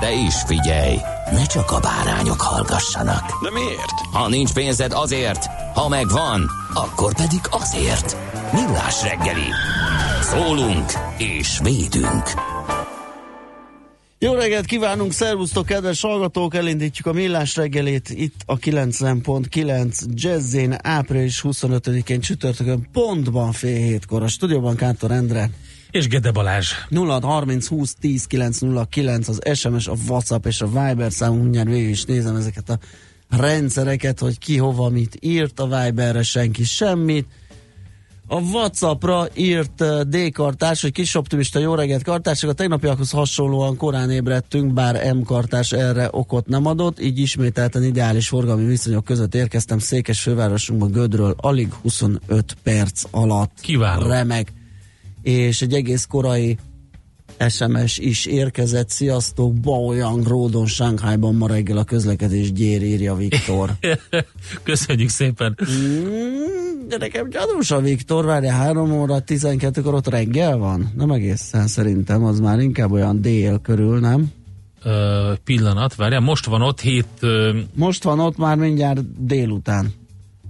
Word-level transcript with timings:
De 0.00 0.12
is 0.12 0.34
figyelj, 0.46 0.96
ne 1.32 1.46
csak 1.46 1.70
a 1.70 1.80
bárányok 1.80 2.40
hallgassanak. 2.40 3.42
De 3.42 3.50
miért? 3.50 4.00
Ha 4.12 4.28
nincs 4.28 4.52
pénzed 4.52 4.92
azért, 4.92 5.46
ha 5.74 5.88
megvan, 5.88 6.50
akkor 6.74 7.14
pedig 7.14 7.40
azért. 7.50 8.16
Millás 8.52 9.02
reggeli. 9.02 9.50
Szólunk 10.22 10.92
és 11.18 11.58
védünk. 11.62 12.22
Jó 14.18 14.32
reggelt 14.32 14.66
kívánunk, 14.66 15.12
szervusztok, 15.12 15.66
kedves 15.66 16.00
hallgatók! 16.00 16.54
Elindítjuk 16.54 17.06
a 17.06 17.12
millás 17.12 17.56
reggelét 17.56 18.10
itt 18.10 18.40
a 18.46 18.58
90.9 18.58 20.04
Jazzén 20.14 20.76
április 20.82 21.40
25-én 21.44 22.20
csütörtökön 22.20 22.88
pontban 22.92 23.52
fél 23.52 23.76
hétkor 23.76 24.22
a 24.22 24.28
stúdióban 24.28 24.76
Kántor 24.76 25.10
Endre. 25.10 25.50
És 25.90 26.08
Gede 26.08 26.30
Balázs. 26.30 26.72
0 26.88 27.20
30 27.22 27.66
20 27.66 27.94
10 28.00 28.24
909 28.24 29.28
az 29.28 29.40
SMS, 29.54 29.86
a 29.86 29.94
WhatsApp 30.08 30.46
és 30.46 30.60
a 30.60 30.66
Viber 30.66 31.12
számunk, 31.12 31.42
mindjárt 31.42 31.68
végig 31.68 31.88
is 31.88 32.04
nézem 32.04 32.36
ezeket 32.36 32.68
a 32.68 32.78
rendszereket, 33.28 34.18
hogy 34.18 34.38
ki 34.38 34.56
hova 34.56 34.88
mit 34.88 35.16
írt, 35.20 35.60
a 35.60 35.66
Viberre 35.66 36.22
senki 36.22 36.64
semmit. 36.64 37.26
A 38.30 38.40
Whatsappra 38.40 39.26
írt 39.34 39.80
uh, 39.80 40.00
D-kartás, 40.00 40.82
hogy 40.82 40.92
kis 40.92 41.14
optimista 41.14 41.58
jó 41.58 41.74
reggelt 41.74 42.02
kartások, 42.02 42.50
a 42.50 42.52
tegnapiakhoz 42.52 43.10
hasonlóan 43.10 43.76
korán 43.76 44.10
ébredtünk, 44.10 44.72
bár 44.72 45.14
M 45.14 45.22
kartás 45.22 45.72
erre 45.72 46.08
okot 46.10 46.46
nem 46.46 46.66
adott, 46.66 47.00
így 47.00 47.18
ismételten 47.18 47.82
ideális 47.82 48.28
forgalmi 48.28 48.66
viszonyok 48.66 49.04
között 49.04 49.34
érkeztem 49.34 49.78
Székes 49.78 50.20
fővárosunkba 50.20 50.86
Gödről 50.86 51.34
alig 51.40 51.72
25 51.82 52.56
perc 52.62 53.02
alatt. 53.10 53.52
Kiváló. 53.60 54.06
Remek. 54.06 54.57
És 55.28 55.62
egy 55.62 55.72
egész 55.74 56.04
korai 56.04 56.56
SMS 57.48 57.98
is 57.98 58.26
érkezett. 58.26 58.88
Sziasztok, 58.88 59.54
Baoyang 59.54 60.26
Ródon, 60.26 60.66
Sánkhájban 60.66 61.34
ma 61.34 61.46
reggel 61.46 61.76
a 61.76 61.84
közlekedés 61.84 62.52
gyér, 62.52 62.82
írja 62.82 63.14
Viktor. 63.14 63.70
Köszönjük 64.62 65.08
szépen. 65.08 65.58
Mm, 65.72 66.88
de 66.88 66.96
nekem 66.98 67.28
gyanús 67.30 67.70
a 67.70 67.80
Viktor, 67.80 68.24
várja 68.24 68.52
3 68.52 68.92
óra 68.92 69.22
12-kor 69.26 69.94
ott 69.94 70.08
reggel 70.08 70.56
van? 70.56 70.92
Nem 70.96 71.10
egészen 71.10 71.66
szerintem, 71.66 72.24
az 72.24 72.40
már 72.40 72.58
inkább 72.58 72.92
olyan 72.92 73.20
dél 73.20 73.58
körül, 73.58 73.98
nem? 73.98 74.32
Ö, 74.82 75.32
pillanat, 75.44 75.94
várjál, 75.94 76.20
most 76.20 76.46
van 76.46 76.62
ott 76.62 76.80
hét... 76.80 77.08
Ö, 77.20 77.58
Most 77.74 78.02
van 78.02 78.20
ott 78.20 78.36
már 78.36 78.56
mindjárt 78.56 79.24
délután. 79.26 79.92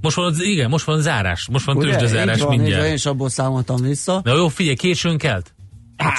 Most 0.00 0.16
van, 0.16 0.34
igen, 0.38 0.68
most 0.68 0.84
van 0.84 1.00
zárás, 1.00 1.48
most 1.50 1.64
van 1.64 1.78
tőzsdezárás 1.78 2.36
Így 2.36 2.42
van, 2.42 2.56
mindjárt. 2.56 2.86
Én 2.86 2.92
is 2.92 3.06
abból 3.06 3.28
számoltam 3.28 3.82
vissza. 3.82 4.20
Na 4.24 4.36
jó, 4.36 4.48
figyelj, 4.48 4.76
későn 4.76 5.18
kelt? 5.18 5.52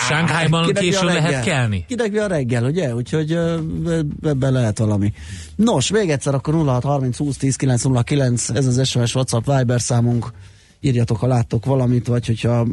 Sánkhájban 0.07 0.65
mi 0.65 0.71
a 0.71 0.73
későn 0.73 1.05
lehet 1.05 1.43
kelni? 1.43 1.85
Kinek 1.87 2.11
mi 2.11 2.17
a 2.17 2.27
reggel, 2.27 2.63
ugye? 2.63 2.95
Úgyhogy 2.95 3.31
ebben 4.23 4.51
lehet 4.51 4.77
valami. 4.77 5.13
Nos, 5.55 5.91
még 5.91 6.09
egyszer 6.09 6.33
akkor 6.33 6.53
06 6.53 6.83
30 6.83 7.17
20 7.17 7.37
10 7.37 7.55
909, 7.55 8.49
ez 8.49 8.65
az 8.65 8.87
SMS 8.87 9.15
WhatsApp 9.15 9.45
Viber 9.45 9.81
számunk. 9.81 10.31
Írjatok, 10.81 11.17
ha 11.17 11.27
láttok 11.27 11.65
valamit, 11.65 12.07
vagy 12.07 12.25
hogyha 12.25 12.67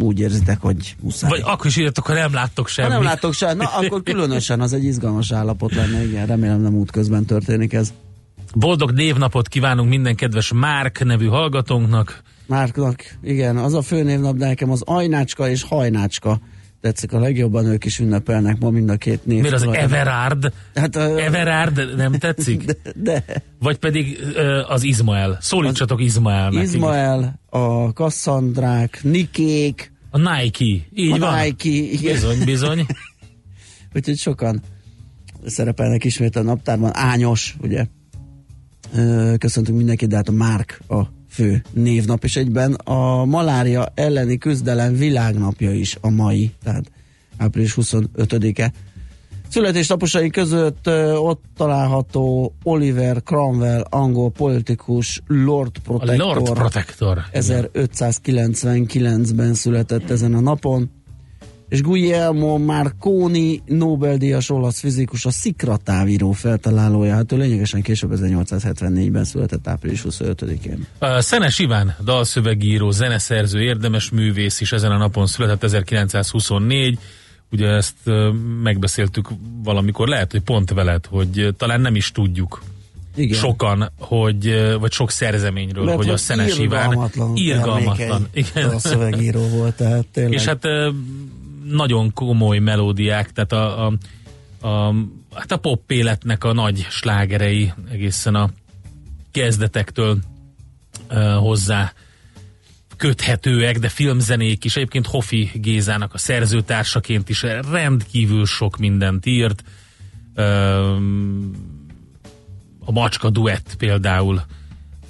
úgy 0.00 0.20
érzitek, 0.20 0.60
hogy 0.60 0.96
muszáj. 1.00 1.30
Vagy 1.30 1.42
akkor 1.44 1.66
is 1.66 1.76
írjatok, 1.76 2.06
ha 2.06 2.12
nem 2.12 2.32
láttok 2.32 2.64
ha 2.64 2.72
semmit. 2.72 2.92
nem 2.92 3.02
látok 3.02 3.32
se, 3.32 3.52
na 3.52 3.64
akkor 3.64 4.02
különösen 4.02 4.60
az 4.60 4.72
egy 4.72 4.84
izgalmas 4.84 5.32
állapot 5.32 5.74
lenne, 5.74 6.04
igen, 6.04 6.26
remélem 6.26 6.60
nem 6.60 6.74
útközben 6.74 7.24
történik 7.24 7.72
ez. 7.72 7.92
Boldog 8.54 8.90
névnapot 8.90 9.48
kívánunk 9.48 9.88
minden 9.88 10.14
kedves 10.14 10.52
Márk 10.52 11.04
nevű 11.04 11.26
hallgatónknak. 11.26 12.22
Márknak, 12.46 13.02
igen, 13.22 13.56
az 13.56 13.74
a 13.74 13.82
főnévnap, 13.82 14.36
de 14.36 14.46
nekem 14.46 14.70
az 14.70 14.82
Ajnácska 14.82 15.48
és 15.48 15.62
Hajnácska 15.62 16.40
tetszik 16.80 17.12
a 17.12 17.18
legjobban, 17.18 17.66
ők 17.66 17.84
is 17.84 17.98
ünnepelnek 17.98 18.58
ma 18.58 18.70
mind 18.70 18.90
a 18.90 18.96
két 18.96 19.26
név. 19.26 19.40
Miért 19.40 19.54
az. 19.54 19.66
Everard? 19.66 20.52
Hát, 20.74 20.96
ö, 20.96 21.16
Everard 21.16 21.96
nem 21.96 22.12
tetszik? 22.12 22.64
de, 22.70 22.74
de. 22.94 23.24
Vagy 23.58 23.78
pedig 23.78 24.18
ö, 24.34 24.60
az 24.68 24.82
Izmael. 24.82 25.38
Szólítsatok 25.40 26.00
Izmaelnek. 26.00 26.62
Izmael, 26.62 27.40
a 27.48 27.92
Kasszandrák, 27.92 29.00
Nikék, 29.02 29.92
A 30.10 30.18
Nike. 30.18 30.86
Így 30.94 31.12
a 31.12 31.18
van. 31.18 31.44
Nike, 31.44 31.68
igen. 31.68 32.12
Bizony, 32.12 32.44
bizony. 32.44 32.86
Úgyhogy 33.94 34.16
sokan 34.16 34.60
szerepelnek 35.46 36.04
ismét 36.04 36.36
a 36.36 36.42
naptárban. 36.42 36.90
Ányos, 36.94 37.56
ugye? 37.60 37.86
Köszöntünk 39.38 39.76
mindenkit, 39.76 40.08
de 40.08 40.16
hát 40.16 40.28
a 40.28 40.32
Márk 40.32 40.80
a 40.88 41.02
fő 41.28 41.62
névnap, 41.72 42.24
és 42.24 42.36
egyben 42.36 42.74
a 42.74 43.24
malária 43.24 43.92
elleni 43.94 44.38
küzdelem 44.38 44.96
világnapja 44.96 45.72
is 45.72 45.96
a 46.00 46.10
mai, 46.10 46.50
tehát 46.62 46.90
április 47.36 47.74
25-e. 47.80 48.72
Születésnaposai 49.48 50.30
között 50.30 50.88
ott 51.16 51.42
található 51.56 52.54
Oliver 52.62 53.22
Cromwell, 53.22 53.84
angol 53.88 54.30
politikus, 54.30 55.22
Lord 55.26 55.70
A 55.76 55.80
Protector. 55.82 56.36
Lord 56.36 56.52
Protector. 56.52 57.18
1599-ben 57.32 59.54
született 59.54 60.10
ezen 60.10 60.34
a 60.34 60.40
napon, 60.40 60.90
és 61.70 61.82
Guglielmo 61.82 62.58
Marconi 62.58 63.62
Nobel-díjas 63.66 64.50
olasz 64.50 64.80
fizikus, 64.80 65.26
a 65.26 65.30
szikratávíró 65.30 66.32
feltalálója, 66.32 67.14
hát 67.14 67.32
ő 67.32 67.36
lényegesen 67.36 67.82
később 67.82 68.10
1874-ben 68.14 69.24
született 69.24 69.68
április 69.68 70.04
25-én. 70.08 70.86
Uh, 71.00 71.18
Szenes 71.18 71.58
Iván, 71.58 71.96
dalszövegíró, 72.04 72.90
zeneszerző, 72.90 73.62
érdemes 73.62 74.10
művész 74.10 74.60
is 74.60 74.72
ezen 74.72 74.90
a 74.90 74.96
napon 74.96 75.26
született 75.26 75.62
1924. 75.62 76.98
Ugye 77.52 77.66
ezt 77.66 77.96
megbeszéltük 78.62 79.28
valamikor, 79.62 80.08
lehet, 80.08 80.30
hogy 80.30 80.40
pont 80.40 80.70
veled, 80.70 81.06
hogy 81.06 81.54
talán 81.56 81.80
nem 81.80 81.94
is 81.94 82.12
tudjuk 82.12 82.62
Igen. 83.14 83.38
sokan, 83.38 83.90
hogy, 83.98 84.74
vagy 84.80 84.92
sok 84.92 85.10
szerzeményről, 85.10 85.84
Mert 85.84 85.96
hogy 85.96 86.08
a 86.08 86.16
Szenes 86.16 86.58
Iván 86.58 87.10
irgalmatlan 87.34 88.28
termékeny 88.32 88.64
A 88.64 88.78
szövegíró 88.78 89.48
volt, 89.48 89.74
tehát 89.74 90.06
tényleg. 90.12 90.32
És 90.32 90.44
hát 90.44 90.62
nagyon 91.70 92.12
komoly 92.12 92.58
melódiák, 92.58 93.32
tehát 93.32 93.52
a, 93.52 93.86
a, 93.86 93.92
a, 94.68 94.94
hát 95.34 95.52
a 95.52 95.56
pop 95.56 95.90
életnek 95.90 96.44
a 96.44 96.52
nagy 96.52 96.86
slágerei 96.90 97.72
egészen 97.90 98.34
a 98.34 98.50
kezdetektől 99.32 100.18
uh, 101.10 101.34
hozzá 101.34 101.92
köthetőek, 102.96 103.78
de 103.78 103.88
filmzenék 103.88 104.64
is. 104.64 104.76
Egyébként 104.76 105.06
Hofi 105.06 105.50
Gézának 105.54 106.14
a 106.14 106.18
szerzőtársaként 106.18 107.28
is 107.28 107.44
rendkívül 107.70 108.46
sok 108.46 108.76
mindent 108.76 109.26
írt. 109.26 109.64
Um, 110.36 111.50
a 112.84 112.92
Macska 112.92 113.30
duett 113.30 113.74
például 113.78 114.42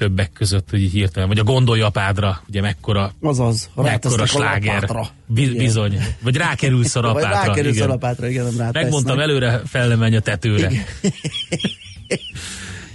többek 0.01 0.33
között, 0.33 0.71
hogy 0.71 0.83
így 0.83 0.93
hirtelen, 0.93 1.29
vagy 1.29 1.39
a 1.39 1.43
Gondolj 1.45 1.81
apádra, 1.81 2.43
ugye 2.49 2.61
mekkora, 2.61 3.13
Azaz, 3.23 3.71
mekkora 3.75 4.23
a 4.23 4.27
sláger. 4.27 4.75
lapátra. 4.75 5.09
Bi- 5.27 5.57
bizony. 5.57 5.99
Vagy 6.23 6.37
rákerülsz 6.37 6.97
a 6.97 7.01
Vagy 7.13 7.23
rapátra. 7.23 7.47
rákerülsz 7.47 7.75
a 7.75 7.77
igen. 7.77 7.89
lapátra, 7.89 8.29
igen, 8.29 8.45
nem 8.45 8.57
rátesznek. 8.57 8.83
Megmondtam 8.83 9.19
előre, 9.19 9.61
fel 9.67 9.89
nem 9.89 9.99
menj 9.99 10.17
a 10.17 10.21
tetőre. 10.21 10.71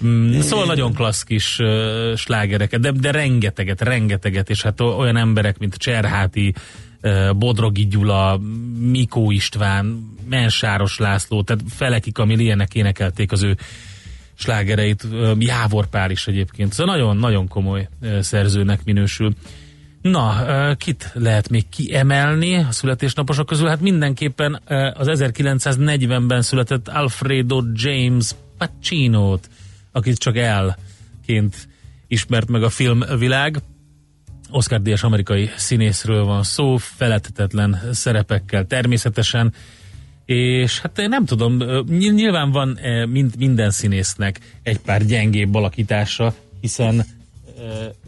Mm, 0.05 0.39
szóval 0.39 0.65
nagyon 0.65 0.93
klassz 0.93 1.23
kis 1.23 1.59
uh, 1.59 2.15
slágereket, 2.15 2.79
de, 2.79 2.91
de 2.91 3.11
rengeteget, 3.11 3.81
rengeteget, 3.81 4.49
és 4.49 4.61
hát 4.61 4.81
olyan 4.81 5.17
emberek, 5.17 5.57
mint 5.57 5.75
Cserháti, 5.75 6.53
uh, 7.01 7.33
Bodrogi 7.35 7.87
Gyula, 7.87 8.39
Mikó 8.79 9.31
István, 9.31 10.09
Mensáros 10.29 10.97
László, 10.97 11.43
tehát 11.43 11.63
Felekik, 11.69 12.17
ami 12.17 12.33
ilyenek 12.33 12.75
énekelték 12.75 13.31
az 13.31 13.43
ő 13.43 13.57
slágereit, 14.37 15.07
Jávor 15.37 15.87
Pál 15.87 16.11
is 16.11 16.27
egyébként. 16.27 16.73
Szóval 16.73 16.95
nagyon-nagyon 16.95 17.47
komoly 17.47 17.89
szerzőnek 18.19 18.83
minősül. 18.83 19.33
Na, 20.01 20.75
kit 20.75 21.11
lehet 21.13 21.49
még 21.49 21.69
kiemelni 21.69 22.55
a 22.55 22.71
születésnaposok 22.71 23.45
közül? 23.45 23.67
Hát 23.67 23.81
mindenképpen 23.81 24.61
az 24.93 25.07
1940-ben 25.11 26.41
született 26.41 26.87
Alfredo 26.87 27.63
James 27.73 28.31
Pacino-t, 28.57 29.49
akit 29.91 30.17
csak 30.17 30.37
elként 30.37 31.67
ismert 32.07 32.49
meg 32.49 32.63
a 32.63 32.69
filmvilág. 32.69 33.61
Oscar 34.49 34.81
díjas 34.81 35.03
amerikai 35.03 35.49
színészről 35.55 36.23
van 36.23 36.43
szó, 36.43 36.77
feledhetetlen 36.77 37.81
szerepekkel 37.91 38.65
természetesen, 38.65 39.53
és 40.25 40.79
hát 40.79 40.99
én 40.99 41.09
nem 41.09 41.25
tudom, 41.25 41.57
nyilván 41.87 42.51
van 42.51 42.79
mind, 43.09 43.37
minden 43.37 43.71
színésznek 43.71 44.39
egy 44.63 44.77
pár 44.77 45.05
gyengébb 45.05 45.55
alakítása, 45.55 46.33
hiszen 46.61 47.05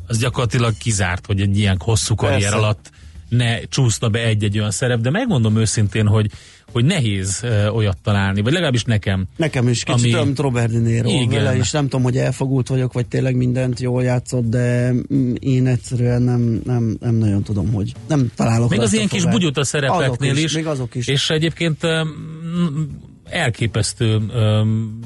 az 0.07 0.17
gyakorlatilag 0.17 0.77
kizárt, 0.77 1.25
hogy 1.25 1.41
egy 1.41 1.57
ilyen 1.57 1.77
hosszú 1.79 2.15
karrier 2.15 2.39
Persze. 2.39 2.55
alatt 2.55 2.91
ne 3.29 3.59
csúszna 3.59 4.09
be 4.09 4.19
egy-egy 4.19 4.57
olyan 4.57 4.71
szerep, 4.71 4.99
de 4.99 5.09
megmondom 5.09 5.57
őszintén, 5.57 6.07
hogy, 6.07 6.31
hogy 6.71 6.85
nehéz 6.85 7.39
ö, 7.43 7.67
olyat 7.67 7.97
találni, 8.03 8.41
vagy 8.41 8.53
legalábbis 8.53 8.83
nekem. 8.83 9.25
Nekem 9.35 9.67
is 9.67 9.83
kicsit 9.83 10.03
Ami- 10.03 10.13
olyan, 10.13 10.25
mint 10.25 10.39
Robert 10.39 10.71
De 10.71 10.79
Niro. 10.79 11.09
Igen. 11.09 11.43
Vele 11.43 11.57
is 11.57 11.71
nem 11.71 11.83
tudom, 11.83 12.03
hogy 12.03 12.17
elfogult 12.17 12.67
vagyok, 12.67 12.93
vagy 12.93 13.05
tényleg 13.05 13.35
mindent 13.35 13.79
jól 13.79 14.03
játszott, 14.03 14.49
de 14.49 14.91
mm, 15.13 15.33
én 15.39 15.67
egyszerűen 15.67 16.21
nem, 16.21 16.61
nem, 16.65 16.97
nem 16.99 17.15
nagyon 17.15 17.43
tudom, 17.43 17.73
hogy 17.73 17.93
nem 18.07 18.31
találok 18.35 18.69
Még 18.69 18.79
az 18.79 18.93
ilyen 18.93 19.07
kis 19.07 19.25
bugyuta 19.25 19.63
szerepeknél 19.63 20.31
Azok 20.31 20.43
is, 20.43 20.53
Még 20.53 20.67
azok 20.67 20.95
is. 20.95 21.07
És 21.07 21.29
egyébként 21.29 21.83
um, 21.83 22.99
elképesztő, 23.29 24.15
um, 24.15 24.99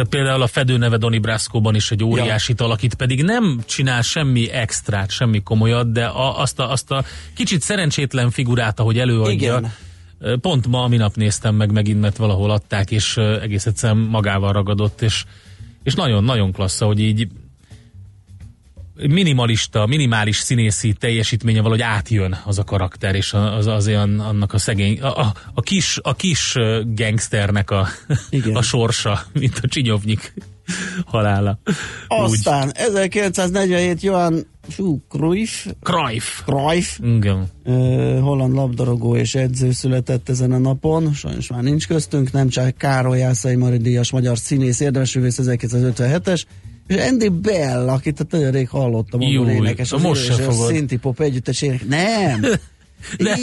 tehát 0.00 0.14
például 0.14 0.42
a 0.42 0.46
Fedő 0.46 0.76
neve 0.76 0.96
Donny 0.96 1.20
Brasco-ban 1.20 1.74
is 1.74 1.90
egy 1.90 2.04
óriásit 2.04 2.60
alakít, 2.60 2.94
pedig 2.94 3.22
nem 3.22 3.60
csinál 3.66 4.02
semmi 4.02 4.50
extrát, 4.50 5.10
semmi 5.10 5.42
komolyat, 5.42 5.92
de 5.92 6.04
a, 6.04 6.40
azt, 6.40 6.58
a, 6.58 6.70
azt 6.70 6.90
a 6.90 7.04
kicsit 7.34 7.60
szerencsétlen 7.60 8.30
figurát, 8.30 8.80
ahogy 8.80 8.98
előadja, 8.98 9.62
Igen. 10.20 10.38
Pont 10.40 10.66
ma, 10.66 10.88
minap 10.88 11.14
néztem 11.14 11.54
meg 11.54 11.72
megint, 11.72 12.00
mert 12.00 12.16
valahol 12.16 12.50
adták, 12.50 12.90
és 12.90 13.16
egész 13.16 13.66
egyszerűen 13.66 13.98
magával 13.98 14.52
ragadott, 14.52 15.02
és, 15.02 15.24
és 15.82 15.94
nagyon-nagyon 15.94 16.52
klassz, 16.52 16.80
hogy 16.80 17.00
így 17.00 17.28
minimalista, 19.08 19.86
minimális 19.86 20.36
színészi 20.36 20.92
teljesítménye 20.92 21.60
valahogy 21.60 21.82
átjön 21.82 22.38
az 22.44 22.58
a 22.58 22.64
karakter, 22.64 23.14
és 23.14 23.32
az, 23.32 23.66
az 23.66 23.86
olyan, 23.86 24.20
annak 24.20 24.52
a 24.52 24.58
szegény, 24.58 25.00
a, 25.00 25.20
a, 25.20 25.34
a 25.54 25.60
kis, 25.60 25.98
a 26.02 26.14
kis 26.14 26.54
gangsternek 26.94 27.70
a, 27.70 27.86
Igen. 28.30 28.56
a 28.56 28.62
sorsa, 28.62 29.20
mint 29.32 29.58
a 29.62 29.68
Csinyovnyik 29.68 30.32
halála. 31.04 31.58
Úgy. 31.64 31.76
Aztán 32.08 32.72
1947 32.74 34.00
Johan 34.00 34.46
fú, 34.68 35.02
Cruyff, 35.08 35.66
Cruyff. 35.82 36.42
Cruyff 36.44 36.98
Igen. 37.02 37.46
ö, 37.64 38.18
holland 38.22 38.54
labdarúgó 38.54 39.16
és 39.16 39.34
edző 39.34 39.70
született 39.72 40.28
ezen 40.28 40.52
a 40.52 40.58
napon, 40.58 41.12
sajnos 41.12 41.48
már 41.48 41.62
nincs 41.62 41.86
köztünk, 41.86 42.32
nem 42.32 42.48
csak 42.48 42.76
Károly 42.76 43.18
Jászai 43.18 43.56
Mari 43.56 43.76
díjas 43.76 44.10
magyar 44.10 44.38
színész, 44.38 44.80
érdemes 44.80 45.14
művész 45.14 45.38
1957-es, 45.42 46.42
és 46.90 46.96
Andy 47.08 47.28
Bell, 47.28 47.88
akit 47.88 48.20
a 48.20 48.24
nagyon 48.30 48.50
rég 48.50 48.68
hallottam, 48.68 49.20
Jó, 49.20 49.48
énekes, 49.48 49.92
az 49.92 50.02
most 50.02 50.24
se 50.24 50.32
fogod. 50.32 50.72
Szinti 50.72 50.96
Pop 50.96 51.20
együttes 51.20 51.62
ének. 51.62 51.88
Nem! 51.88 52.40
Ne. 53.18 53.34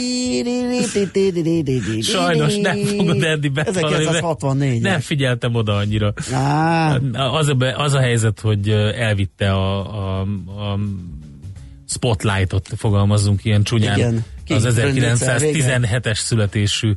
Sajnos 2.02 2.56
nem 2.56 2.76
fogod 2.78 3.22
Andy 3.22 3.48
Bell 3.48 3.64
hallani, 3.64 3.80
mert 3.80 4.00
1964 4.00 4.80
Nem 4.80 5.00
figyeltem 5.00 5.54
oda 5.54 5.76
annyira. 5.76 6.12
Á, 6.32 6.96
Az 7.12 7.48
a, 7.48 7.54
be- 7.54 7.76
az 7.76 7.94
a 7.94 8.00
helyzet, 8.00 8.40
hogy 8.40 8.68
elvitte 8.98 9.52
a, 9.52 9.78
a, 9.78 10.20
a 10.20 10.78
spotlightot, 11.88 12.68
fogalmazzunk 12.76 13.44
ilyen 13.44 13.62
csúnyán, 13.62 13.98
Igen. 13.98 14.24
Ki? 14.44 14.52
az 14.52 14.74
Bröndicel 14.74 15.38
1917-es 15.40 16.16
születésű 16.18 16.92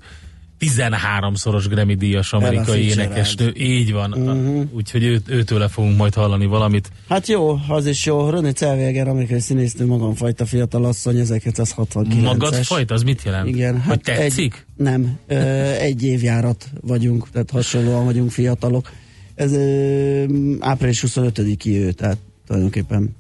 13-szoros 0.61 1.67
Grammy 1.67 1.95
díjas 1.95 2.33
amerikai 2.33 2.87
énekesnő. 2.87 3.53
Így 3.57 3.91
van. 3.91 4.13
Uh-huh. 4.13 4.63
Úgyhogy 4.71 5.03
ő, 5.03 5.21
őtőle 5.27 5.67
fogunk 5.67 5.97
majd 5.97 6.13
hallani 6.13 6.45
valamit. 6.45 6.91
Hát 7.09 7.27
jó, 7.27 7.59
az 7.67 7.85
is 7.85 8.05
jó. 8.05 8.29
René 8.29 8.51
Zellweger, 8.55 9.07
amerikai 9.07 9.39
színésznő, 9.39 9.85
magamfajta 9.85 10.45
fiatal 10.45 10.85
asszony, 10.85 11.15
1969-es. 11.25 12.21
Magad 12.21 12.55
fajta, 12.55 12.93
az 12.93 13.03
mit 13.03 13.23
jelent? 13.23 13.47
Igen, 13.47 13.73
Hogy 13.73 13.83
hát 13.83 14.17
tetszik? 14.17 14.65
Egy, 14.77 14.83
nem, 14.85 15.17
ö, 15.27 15.35
egy 15.71 16.03
évjárat 16.03 16.69
vagyunk, 16.81 17.29
tehát 17.29 17.49
hasonlóan 17.49 18.05
vagyunk 18.05 18.31
fiatalok. 18.31 18.91
Ez 19.35 19.53
ö, 19.53 20.23
április 20.59 21.03
25-i 21.07 21.75
ő, 21.75 21.91
tehát 21.91 22.17
tulajdonképpen 22.47 23.15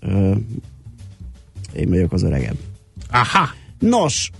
ö, 0.00 0.34
én 1.72 1.88
vagyok 1.88 2.12
az 2.12 2.22
öregem. 2.22 2.54
Aha! 3.10 3.48
Nos, 3.78 4.30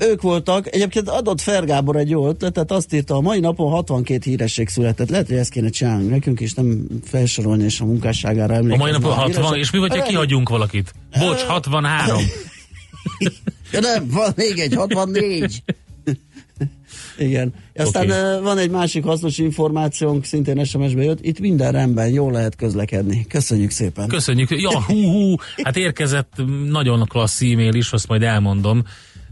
ők 0.00 0.22
voltak, 0.22 0.74
egyébként 0.74 1.08
adott 1.08 1.40
Fergábor 1.40 1.96
egy 1.96 2.10
jó 2.10 2.28
ötletet, 2.28 2.70
azt 2.70 2.92
írta, 2.94 3.14
a 3.14 3.20
mai 3.20 3.40
napon 3.40 3.70
62 3.70 4.30
híresség 4.30 4.68
született. 4.68 5.10
Lehet, 5.10 5.26
hogy 5.26 5.36
ezt 5.36 5.50
kéne 5.50 5.68
csinálni 5.68 6.06
nekünk, 6.06 6.40
és 6.40 6.54
nem 6.54 6.86
felsorolni, 7.04 7.64
és 7.64 7.80
a 7.80 7.84
munkásságára 7.84 8.54
A 8.54 8.56
emlékezni. 8.56 8.82
mai 8.82 8.92
napon 8.92 9.12
60, 9.12 9.34
híresek. 9.34 9.58
és 9.58 9.70
mi 9.70 9.78
vagy, 9.78 9.96
ha 9.96 10.02
kihagyunk 10.02 10.48
valakit? 10.48 10.92
Bocs, 11.18 11.42
63. 11.42 12.18
Ja, 13.72 13.80
nem, 13.80 14.08
van 14.08 14.32
még 14.36 14.58
egy, 14.58 14.74
64. 14.74 15.62
Igen. 17.18 17.54
Aztán 17.74 18.04
okay. 18.10 18.40
van 18.42 18.58
egy 18.58 18.70
másik 18.70 19.04
hasznos 19.04 19.38
információnk, 19.38 20.24
szintén 20.24 20.64
SMS-be 20.64 21.02
jött. 21.02 21.24
Itt 21.24 21.40
minden 21.40 21.72
rendben, 21.72 22.08
jól 22.08 22.32
lehet 22.32 22.56
közlekedni. 22.56 23.26
Köszönjük 23.28 23.70
szépen. 23.70 24.08
Köszönjük. 24.08 24.50
Ja, 24.50 24.82
hú, 24.82 25.02
hú, 25.02 25.34
hát 25.62 25.76
érkezett 25.76 26.32
nagyon 26.68 27.06
klassz 27.06 27.42
e-mail 27.42 27.74
is, 27.74 27.92
azt 27.92 28.08
majd 28.08 28.22
elmondom 28.22 28.84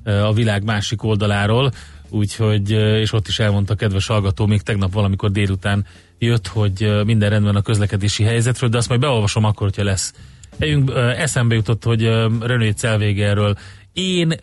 a 0.05 0.33
világ 0.33 0.65
másik 0.65 1.03
oldaláról, 1.03 1.73
úgyhogy, 2.09 2.71
és 2.71 3.13
ott 3.13 3.29
is 3.29 3.39
elmondta 3.39 3.75
kedves 3.75 4.07
hallgató, 4.07 4.47
még 4.47 4.63
tegnap 4.63 4.93
valamikor 4.93 5.31
délután 5.31 5.87
jött, 6.19 6.47
hogy 6.47 6.93
minden 7.05 7.31
rendben 7.31 7.57
a 7.57 7.63
közlekedési 7.63 8.23
helyzetről, 8.23 8.71
de 8.71 8.77
azt 8.77 8.89
majd 8.89 9.01
beolvasom 9.01 9.45
akkor, 9.45 9.67
hogyha 9.67 9.85
lesz. 9.85 10.15
Eljünk, 10.59 10.91
eh, 10.91 11.21
eszembe 11.21 11.55
jutott, 11.55 11.85
hogy 11.85 12.03
René 12.41 12.71
Celvégerről 12.71 13.57
én, 13.99 14.35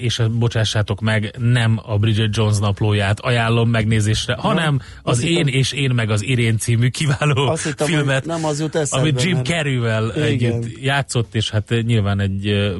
és 0.00 0.22
bocsássátok 0.38 1.00
meg, 1.00 1.34
nem 1.38 1.80
a 1.86 1.98
Bridget 1.98 2.36
Jones 2.36 2.58
naplóját 2.58 3.20
ajánlom 3.20 3.70
megnézésre, 3.70 4.34
hanem 4.38 4.80
az 5.02 5.22
Én 5.22 5.28
hittem- 5.28 5.46
és 5.46 5.72
Én 5.72 5.90
meg 5.90 6.10
az 6.10 6.22
Irén 6.22 6.58
című 6.58 6.88
kiváló 6.88 7.48
Azt 7.48 7.64
hittem, 7.64 7.86
filmet, 7.86 8.24
nem 8.26 8.44
az 8.44 8.60
jut 8.60 8.74
eszembe, 8.74 9.08
amit 9.08 9.22
Jim 9.22 9.42
Carrey-vel 9.44 10.12
Igen. 10.16 10.22
együtt 10.52 10.82
játszott, 10.82 11.34
és 11.34 11.50
hát 11.50 11.74
nyilván 11.86 12.20
egy 12.20 12.72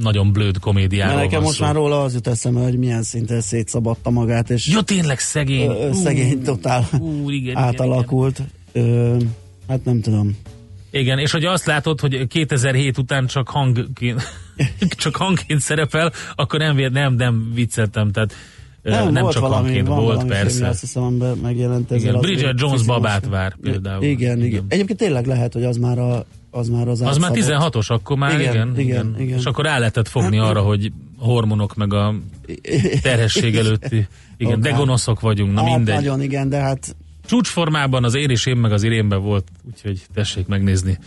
nagyon 0.00 0.32
blőd 0.32 0.58
komédiáról 0.58 1.14
Mert 1.16 1.26
nekem 1.28 1.42
most 1.42 1.58
szó. 1.58 1.64
már 1.64 1.74
róla 1.74 2.02
az 2.02 2.14
jut 2.14 2.26
eszembe, 2.26 2.60
hogy 2.60 2.78
milyen 2.78 3.02
szinten 3.02 3.40
szétszabadta 3.40 4.10
magát, 4.10 4.50
és 4.50 4.66
Jó, 4.66 4.80
tényleg 4.80 5.18
szegény. 5.18 5.70
ö, 5.70 5.92
szegény 5.92 6.42
totál 6.42 6.88
Ú, 6.98 7.30
igen, 7.30 7.56
átalakult. 7.56 8.42
Ö, 8.72 9.16
hát 9.68 9.84
nem 9.84 10.00
tudom. 10.00 10.36
Igen. 10.98 11.18
és 11.18 11.32
hogy 11.32 11.44
azt 11.44 11.66
látod, 11.66 12.00
hogy 12.00 12.26
2007 12.26 12.98
után 12.98 13.26
csak 13.26 13.48
hangként, 13.48 14.22
csak 15.02 15.16
hangként 15.16 15.60
szerepel, 15.60 16.12
akkor 16.34 16.58
nem, 16.58 16.76
nem, 16.92 17.14
nem 17.14 17.50
vicceltem, 17.54 18.12
tehát 18.12 18.34
nem, 18.82 19.12
nem 19.12 19.22
volt 19.22 19.34
csak 19.34 19.42
valami, 19.42 19.62
hangként 19.62 19.86
van 19.86 19.96
volt, 19.96 20.14
valami 20.14 20.28
persze. 20.30 20.68
azt 20.68 20.80
hiszem, 20.80 21.02
amiben 21.02 21.36
megjelent 21.36 21.84
ezzel 21.90 21.98
Igen, 21.98 22.14
az 22.14 22.20
Bridget 22.20 22.60
Jones 22.60 22.82
babát 22.82 23.26
vár 23.26 23.56
például. 23.62 24.02
Igen, 24.02 24.36
igen, 24.38 24.46
Igen. 24.46 24.64
Egyébként 24.68 24.98
tényleg 24.98 25.26
lehet, 25.26 25.52
hogy 25.52 25.64
az 25.64 25.76
már, 25.76 25.98
a, 25.98 26.24
az 26.50 26.68
már 26.68 26.88
az 26.88 27.00
Az 27.02 27.18
már 27.18 27.30
átszabott. 27.30 27.74
16-os, 27.74 27.86
akkor 27.88 28.16
már 28.16 28.40
Igen, 28.40 28.54
igen, 28.54 28.68
igen, 28.68 28.78
igen, 28.78 29.14
igen. 29.18 29.38
És 29.38 29.44
akkor 29.44 29.64
rá 29.64 29.78
lehetett 29.78 30.08
fogni 30.08 30.38
arra, 30.38 30.60
hogy 30.60 30.92
hormonok 31.18 31.74
meg 31.74 31.94
a 31.94 32.14
terhesség 33.02 33.56
előtti, 33.66 34.06
igen, 34.36 34.60
de 34.60 34.68
Akár. 34.68 34.80
gonoszok 34.80 35.20
vagyunk, 35.20 35.52
na 35.52 35.62
hát 35.64 35.76
mindegy. 35.76 35.94
nagyon 35.94 36.22
igen, 36.22 36.48
de 36.48 36.56
hát 36.56 36.96
Csúcsformában 37.26 38.04
az 38.04 38.14
én 38.14 38.30
és 38.30 38.46
én 38.46 38.56
meg 38.56 38.72
az 38.72 38.82
irénben 38.82 39.22
volt, 39.22 39.48
úgyhogy 39.72 40.02
tessék 40.14 40.46
megnézni, 40.46 40.98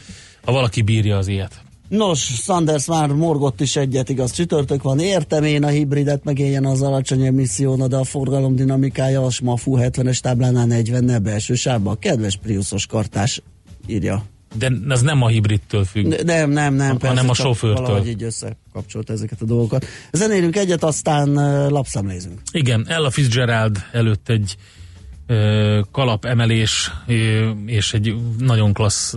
ha 0.44 0.52
valaki 0.52 0.82
bírja 0.82 1.18
az 1.18 1.28
ilyet. 1.28 1.62
Nos, 1.90 2.20
Sanders 2.20 2.86
már 2.88 3.10
morgott 3.10 3.62
is 3.62 3.76
egyet, 3.76 4.10
igaz, 4.10 4.32
csütörtök 4.32 4.82
van, 4.82 5.00
értem 5.00 5.44
én 5.44 5.64
a 5.64 5.68
hibridet, 5.68 6.24
meg 6.24 6.40
éljen 6.40 6.66
az 6.66 6.82
alacsony 6.82 7.26
emisszióna, 7.26 7.88
de 7.88 7.96
a 7.96 8.04
forgalom 8.04 8.56
dinamikája 8.56 9.26
a 9.26 9.30
SMAFU 9.30 9.78
70-es 9.80 10.20
táblánál 10.20 10.66
40 10.66 11.04
ne 11.04 11.20
belső 11.20 11.56
sávba. 11.56 11.96
Kedves 11.96 12.36
Priuszos 12.36 12.86
kartás, 12.86 13.42
írja. 13.88 14.24
De 14.56 14.72
az 14.88 15.02
nem 15.02 15.22
a 15.22 15.28
hibridtől 15.28 15.84
függ. 15.84 16.06
Ne- 16.06 16.22
Nem, 16.22 16.50
nem, 16.50 16.74
nem, 16.74 16.98
Hanem 17.00 17.00
persze, 17.00 17.22
a 17.22 17.26
csak 17.26 17.46
sofőrtől. 17.46 17.86
Valahogy 17.86 18.08
így 18.08 18.24
összekapcsolt 18.24 19.10
ezeket 19.10 19.42
a 19.42 19.46
dolgokat. 19.46 19.86
Zenélünk 20.12 20.56
egyet, 20.56 20.84
aztán 20.84 21.34
lapszemlézünk. 21.70 22.42
Igen, 22.52 22.86
Ella 22.88 23.10
Fitzgerald 23.10 23.78
előtt 23.92 24.30
egy 24.30 24.56
kalapemelés 25.92 26.92
ö, 27.08 27.50
és 27.66 27.94
egy 27.94 28.16
nagyon 28.38 28.74
klassz, 28.74 29.16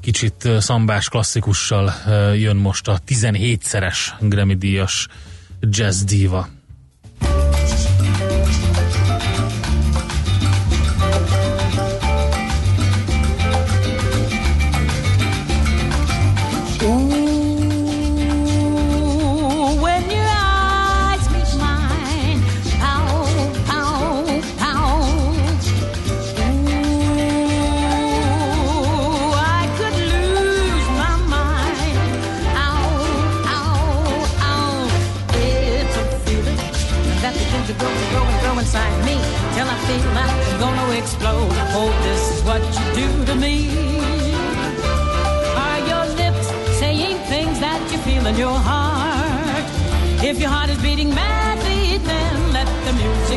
kicsit 0.00 0.48
szambás 0.58 1.08
klasszikussal 1.08 1.92
jön 2.34 2.56
most 2.56 2.88
a 2.88 3.00
17-szeres 3.08 3.96
Grammy 4.20 4.54
díjas 4.54 5.08
jazz 5.60 6.02
diva. 6.02 6.48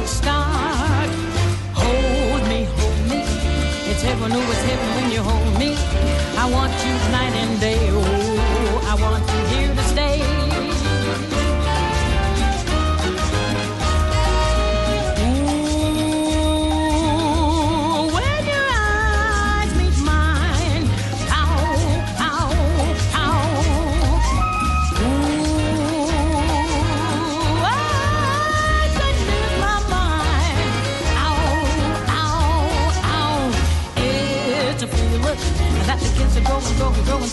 Music 0.03 0.23
start. 0.23 1.09
Hold 1.73 2.47
me, 2.49 2.65
hold 2.65 3.09
me. 3.09 3.23
It's 3.89 4.01
heaven, 4.01 4.31
oh, 4.33 4.51
it's 4.51 4.63
heaven 4.63 4.89
when 4.95 5.11
you 5.11 5.21
hold 5.21 5.59
me. 5.59 5.75
I 6.37 6.49
want 6.51 6.73
you 6.85 6.93
night 7.11 7.33
and 7.33 7.59
day. 7.59 7.72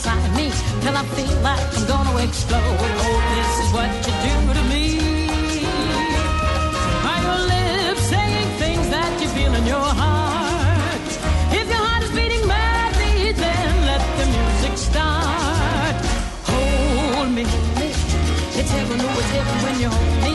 Inside 0.01 0.35
me 0.35 0.51
till 0.81 0.97
I 0.97 1.05
feel 1.15 1.37
like 1.43 1.61
I'm 1.77 1.87
gonna 1.87 2.25
explode. 2.25 2.93
Oh, 3.05 3.21
this 3.37 3.53
is 3.63 3.69
what 3.77 3.91
you 4.07 4.15
do 4.25 4.35
to 4.57 4.63
me. 4.73 4.85
Are 7.11 7.21
your 7.27 7.41
lips 7.53 8.03
saying 8.13 8.49
things 8.63 8.89
that 8.89 9.13
you 9.21 9.29
feel 9.37 9.53
in 9.55 9.67
your 9.67 9.89
heart? 10.03 11.11
If 11.53 11.69
your 11.69 11.83
heart 11.89 12.03
is 12.05 12.13
beating 12.19 12.47
madly, 12.47 13.33
then 13.33 13.73
let 13.91 14.03
the 14.19 14.27
music 14.37 14.75
start. 14.89 15.97
Hold 16.49 17.31
me. 17.37 17.45
It's 18.59 18.71
heaven, 18.71 19.01
oh, 19.03 19.21
it's 19.21 19.31
heaven 19.37 19.57
when 19.65 19.77
you 19.83 19.91
hold 19.97 20.17
me. 20.25 20.35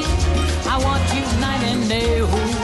I 0.74 0.76
want 0.86 1.04
you 1.16 1.24
night 1.42 1.64
and 1.72 1.90
day. 1.90 2.20
Ooh, 2.22 2.55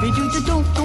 be 0.00 0.10
do 0.12 0.30
do 0.30 0.40
do. 0.40 0.79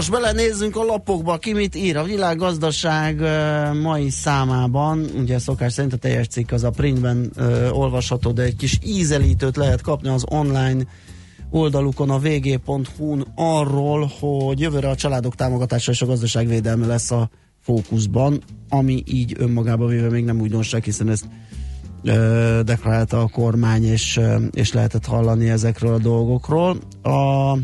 Nos, 0.00 0.10
belenézzünk 0.10 0.76
a 0.76 0.84
lapokba, 0.84 1.36
ki 1.36 1.52
mit 1.52 1.74
ír. 1.74 1.96
A 1.96 2.04
világgazdaság 2.04 3.20
mai 3.82 4.10
számában, 4.10 5.06
ugye 5.18 5.38
szokás 5.38 5.72
szerint 5.72 5.92
a 5.92 5.96
teljes 5.96 6.26
cikk 6.26 6.50
az 6.50 6.64
a 6.64 6.70
printben 6.70 7.32
olvasható, 7.70 8.30
de 8.30 8.42
egy 8.42 8.56
kis 8.56 8.78
ízelítőt 8.84 9.56
lehet 9.56 9.80
kapni 9.80 10.08
az 10.08 10.24
online 10.28 10.82
oldalukon 11.50 12.10
a 12.10 12.18
vg.hu-n 12.18 13.26
arról, 13.34 14.10
hogy 14.20 14.60
jövőre 14.60 14.88
a 14.88 14.94
családok 14.94 15.34
támogatása 15.34 15.92
és 15.92 16.02
a 16.02 16.06
gazdaságvédelme 16.06 16.86
lesz 16.86 17.10
a 17.10 17.30
fókuszban, 17.58 18.42
ami 18.68 19.02
így 19.06 19.34
önmagában 19.38 19.88
véve 19.88 20.08
még 20.08 20.24
nem 20.24 20.40
újdonság, 20.40 20.84
hiszen 20.84 21.08
ezt 21.08 21.28
deklarálta 22.64 23.20
a 23.20 23.28
kormány, 23.28 23.84
és, 23.84 24.20
és 24.50 24.72
lehetett 24.72 25.06
hallani 25.06 25.48
ezekről 25.48 25.94
a 25.94 25.98
dolgokról. 25.98 26.76
A 27.02 27.54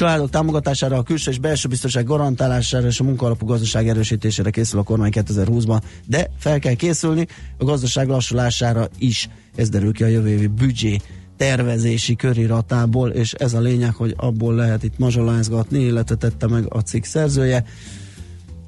családok 0.00 0.30
támogatására, 0.30 0.96
a 0.96 1.02
külső 1.02 1.30
és 1.30 1.38
belső 1.38 1.68
biztonság 1.68 2.04
garantálására 2.04 2.86
és 2.86 3.00
a 3.00 3.04
munkaalapú 3.04 3.46
gazdaság 3.46 3.88
erősítésére 3.88 4.50
készül 4.50 4.78
a 4.78 4.82
kormány 4.82 5.10
2020-ban, 5.14 5.80
de 6.06 6.30
fel 6.38 6.58
kell 6.58 6.74
készülni 6.74 7.26
a 7.58 7.64
gazdaság 7.64 8.08
lassulására 8.08 8.88
is. 8.98 9.28
Ez 9.56 9.68
derül 9.68 9.92
ki 9.92 10.02
a 10.02 10.06
jövő 10.06 10.28
évi 10.28 10.46
büdzsé 10.46 11.00
tervezési 11.36 12.16
köriratából, 12.16 13.10
és 13.10 13.32
ez 13.32 13.54
a 13.54 13.60
lényeg, 13.60 13.94
hogy 13.94 14.14
abból 14.16 14.54
lehet 14.54 14.82
itt 14.82 14.98
mazsolázgatni, 14.98 15.78
illetve 15.78 16.14
tette 16.14 16.46
meg 16.46 16.74
a 16.74 16.80
cikk 16.80 17.04
szerzője. 17.04 17.64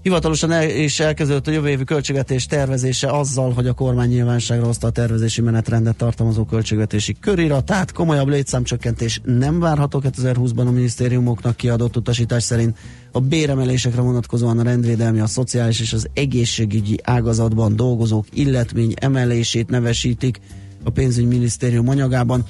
Hivatalosan 0.03 0.53
el, 0.53 0.69
és 0.69 1.01
elkezdődött 1.01 1.47
a 1.47 1.51
jövő 1.51 1.69
évi 1.69 1.85
költségvetés 1.85 2.47
tervezése 2.47 3.11
azzal, 3.11 3.53
hogy 3.53 3.67
a 3.67 3.73
kormány 3.73 4.09
nyilvánosságra 4.09 4.65
hozta 4.65 4.87
a 4.87 4.91
tervezési 4.91 5.41
menetrendet 5.41 5.97
tartalmazó 5.97 6.45
költségvetési 6.45 7.17
köriratát. 7.21 7.93
Komolyabb 7.93 8.29
létszámcsökkentés 8.29 9.21
nem 9.25 9.61
várható 9.61 10.03
2020-ban 10.05 10.67
a 10.67 10.71
minisztériumoknak 10.71 11.57
kiadott 11.57 11.97
utasítás 11.97 12.43
szerint. 12.43 12.79
A 13.13 13.21
béremelésekre 13.21 14.01
vonatkozóan 14.01 14.59
a 14.59 14.63
rendvédelmi, 14.63 15.21
a 15.21 15.27
szociális 15.27 15.81
és 15.81 15.93
az 15.93 16.09
egészségügyi 16.15 16.99
ágazatban 17.03 17.77
dolgozók 17.77 18.27
illetmény 18.33 18.95
emelését 18.97 19.71
nevesítik 19.71 20.41
a 20.85 20.91
pénzügyminisztérium 20.91 21.89
anyagában. 21.89 22.45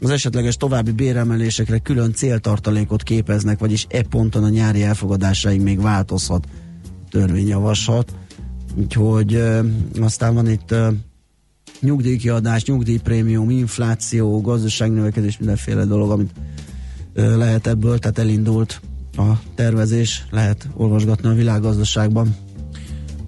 Az 0.00 0.10
esetleges 0.10 0.56
további 0.56 0.90
béremelésekre 0.90 1.78
külön 1.78 2.12
céltartalékot 2.12 3.02
képeznek, 3.02 3.58
vagyis 3.58 3.86
e 3.88 4.02
ponton 4.02 4.44
a 4.44 4.48
nyári 4.48 4.82
elfogadásáig 4.82 5.60
még 5.60 5.80
változhat 5.80 6.46
törvényjavaslat. 7.10 8.14
Úgyhogy 8.74 9.42
aztán 10.00 10.34
van 10.34 10.48
itt 10.48 10.74
nyugdíjkiadás, 11.80 12.64
nyugdíjprémium, 12.64 13.50
infláció, 13.50 14.40
gazdaságnövekedés, 14.40 15.38
mindenféle 15.38 15.84
dolog, 15.84 16.10
amit 16.10 16.30
lehet 17.14 17.66
ebből, 17.66 17.98
tehát 17.98 18.18
elindult 18.18 18.80
a 19.16 19.32
tervezés, 19.54 20.24
lehet 20.30 20.68
olvasgatni 20.74 21.28
a 21.28 21.32
világgazdaságban. 21.32 22.36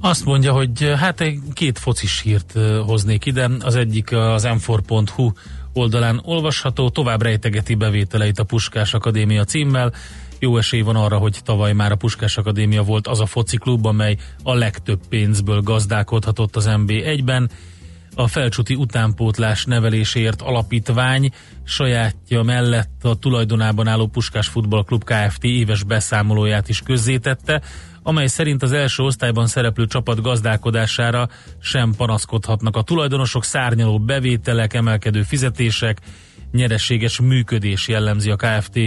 Azt 0.00 0.24
mondja, 0.24 0.52
hogy 0.52 0.92
hát 0.96 1.20
egy 1.20 1.38
két 1.52 1.78
focis 1.78 2.20
hírt 2.20 2.52
hoznék 2.86 3.26
ide. 3.26 3.50
Az 3.60 3.76
egyik 3.76 4.12
az 4.12 4.46
m4.hu 4.46 5.30
oldalán 5.72 6.20
olvasható, 6.24 6.90
tovább 6.90 7.22
rejtegeti 7.22 7.74
bevételeit 7.74 8.38
a 8.38 8.44
Puskás 8.44 8.94
Akadémia 8.94 9.44
címmel, 9.44 9.92
jó 10.40 10.56
esély 10.56 10.80
van 10.80 10.96
arra, 10.96 11.18
hogy 11.18 11.38
tavaly 11.44 11.72
már 11.72 11.92
a 11.92 11.96
Puskás 11.96 12.36
Akadémia 12.36 12.82
volt 12.82 13.06
az 13.06 13.20
a 13.20 13.26
foci 13.26 13.56
klub, 13.56 13.86
amely 13.86 14.16
a 14.42 14.54
legtöbb 14.54 15.00
pénzből 15.08 15.60
gazdálkodhatott 15.60 16.56
az 16.56 16.66
MB1-ben. 16.68 17.50
A 18.14 18.26
felcsuti 18.26 18.74
utánpótlás 18.74 19.64
nevelésért 19.64 20.42
alapítvány 20.42 21.30
sajátja 21.64 22.42
mellett 22.42 23.04
a 23.04 23.14
tulajdonában 23.14 23.86
álló 23.86 24.06
Puskás 24.06 24.48
Futballklub 24.48 25.04
Kft. 25.04 25.44
éves 25.44 25.82
beszámolóját 25.82 26.68
is 26.68 26.80
közzétette, 26.80 27.62
amely 28.02 28.26
szerint 28.26 28.62
az 28.62 28.72
első 28.72 29.02
osztályban 29.02 29.46
szereplő 29.46 29.86
csapat 29.86 30.20
gazdálkodására 30.20 31.28
sem 31.60 31.94
panaszkodhatnak 31.96 32.76
a 32.76 32.82
tulajdonosok, 32.82 33.44
szárnyaló 33.44 33.98
bevételek, 33.98 34.74
emelkedő 34.74 35.22
fizetések, 35.22 35.98
nyereséges 36.52 37.20
működés 37.20 37.88
jellemzi 37.88 38.30
a 38.30 38.36
KFT 38.36 38.78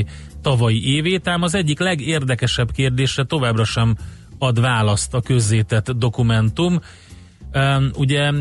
tavalyi 0.44 0.96
évét, 0.96 1.28
ám 1.28 1.42
az 1.42 1.56
egyik 1.56 1.80
legérdekesebb 1.80 2.72
kérdésre 2.72 3.24
továbbra 3.24 3.64
sem 3.64 3.96
ad 4.40 4.62
választ 4.62 5.14
a 5.14 5.22
közzétett 5.22 5.92
dokumentum. 5.92 6.80
Ugye 7.96 8.32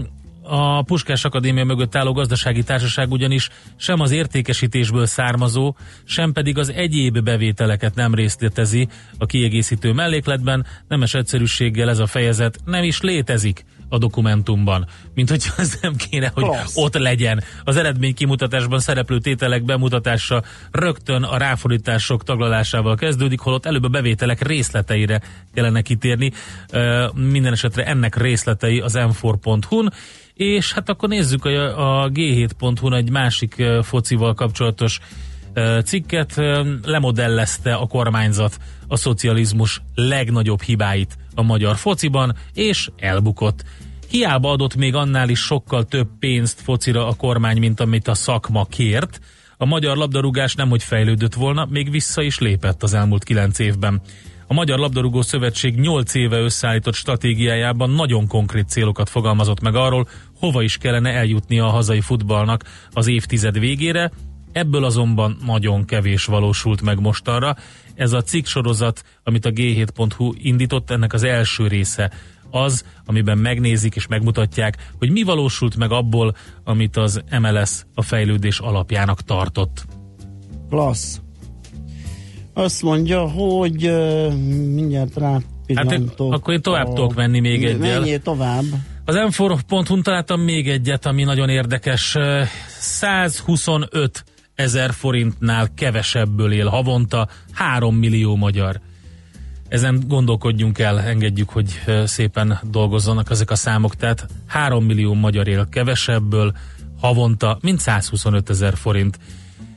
a 0.43 0.83
Puskás 0.83 1.25
Akadémia 1.25 1.65
mögött 1.65 1.97
álló 1.97 2.13
gazdasági 2.13 2.63
társaság 2.63 3.11
ugyanis 3.11 3.49
sem 3.77 4.01
az 4.01 4.11
értékesítésből 4.11 5.07
származó, 5.07 5.77
sem 6.05 6.33
pedig 6.33 6.59
az 6.59 6.73
egyéb 6.73 7.21
bevételeket 7.21 7.95
nem 7.95 8.15
részletezi 8.15 8.89
a 9.19 9.27
kiegészítő 9.27 9.93
mellékletben, 9.93 10.67
nemes 10.89 11.15
egyszerűséggel 11.15 11.89
ez 11.89 11.99
a 11.99 12.07
fejezet 12.07 12.59
nem 12.65 12.83
is 12.83 13.01
létezik 13.01 13.65
a 13.93 13.99
dokumentumban. 13.99 14.87
Mint 15.15 15.29
hogy 15.29 15.45
az 15.57 15.79
nem 15.83 15.97
kéne, 15.97 16.31
hogy 16.35 16.45
Klassz. 16.45 16.77
ott 16.77 16.99
legyen. 16.99 17.43
Az 17.65 17.77
eredmény 17.77 18.15
kimutatásban 18.15 18.81
szereplő 18.81 19.19
tételek 19.19 19.65
bemutatása 19.65 20.43
rögtön 20.71 21.23
a 21.23 21.37
ráfordítások 21.37 22.25
taglalásával 22.25 22.97
kezdődik, 22.97 23.41
holott 23.41 23.67
előbb 23.67 23.85
a 23.85 23.89
bevételek 23.89 24.47
részleteire 24.47 25.21
kellene 25.55 25.83
kitérni. 25.83 26.33
Minden 27.15 27.53
esetre 27.53 27.85
ennek 27.85 28.17
részletei 28.17 28.81
az 28.81 28.99
m4.hu-n, 28.99 29.93
és 30.35 30.73
hát 30.73 30.89
akkor 30.89 31.09
nézzük 31.09 31.45
a, 31.45 32.03
a 32.03 32.11
g7.hu-n 32.11 32.95
egy 32.95 33.11
másik 33.11 33.63
focival 33.83 34.35
kapcsolatos 34.35 35.01
cikket. 35.85 36.35
Lemodellezte 36.85 37.75
a 37.75 37.87
kormányzat 37.87 38.59
a 38.89 38.97
szocializmus 38.97 39.83
legnagyobb 39.95 40.63
hibáit 40.63 41.17
a 41.35 41.43
magyar 41.43 41.77
fociban, 41.77 42.37
és 42.55 42.91
elbukott. 42.97 43.65
Hiába 44.09 44.51
adott 44.51 44.75
még 44.75 44.95
annál 44.95 45.29
is 45.29 45.39
sokkal 45.39 45.85
több 45.85 46.09
pénzt 46.19 46.61
focira 46.61 47.07
a 47.07 47.15
kormány, 47.15 47.59
mint 47.59 47.81
amit 47.81 48.09
a 48.09 48.15
szakma 48.15 48.65
kért. 48.65 49.21
A 49.57 49.65
magyar 49.65 49.97
labdarúgás 49.97 50.55
nemhogy 50.55 50.83
fejlődött 50.83 51.35
volna, 51.35 51.67
még 51.71 51.91
vissza 51.91 52.23
is 52.23 52.39
lépett 52.39 52.83
az 52.83 52.95
elmúlt 52.95 53.25
kilenc 53.25 53.59
évben. 53.59 54.01
A 54.47 54.55
Magyar 54.55 54.79
Labdarúgó 54.79 55.23
Szövetség 55.23 55.75
8 55.75 56.15
éve 56.15 56.39
összeállított 56.39 56.95
stratégiájában 56.95 57.91
nagyon 57.91 58.27
konkrét 58.27 58.69
célokat 58.69 59.09
fogalmazott 59.09 59.61
meg 59.61 59.75
arról, 59.75 60.09
hova 60.39 60.63
is 60.63 60.77
kellene 60.77 61.11
eljutni 61.11 61.59
a 61.59 61.67
hazai 61.67 62.01
futballnak 62.01 62.65
az 62.91 63.07
évtized 63.07 63.59
végére, 63.59 64.11
Ebből 64.53 64.85
azonban 64.85 65.37
nagyon 65.45 65.85
kevés 65.85 66.25
valósult 66.25 66.83
meg 66.83 67.01
mostanra. 67.01 67.57
Ez 67.95 68.13
a 68.13 68.23
cikk 68.23 68.45
sorozat, 68.47 69.03
amit 69.25 69.45
a 69.45 69.51
G7.hu 69.51 70.33
indított, 70.37 70.91
ennek 70.91 71.13
az 71.13 71.23
első 71.23 71.67
része 71.67 72.13
az, 72.51 72.85
amiben 73.07 73.39
megnézik 73.39 73.95
és 73.95 74.07
megmutatják, 74.07 74.77
hogy 74.99 75.11
mi 75.11 75.23
valósult 75.23 75.77
meg 75.77 75.91
abból, 75.93 76.37
amit 76.65 76.97
az 76.97 77.23
MLS 77.41 77.85
a 77.95 78.03
fejlődés 78.03 78.59
alapjának 78.59 79.21
tartott. 79.21 79.85
Klassz. 80.69 81.21
Azt 82.55 82.83
mondja, 82.83 83.29
hogy 83.29 83.87
uh, 83.87 84.35
mindjárt 84.75 85.17
rá 85.17 85.39
Hát 85.75 85.93
én- 85.93 86.11
akkor 86.17 86.55
én 86.55 86.63
tovább 86.63 86.87
tudok 86.87 87.15
menni 87.15 87.41
még 87.41 87.65
egyel. 87.65 87.99
Menjél 87.99 88.23
tovább. 88.23 88.65
Az 89.05 89.15
m 89.39 90.01
találtam 90.03 90.41
még 90.41 90.69
egyet, 90.69 91.07
ami 91.07 91.23
nagyon 91.23 91.49
érdekes. 91.49 92.17
125 92.79 94.25
ezer 94.63 94.93
forintnál 94.93 95.69
kevesebből 95.75 96.53
él 96.53 96.69
havonta 96.69 97.29
3 97.53 97.97
millió 97.97 98.37
magyar. 98.37 98.81
Ezen 99.69 100.03
gondolkodjunk 100.07 100.79
el, 100.79 101.01
engedjük, 101.01 101.49
hogy 101.49 101.81
szépen 102.05 102.59
dolgozzanak 102.63 103.31
ezek 103.31 103.51
a 103.51 103.55
számok. 103.55 103.97
Tehát 103.97 104.27
3 104.47 104.85
millió 104.85 105.15
magyar 105.15 105.49
él 105.49 105.69
kevesebből 105.69 106.53
havonta, 107.01 107.59
mint 107.61 107.81
125 107.81 108.51
ezer 108.51 108.77
forint. 108.77 109.19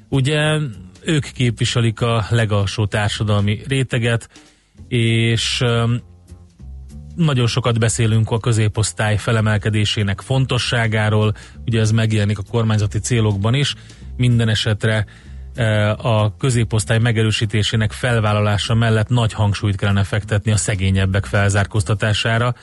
Ugye 0.10 0.60
ők 1.02 1.26
képviselik 1.34 2.02
a 2.02 2.26
legalsó 2.30 2.86
társadalmi 2.86 3.62
réteget, 3.68 4.30
és 4.88 5.62
nagyon 7.16 7.48
sokat 7.48 7.80
beszélünk 7.80 8.32
a 8.32 8.40
középosztály 8.40 9.18
felemelkedésének 9.18 10.22
fontosságáról, 10.22 11.34
ugye 11.66 11.80
ez 11.80 11.92
megjelenik 11.92 12.38
a 12.38 12.44
kormányzati 12.50 13.00
célokban 13.00 13.54
is, 13.54 13.76
minden 14.18 14.50
esetre 14.50 15.06
e, 15.56 15.92
a 15.92 16.36
középosztály 16.38 17.00
megerősítésének 17.00 17.92
felvállalása 17.92 18.74
mellett 18.74 19.10
nagy 19.10 19.34
hangsúlyt 19.34 19.76
kellene 19.76 20.04
fektetni 20.04 20.52
a 20.52 20.58
szegényebbek 20.58 21.26
felzárkóztatására, 21.26 22.56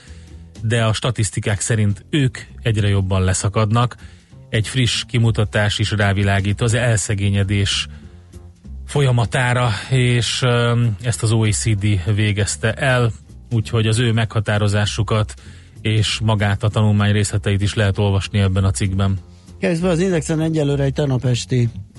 de 0.62 0.84
a 0.84 0.92
statisztikák 0.92 1.60
szerint 1.60 2.04
ők 2.10 2.38
egyre 2.62 2.88
jobban 2.88 3.22
leszakadnak. 3.22 3.96
Egy 4.48 4.68
friss 4.68 5.04
kimutatás 5.04 5.78
is 5.78 5.90
rávilágít 5.90 6.60
az 6.60 6.74
elszegényedés 6.74 7.88
folyamatára, 8.86 9.70
és 9.90 10.42
öm, 10.42 10.96
ezt 11.02 11.22
az 11.22 11.32
OECD 11.32 12.14
végezte 12.14 12.72
el, 12.72 13.12
úgyhogy 13.50 13.86
az 13.86 13.98
ő 13.98 14.12
meghatározásukat 14.12 15.34
és 15.80 16.18
magát 16.22 16.62
a 16.62 16.68
tanulmány 16.68 17.12
részleteit 17.12 17.62
is 17.62 17.74
lehet 17.74 17.98
olvasni 17.98 18.38
ebben 18.38 18.64
a 18.64 18.70
cikkben. 18.70 19.18
Kezdve 19.62 19.88
az 19.88 19.98
Indexen 19.98 20.40
egyelőre 20.40 20.84
egy 20.84 20.92
tegnap 20.92 21.26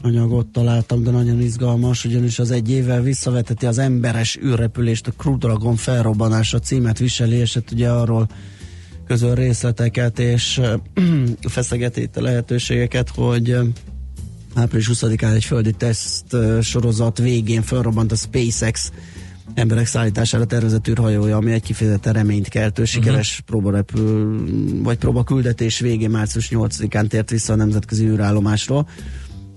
anyagot 0.01 0.47
találtam, 0.47 1.03
de 1.03 1.11
nagyon 1.11 1.41
izgalmas, 1.41 2.05
ugyanis 2.05 2.39
az 2.39 2.51
egy 2.51 2.71
évvel 2.71 3.01
visszaveteti 3.01 3.65
az 3.65 3.77
emberes 3.77 4.39
űrrepülést, 4.43 5.07
a 5.07 5.11
Crew 5.11 5.37
Dragon 5.37 5.75
felrobbanása 5.75 6.59
címet 6.59 6.97
viseli, 6.97 7.35
és 7.35 7.53
hát 7.53 7.71
ugye 7.71 7.89
arról 7.89 8.27
közöl 9.07 9.35
részleteket, 9.35 10.19
és 10.19 10.61
feszegeti 11.41 12.09
a 12.13 12.21
lehetőségeket, 12.21 13.09
hogy 13.09 13.57
április 14.53 14.89
20-án 14.93 15.33
egy 15.33 15.45
földi 15.45 15.71
teszt 15.71 16.35
sorozat 16.61 17.17
végén 17.17 17.61
felrobbant 17.61 18.11
a 18.11 18.15
SpaceX 18.15 18.91
emberek 19.53 19.85
szállítására 19.85 20.45
tervezett 20.45 20.87
űrhajója, 20.87 21.35
ami 21.35 21.51
egy 21.51 21.61
kifejezetten 21.61 22.13
reményt 22.13 22.47
keltő, 22.47 22.85
sikeres 22.85 23.31
uh-huh. 23.31 23.45
próbarepül, 23.45 24.43
vagy 24.83 24.97
próbaküldetés 24.97 25.79
végén 25.79 26.09
március 26.09 26.49
8-án 26.51 27.07
tért 27.07 27.29
vissza 27.29 27.53
a 27.53 27.55
nemzetközi 27.55 28.05
űrállomásról. 28.05 28.87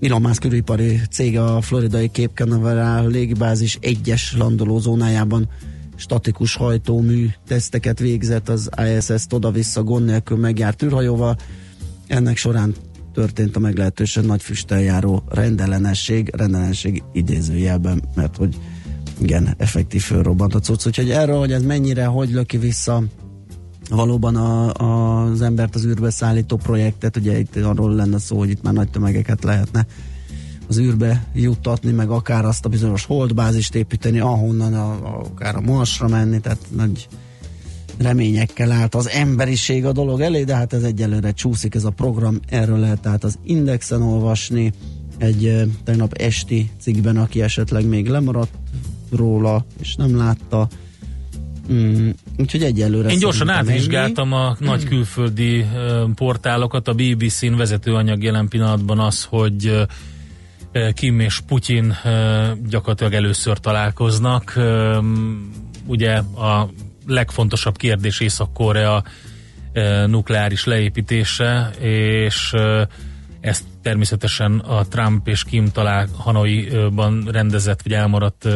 Elon 0.01 0.21
Musk 0.21 0.45
űripari 0.45 0.99
cége 1.11 1.43
a 1.43 1.61
floridai 1.61 2.07
Cape 2.07 2.33
Canaveral 2.33 3.07
légibázis 3.07 3.77
egyes 3.81 4.35
landolózónájában 4.37 5.49
statikus 5.95 6.55
hajtómű 6.55 7.27
teszteket 7.47 7.99
végzett 7.99 8.49
az 8.49 8.69
ISS-t 8.95 9.33
oda-vissza 9.33 9.83
gond 9.83 10.05
nélkül 10.05 10.37
megjárt 10.37 10.83
űrhajóval. 10.83 11.35
Ennek 12.07 12.37
során 12.37 12.75
történt 13.13 13.55
a 13.55 13.59
meglehetősen 13.59 14.25
nagy 14.25 14.41
füsttel 14.41 14.81
járó 14.81 15.23
rendellenesség, 15.29 16.31
rendellenesség 16.35 17.03
idézőjelben, 17.13 18.03
mert 18.15 18.35
hogy 18.35 18.57
igen, 19.21 19.53
effektív 19.57 20.01
fölrobbant 20.01 20.55
a 20.55 20.59
cucc, 20.59 20.85
úgyhogy 20.85 21.09
erről, 21.09 21.39
hogy 21.39 21.51
ez 21.51 21.63
mennyire, 21.63 22.05
hogy 22.05 22.31
löki 22.31 22.57
vissza 22.57 23.03
valóban 23.89 24.35
a, 24.35 24.73
a, 24.73 25.21
az 25.23 25.41
embert 25.41 25.75
az 25.75 25.85
űrbe 25.85 26.09
szállító 26.09 26.55
projektet, 26.55 27.17
ugye 27.17 27.39
itt 27.39 27.55
arról 27.55 27.93
lenne 27.93 28.19
szó, 28.19 28.37
hogy 28.37 28.49
itt 28.49 28.63
már 28.63 28.73
nagy 28.73 28.89
tömegeket 28.89 29.43
lehetne 29.43 29.85
az 30.67 30.79
űrbe 30.79 31.27
juttatni, 31.33 31.91
meg 31.91 32.09
akár 32.09 32.45
azt 32.45 32.65
a 32.65 32.69
bizonyos 32.69 33.05
holdbázist 33.05 33.75
építeni, 33.75 34.19
ahonnan 34.19 34.73
a, 34.73 34.91
a, 34.91 35.19
akár 35.19 35.55
a 35.55 35.61
Marsra 35.61 36.07
menni, 36.07 36.39
tehát 36.39 36.59
nagy 36.75 37.07
reményekkel 37.97 38.71
állt 38.71 38.95
az 38.95 39.09
emberiség 39.09 39.85
a 39.85 39.91
dolog 39.91 40.21
elé, 40.21 40.43
de 40.43 40.55
hát 40.55 40.73
ez 40.73 40.83
egyelőre 40.83 41.31
csúszik 41.31 41.75
ez 41.75 41.83
a 41.83 41.89
program, 41.89 42.39
erről 42.49 42.79
lehet 42.79 43.01
tehát 43.01 43.23
az 43.23 43.39
Indexen 43.43 44.01
olvasni, 44.01 44.73
egy 45.17 45.45
eh, 45.45 45.61
tegnap 45.83 46.13
esti 46.13 46.71
cikkben, 46.79 47.17
aki 47.17 47.41
esetleg 47.41 47.85
még 47.85 48.07
lemaradt 48.07 48.51
róla, 49.11 49.65
és 49.81 49.95
nem 49.95 50.17
látta. 50.17 50.67
Mm, 51.71 52.09
úgyhogy 52.37 52.63
egyelőre 52.63 53.09
Én 53.09 53.19
gyorsan 53.19 53.49
átvizsgáltam 53.49 54.33
a 54.33 54.55
nagy 54.59 54.83
külföldi 54.83 55.65
ö, 55.75 56.05
portálokat. 56.15 56.87
A 56.87 56.93
BBC-n 56.93 57.55
vezetőanyag 57.55 58.23
jelen 58.23 58.47
pillanatban 58.47 58.99
az, 58.99 59.23
hogy 59.23 59.87
Kim 60.93 61.19
és 61.19 61.39
Putyin 61.39 61.95
gyakorlatilag 62.69 63.13
először 63.13 63.57
találkoznak. 63.57 64.59
Ugye 65.85 66.15
a 66.17 66.69
legfontosabb 67.05 67.77
kérdés 67.77 68.19
Észak-Korea 68.19 69.03
nukleáris 70.05 70.65
leépítése, 70.65 71.69
és 71.79 72.53
ezt 73.39 73.63
természetesen 73.81 74.59
a 74.59 74.85
Trump 74.85 75.27
és 75.27 75.43
Kim 75.43 75.67
talál 75.71 76.07
Hanoiban 76.17 77.27
rendezett, 77.31 77.81
vagy 77.81 77.93
elmaradt 77.93 78.47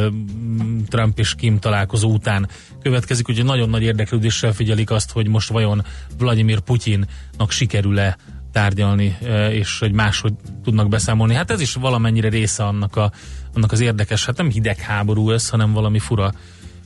Trump 0.87 1.19
és 1.19 1.35
Kim 1.35 1.59
találkozó 1.59 2.11
után 2.11 2.49
következik, 2.81 3.29
úgyhogy 3.29 3.45
nagyon 3.45 3.69
nagy 3.69 3.83
érdeklődéssel 3.83 4.53
figyelik 4.53 4.89
azt, 4.89 5.11
hogy 5.11 5.27
most 5.27 5.49
vajon 5.49 5.85
Vladimir 6.17 6.59
Putyinnak 6.59 7.49
sikerül-e 7.49 8.17
tárgyalni, 8.51 9.17
és 9.51 9.79
hogy 9.79 9.91
máshogy 9.91 10.33
tudnak 10.63 10.89
beszámolni. 10.89 11.33
Hát 11.33 11.51
ez 11.51 11.61
is 11.61 11.73
valamennyire 11.73 12.29
része 12.29 12.63
annak, 12.63 12.95
a, 12.95 13.11
annak 13.53 13.71
az 13.71 13.79
érdekes, 13.79 14.25
hát 14.25 14.37
nem 14.37 14.49
hidegháború 14.49 15.31
ez, 15.31 15.49
hanem 15.49 15.73
valami 15.73 15.99
fura 15.99 16.33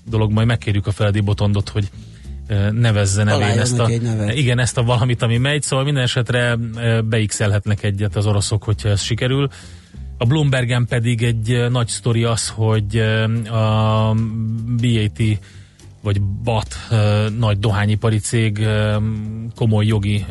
dolog. 0.05 0.31
Majd 0.31 0.47
megkérjük 0.47 0.87
a 0.87 0.91
Feledi 0.91 1.19
Botondot, 1.19 1.69
hogy 1.69 1.89
nevezze 2.71 3.23
nevén 3.23 3.59
ezt 3.59 3.79
a, 3.79 3.89
igen, 4.33 4.59
ezt 4.59 4.77
a 4.77 4.83
valamit, 4.83 5.21
ami 5.21 5.37
megy, 5.37 5.61
szóval 5.61 5.85
minden 5.85 6.03
esetre 6.03 6.55
beixelhetnek 7.05 7.83
egyet 7.83 8.15
az 8.15 8.25
oroszok, 8.25 8.63
hogyha 8.63 8.89
ez 8.89 9.01
sikerül. 9.01 9.49
A 10.17 10.25
Bloombergen 10.25 10.85
pedig 10.85 11.23
egy 11.23 11.69
nagy 11.69 11.87
sztori 11.87 12.23
az, 12.23 12.49
hogy 12.49 12.97
a 13.49 14.15
BAT 14.81 15.39
vagy 16.01 16.21
BAT 16.21 16.75
nagy 17.37 17.59
dohányipari 17.59 18.17
cég 18.17 18.67
komoly 19.55 19.85
jogi 19.85 20.25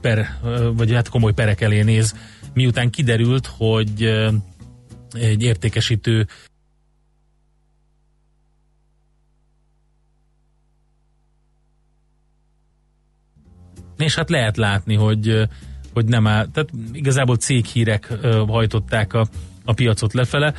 per, 0.00 0.38
vagy 0.76 0.92
hát 0.92 1.08
komoly 1.08 1.32
perek 1.32 1.60
elé 1.60 1.82
néz, 1.82 2.14
miután 2.54 2.90
kiderült, 2.90 3.50
hogy 3.56 4.02
egy 5.12 5.42
értékesítő 5.42 6.26
És 13.98 14.14
hát 14.14 14.30
lehet 14.30 14.56
látni, 14.56 14.94
hogy, 14.94 15.48
hogy 15.92 16.04
nem 16.04 16.26
áll, 16.26 16.48
tehát 16.52 16.70
igazából 16.92 17.36
céghírek 17.36 18.12
hajtották 18.46 19.12
a, 19.12 19.26
a 19.64 19.72
piacot 19.72 20.12
lefele. 20.12 20.54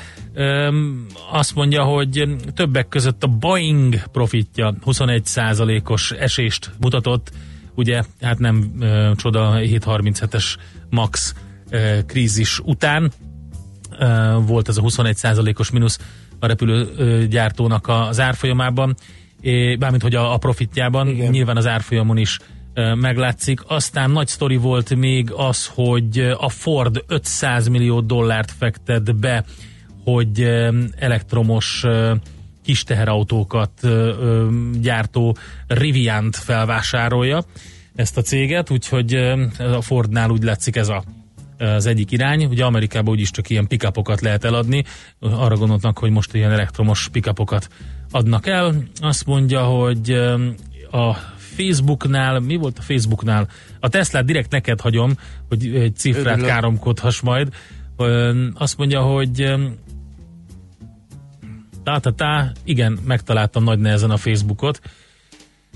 Azt 1.32 1.56
mondja, 1.56 1.84
hogy 1.84 2.38
többek 2.54 2.88
között 2.88 3.24
a 3.24 3.28
Boeing 3.28 3.96
profitja 4.12 4.76
21%-os 4.86 6.12
esést 6.12 6.72
mutatott, 6.80 7.32
ugye 7.76 8.04
hát 8.22 8.40
nem 8.40 8.72
ö, 8.80 9.12
csoda 9.16 9.54
737-es 9.56 10.56
MAX 10.90 11.36
ö, 11.70 12.00
krízis 12.06 12.60
után 12.60 13.12
ö, 14.00 14.36
volt 14.46 14.68
ez 14.68 14.78
a 14.78 14.82
21%-os 14.82 15.72
mínusz 15.72 16.00
a 16.40 16.46
repülőgyártónak 16.48 17.88
az 17.88 18.20
árfolyamában, 18.20 18.96
é, 19.42 19.76
bármint 19.76 20.02
hogy 20.02 20.16
a, 20.16 20.34
a 20.34 20.38
profitjában, 20.38 21.08
Igen. 21.08 21.30
nyilván 21.30 21.58
az 21.58 21.68
árfolyamon 21.68 22.18
is 22.18 22.40
meglátszik. 22.96 23.60
Aztán 23.68 24.12
nagy 24.12 24.28
sztori 24.28 24.56
volt 24.56 24.96
még 24.96 25.32
az, 25.32 25.68
hogy 25.74 26.20
a 26.38 26.50
Ford 26.50 27.04
500 27.08 27.68
millió 27.68 28.02
dollárt 28.02 28.52
fektet 28.52 29.16
be, 29.16 29.44
hogy 30.04 30.42
elektromos 30.98 31.86
kis 32.64 32.84
teherautókat 32.84 33.72
gyártó 34.82 35.38
Riviant 35.68 36.36
felvásárolja 36.36 37.44
ezt 37.96 38.18
a 38.18 38.22
céget, 38.22 38.70
úgyhogy 38.70 39.14
a 39.58 39.82
Fordnál 39.82 40.30
úgy 40.30 40.44
látszik 40.44 40.76
ez 40.76 40.90
a 40.90 41.04
az 41.60 41.86
egyik 41.86 42.12
irány. 42.12 42.46
Ugye 42.46 42.66
Amerikában 42.66 43.14
úgyis 43.14 43.32
csak 43.32 43.50
ilyen 43.50 43.68
pickupokat 43.68 44.22
lehet 44.22 44.44
eladni. 44.44 44.84
Arra 45.20 45.56
gondolnak, 45.56 45.98
hogy 46.00 46.12
most 46.12 46.34
ilyen 46.34 46.52
elektromos 46.52 47.10
pickupokat 47.12 47.68
adnak 48.12 48.48
el. 48.48 48.76
Azt 49.00 49.26
mondja, 49.26 49.64
hogy 49.64 50.12
a 50.92 51.16
Facebooknál, 51.64 52.40
mi 52.40 52.56
volt 52.56 52.78
a 52.78 52.82
Facebooknál? 52.82 53.48
A 53.80 53.90
Teslát 53.90 54.26
direkt 54.26 54.52
neked 54.52 54.82
hagyom, 54.82 55.14
hogy 55.48 55.76
egy 55.76 55.96
cifrát 55.96 56.26
Örülök. 56.26 56.48
káromkodhass 56.48 57.22
majd. 57.22 57.54
Azt 58.54 58.78
mondja, 58.78 59.02
hogy 59.02 59.54
tá-tá-tá, 61.84 62.52
igen, 62.64 63.00
megtaláltam 63.06 63.64
nagy 63.64 63.80
nehezen 63.80 64.10
a 64.10 64.18
Facebookot. 64.18 64.82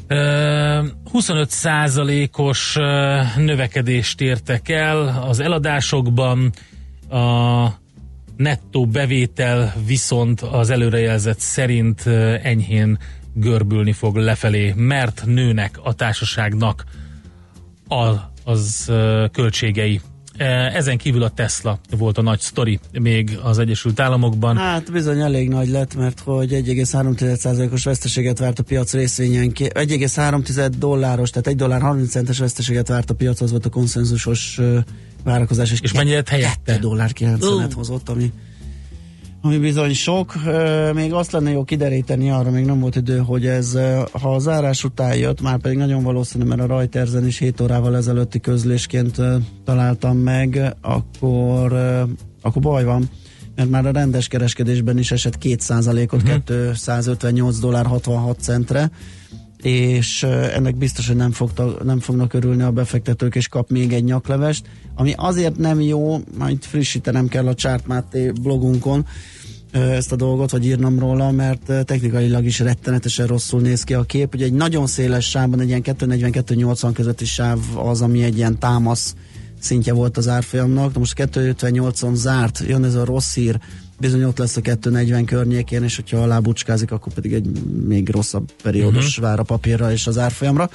Ö, 0.07 0.83
25%-os 1.13 2.75
ö, 2.75 3.21
növekedést 3.37 4.21
értek 4.21 4.69
el 4.69 5.23
az 5.27 5.39
eladásokban, 5.39 6.51
a 7.09 7.67
nettó 8.37 8.85
bevétel 8.85 9.73
viszont 9.85 10.41
az 10.41 10.69
előrejelzett 10.69 11.39
szerint 11.39 12.07
enyhén 12.41 12.97
görbülni 13.33 13.91
fog 13.91 14.15
lefelé, 14.15 14.73
mert 14.75 15.23
nőnek 15.25 15.79
a 15.83 15.93
társaságnak 15.93 16.83
a, 17.87 18.13
az 18.43 18.91
költségei. 19.31 20.01
Ezen 20.73 20.97
kívül 20.97 21.23
a 21.23 21.29
Tesla 21.29 21.79
volt 21.97 22.17
a 22.17 22.21
nagy 22.21 22.39
sztori 22.39 22.79
még 22.91 23.39
az 23.43 23.59
Egyesült 23.59 23.99
Államokban. 23.99 24.57
Hát 24.57 24.91
bizony 24.91 25.19
elég 25.19 25.49
nagy 25.49 25.67
lett, 25.67 25.95
mert 25.95 26.19
hogy 26.19 26.51
1,3%-os 26.51 27.83
veszteséget 27.83 28.39
várt 28.39 28.59
a 28.59 28.63
piac 28.63 28.93
részvényenként, 28.93 29.73
1,3 29.73 30.71
dolláros, 30.77 31.29
tehát 31.29 31.47
1 31.47 31.55
dollár 31.55 31.81
30 31.81 32.09
centes 32.09 32.39
veszteséget 32.39 32.87
várt 32.87 33.09
a 33.09 33.13
piac, 33.13 33.41
az 33.41 33.51
volt 33.51 33.65
a 33.65 33.69
konszenzusos 33.69 34.59
várakozás, 35.23 35.71
és, 35.71 35.79
És 35.81 35.91
mennyire 35.91 36.15
lett 36.15 36.29
helyette? 36.29 36.59
2 36.65 36.79
dollár 36.79 37.11
90-et 37.19 37.71
Ú. 37.71 37.75
hozott, 37.75 38.09
ami 38.09 38.31
ami 39.45 39.57
bizony 39.57 39.93
sok. 39.93 40.33
Még 40.93 41.13
azt 41.13 41.31
lenne 41.31 41.51
jó 41.51 41.63
kideríteni, 41.63 42.29
arra 42.29 42.51
még 42.51 42.65
nem 42.65 42.79
volt 42.79 42.95
idő, 42.95 43.17
hogy 43.17 43.45
ez, 43.45 43.77
ha 44.11 44.35
a 44.35 44.39
zárás 44.39 44.83
után 44.83 45.15
jött, 45.15 45.41
már 45.41 45.57
pedig 45.57 45.77
nagyon 45.77 46.03
valószínű, 46.03 46.43
mert 46.43 46.61
a 46.61 46.65
Reutersen 46.65 47.27
is 47.27 47.37
7 47.37 47.61
órával 47.61 47.95
ezelőtti 47.95 48.39
közlésként 48.39 49.21
találtam 49.65 50.17
meg, 50.17 50.75
akkor, 50.81 51.73
akkor 52.41 52.61
baj 52.61 52.83
van 52.83 53.09
mert 53.55 53.69
már 53.69 53.85
a 53.85 53.91
rendes 53.91 54.27
kereskedésben 54.27 54.97
is 54.97 55.11
esett 55.11 55.37
2%-ot, 55.41 56.21
uh-huh. 56.21 56.43
258 56.73 57.59
dollár 57.59 57.85
66 57.85 58.39
centre, 58.39 58.91
és 59.63 60.23
ennek 60.23 60.75
biztos, 60.75 61.07
hogy 61.07 61.15
nem, 61.15 61.31
fogta, 61.31 61.77
nem 61.83 61.99
fognak 61.99 62.33
örülni 62.33 62.61
a 62.61 62.71
befektetők, 62.71 63.35
és 63.35 63.47
kap 63.47 63.69
még 63.69 63.93
egy 63.93 64.03
nyaklevest, 64.03 64.65
ami 64.95 65.13
azért 65.17 65.57
nem 65.57 65.81
jó, 65.81 66.19
majd 66.37 66.63
frissítenem 66.63 67.27
kell 67.27 67.47
a 67.47 67.53
Chart 67.53 67.87
Máté 67.87 68.31
blogunkon 68.41 69.05
ezt 69.71 70.11
a 70.11 70.15
dolgot, 70.15 70.51
vagy 70.51 70.65
írnom 70.65 70.99
róla, 70.99 71.31
mert 71.31 71.85
technikailag 71.85 72.45
is 72.45 72.59
rettenetesen 72.59 73.27
rosszul 73.27 73.61
néz 73.61 73.83
ki 73.83 73.93
a 73.93 74.03
kép. 74.03 74.33
Ugye 74.33 74.45
egy 74.45 74.53
nagyon 74.53 74.87
széles 74.87 75.29
sávban, 75.29 75.59
egy 75.59 75.67
ilyen 75.67 75.81
240-280 75.83 76.89
közötti 76.93 77.25
sáv 77.25 77.59
az, 77.75 78.01
ami 78.01 78.23
egy 78.23 78.37
ilyen 78.37 78.59
támasz 78.59 79.15
szintje 79.59 79.93
volt 79.93 80.17
az 80.17 80.27
árfolyamnak. 80.27 80.93
Na 80.93 80.99
most 80.99 81.13
258-on 81.17 82.13
zárt, 82.13 82.63
jön 82.67 82.83
ez 82.83 82.95
a 82.95 83.05
rossz 83.05 83.33
hír, 83.33 83.59
bizony 84.03 84.23
ott 84.23 84.37
lesz 84.37 84.57
a 84.57 84.61
240 84.61 85.25
környékén, 85.25 85.83
és 85.83 85.95
hogyha 85.95 86.17
alá 86.17 86.39
bucskázik, 86.39 86.91
akkor 86.91 87.13
pedig 87.13 87.33
egy 87.33 87.47
még 87.85 88.09
rosszabb 88.09 88.51
periódus 88.63 89.07
uh-huh. 89.09 89.25
vár 89.25 89.39
a 89.39 89.43
papírra 89.43 89.91
és 89.91 90.07
az 90.07 90.17
árfolyamra. 90.17 90.69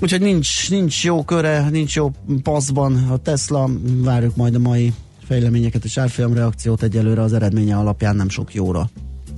Úgyhogy 0.00 0.20
nincs, 0.20 0.70
nincs 0.70 1.04
jó 1.04 1.24
köre, 1.24 1.68
nincs 1.70 1.94
jó 1.94 2.10
passzban 2.42 2.96
a 2.96 3.16
Tesla, 3.16 3.70
várjuk 4.02 4.36
majd 4.36 4.54
a 4.54 4.58
mai 4.58 4.92
fejleményeket 5.24 5.84
és 5.84 5.98
árfolyam 5.98 6.34
reakciót 6.34 6.82
egyelőre 6.82 7.22
az 7.22 7.32
eredménye 7.32 7.76
alapján 7.76 8.16
nem 8.16 8.28
sok 8.28 8.54
jóra 8.54 8.90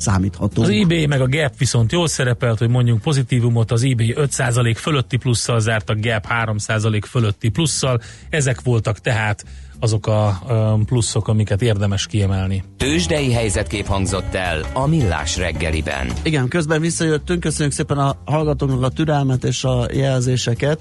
számíthatunk. 0.03 0.67
Az 0.67 0.73
eBay 0.73 1.07
meg 1.07 1.21
a 1.21 1.29
Gap 1.29 1.59
viszont 1.59 1.93
jól 1.93 2.09
szerepelt, 2.09 2.59
hogy 2.59 2.69
mondjunk 2.69 3.01
pozitívumot, 3.01 3.71
az 3.71 3.85
eBay 3.85 4.15
5% 4.17 4.75
fölötti 4.77 5.17
plusszal 5.17 5.61
zárt, 5.61 5.91
a 5.91 5.95
Gap 6.01 6.27
3% 6.45 7.03
fölötti 7.09 7.49
plusszal. 7.49 8.01
Ezek 8.31 8.61
voltak 8.61 8.99
tehát 8.99 9.45
azok 9.79 10.07
a 10.07 10.39
ö, 10.49 10.75
pluszok, 10.85 11.29
amiket 11.29 11.63
érdemes 11.63 12.07
kiemelni. 12.07 12.65
Tőzsdei 12.77 13.33
helyzetkép 13.33 13.87
hangzott 13.87 14.35
el 14.35 14.61
a 14.73 14.87
Millás 14.87 15.37
reggeliben. 15.37 16.13
Igen, 16.23 16.49
közben 16.49 16.81
visszajöttünk, 16.81 17.41
köszönjük 17.41 17.75
szépen 17.75 17.99
a 17.99 18.17
hallgatóknak 18.25 18.83
a 18.83 18.89
türelmet 18.89 19.45
és 19.45 19.65
a 19.65 19.87
jelzéseket. 19.93 20.79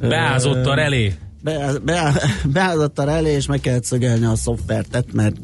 Beázott 0.00 0.66
a 0.66 0.74
relé. 0.74 1.14
Be, 1.42 1.72
be, 1.84 2.12
beázott 2.44 2.98
a 2.98 3.04
relé, 3.04 3.32
és 3.32 3.46
meg 3.46 3.60
kellett 3.60 3.84
szögelni 3.84 4.24
a 4.24 4.34
szoftvertet, 4.34 5.12
mert 5.12 5.36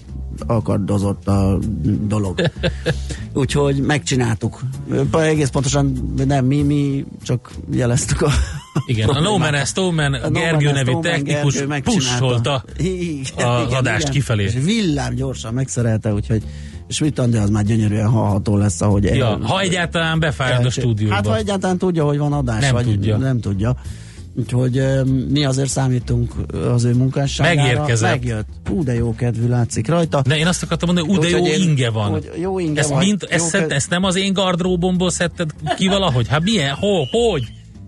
akadozott 0.47 1.29
a 1.29 1.59
dolog. 2.01 2.41
Úgyhogy 3.35 3.81
megcsináltuk. 3.81 4.61
Egész 5.13 5.49
pontosan 5.49 6.13
nem 6.27 6.45
mi, 6.45 6.63
mi 6.63 7.05
csak 7.23 7.51
jeleztük 7.71 8.23
a 8.23 8.31
Igen, 8.87 9.09
a 9.09 9.21
No 9.21 9.39
Man 9.39 9.65
Stoneman, 9.65 10.13
A 10.15 10.29
No 10.29 10.39
Gergő 10.41 10.71
nevű 10.73 10.91
Stoneman 10.91 11.03
technikus 11.03 11.63
pusolta 11.83 12.65
a 13.37 13.43
adást 13.77 14.09
kifelé. 14.09 14.45
És 14.45 14.53
villám 14.65 15.15
gyorsan 15.15 15.55
megszerelte, 15.55 16.13
úgyhogy 16.13 16.43
és 16.89 16.99
mit 16.99 17.31
de 17.31 17.41
az 17.41 17.51
már 17.51 17.65
gyönyörűen 17.65 18.09
hallható 18.09 18.57
lesz, 18.57 18.81
ahogy 18.81 19.05
Ja, 19.05 19.27
el- 19.27 19.39
ha 19.43 19.61
egyáltalán 19.61 20.19
befájad 20.19 20.65
a 20.65 20.71
stúdióba. 20.71 21.15
Hát 21.15 21.27
ha 21.27 21.37
egyáltalán 21.37 21.79
tudja, 21.79 22.05
hogy 22.05 22.19
van 22.19 22.33
adás, 22.33 22.61
Nem 22.61 22.73
vagy 22.73 22.85
tudja. 22.85 23.17
nem 23.17 23.41
tudja. 23.41 23.77
Úgyhogy 24.37 24.83
mi 25.31 25.45
azért 25.45 25.69
számítunk 25.69 26.33
az 26.75 26.85
ő 26.85 26.95
munkásságára. 26.95 27.63
Megérkezett. 27.63 28.11
Megjött. 28.11 28.47
Hú, 28.69 28.83
de 28.85 28.95
jó 28.95 29.15
kedvű 29.15 29.49
látszik 29.49 29.89
rajta. 29.89 30.23
De 30.27 30.37
én 30.37 30.47
azt 30.47 30.63
akartam 30.63 30.95
mondani, 30.95 31.09
hogy 31.09 31.19
ú, 31.19 31.21
de 31.31 31.39
jó 31.39 31.47
én- 31.47 31.69
inge 31.69 31.91
van. 31.91 32.23
jó 32.41 32.59
inge 32.59 32.81
ezt, 32.81 32.91
van. 32.91 32.99
mind, 32.99 33.27
ezt, 33.29 33.47
szed, 33.49 33.71
ezt 33.73 33.91
nem 33.91 34.05
az 34.05 34.17
én 34.17 34.33
gardróbomból 34.33 35.11
szedted 35.11 35.51
ki 35.77 35.87
valahogy? 35.89 36.29
Hát 36.29 36.43
milyen? 36.43 36.75
Ho, 36.75 37.05
hogy? 37.11 37.43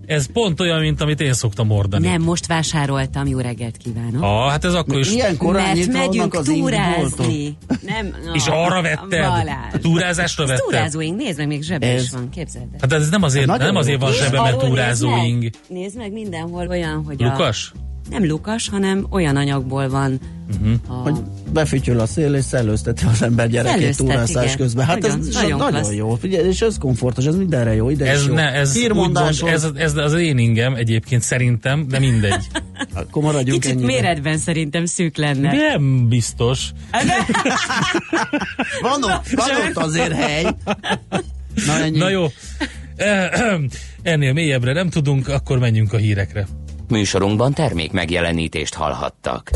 Ez 0.07 0.33
pont 0.33 0.61
olyan, 0.61 0.81
mint 0.81 1.01
amit 1.01 1.21
én 1.21 1.33
szoktam 1.33 1.71
ordani. 1.71 2.09
Nem, 2.09 2.23
most 2.23 2.47
vásároltam, 2.47 3.27
jó 3.27 3.39
reggelt 3.39 3.77
kívánok. 3.77 4.23
Ah, 4.23 4.51
hát 4.51 4.65
ez 4.65 4.75
akkor 4.75 4.99
is. 4.99 5.13
Ilyen 5.13 5.37
korán 5.37 5.77
Mert 5.77 5.93
megyünk 5.93 6.35
az 6.35 6.45
túrázni. 6.45 7.57
Nem, 7.87 8.15
no, 8.25 8.33
És 8.35 8.47
arra 8.47 8.83
vetted? 8.83 9.27
Balázs. 9.27 9.81
Túrázásra 9.81 10.47
vetted? 10.47 10.65
túrázóink, 10.65 11.17
nézd 11.17 11.39
meg, 11.39 11.47
még 11.47 11.63
zsebe 11.63 11.87
Ez- 11.93 12.03
is 12.03 12.11
van, 12.11 12.29
képzeld 12.31 12.67
el. 12.73 12.79
Hát 12.81 12.93
ez 12.93 13.09
nem 13.09 13.23
azért, 13.23 13.47
Nagyon 13.47 13.67
nem 13.67 13.77
azért 13.77 14.01
van 14.01 14.13
zsebe, 14.13 14.41
mert 14.41 14.55
alul 14.55 14.69
túrázóing. 14.69 15.51
Nézd 15.69 15.97
meg, 15.97 16.13
mindenhol 16.13 16.67
olyan, 16.69 17.03
hogy 17.05 17.23
a... 17.23 17.55
Nem 18.11 18.27
lukas, 18.27 18.69
hanem 18.69 19.07
olyan 19.11 19.37
anyagból 19.37 19.89
van 19.89 20.21
Mhm. 20.61 20.73
a... 20.89 20.93
Hogy 20.93 21.15
befütyül 21.53 22.01
a 22.01 22.07
szél 22.07 22.35
és 22.35 22.45
szellőzteti 22.45 23.05
az 23.13 23.23
ember 23.23 23.49
gyerekét 23.49 23.97
túrászás 23.97 24.57
közben. 24.57 24.87
Hát 24.87 25.01
Nagyon- 25.01 25.19
ez 25.19 25.27
nagyon 25.35 25.59
nagyon, 25.59 25.71
klassz. 25.81 25.93
jó. 25.95 26.15
Figyelj, 26.15 26.49
és 26.49 26.61
ez 26.61 26.79
komfortos, 26.79 27.25
ez 27.27 27.37
mindenre 27.37 27.75
jó. 27.75 27.91
Ide 27.91 28.07
Ez, 28.11 28.21
is 28.21 28.27
jó. 28.27 28.35
ne, 28.35 28.53
ez, 28.53 28.73
gond, 28.73 28.81
Hírmondáson, 28.85 29.49
ez, 29.49 29.67
ez, 29.77 29.95
az 29.97 30.15
én 30.15 30.39
ingem 30.39 30.75
egyébként 30.75 31.23
szerintem, 31.23 31.89
de 31.89 31.99
mindegy. 31.99 32.45
akkor 32.95 33.23
maradjunk 33.23 33.61
Kicsit 33.61 33.77
ennyire. 33.77 33.93
méretben 34.01 34.39
szerintem 34.39 34.85
szűk 34.87 35.17
lenne. 35.17 35.53
Nem 35.53 36.09
biztos. 36.09 36.71
Van 38.83 39.03
ott, 39.03 39.29
van 39.35 39.49
ott 39.69 39.77
azért 39.85 40.13
hely. 40.13 40.43
Na, 41.67 41.79
ennyi. 41.83 41.99
Na 41.99 42.09
jó. 42.11 42.27
Ennél 44.03 44.33
mélyebbre 44.33 44.73
nem 44.73 44.89
tudunk, 44.89 45.29
akkor 45.29 45.59
menjünk 45.59 45.93
a 45.93 45.97
hírekre. 45.97 46.47
Műsorunkban 46.91 47.53
termék 47.53 47.93
megjelenítést 47.93 48.75
hallhattak. 48.75 49.51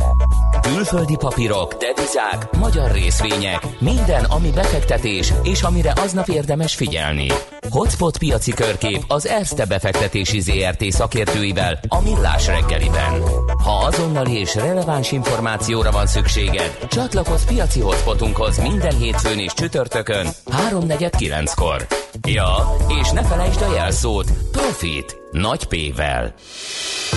Külföldi 0.60 1.16
papírok, 1.16 1.74
devizák, 1.74 2.56
magyar 2.58 2.90
részvények, 2.92 3.66
minden, 3.78 4.24
ami 4.24 4.50
befektetés, 4.50 5.32
és 5.42 5.62
amire 5.62 5.92
aznap 5.96 6.28
érdemes 6.28 6.74
figyelni. 6.74 7.26
Hotspot 7.70 8.18
piaci 8.18 8.52
körkép 8.52 9.04
az 9.08 9.26
Erste 9.26 9.64
befektetési 9.64 10.40
ZRT 10.40 10.84
szakértőivel 10.84 11.78
a 11.88 12.00
Millás 12.00 12.46
reggeliben. 12.46 13.22
Ha 13.64 13.84
azonnali 13.84 14.38
és 14.38 14.54
releváns 14.54 15.12
információra 15.12 15.90
van 15.90 16.06
szükséged, 16.06 16.78
csatlakozz 16.88 17.44
piaci 17.44 17.80
hotspotunkhoz 17.80 18.58
minden 18.58 18.96
hétfőn 18.96 19.38
és 19.38 19.52
csütörtökön 19.54 20.26
3.49-kor. 20.70 21.86
Ja, 22.28 22.76
és 23.00 23.10
ne 23.10 23.22
felejtsd 23.24 23.62
a 23.62 23.74
jelszót 23.74 24.32
Profit 24.52 25.19
nagy 25.30 25.64
P-vel. 25.64 26.34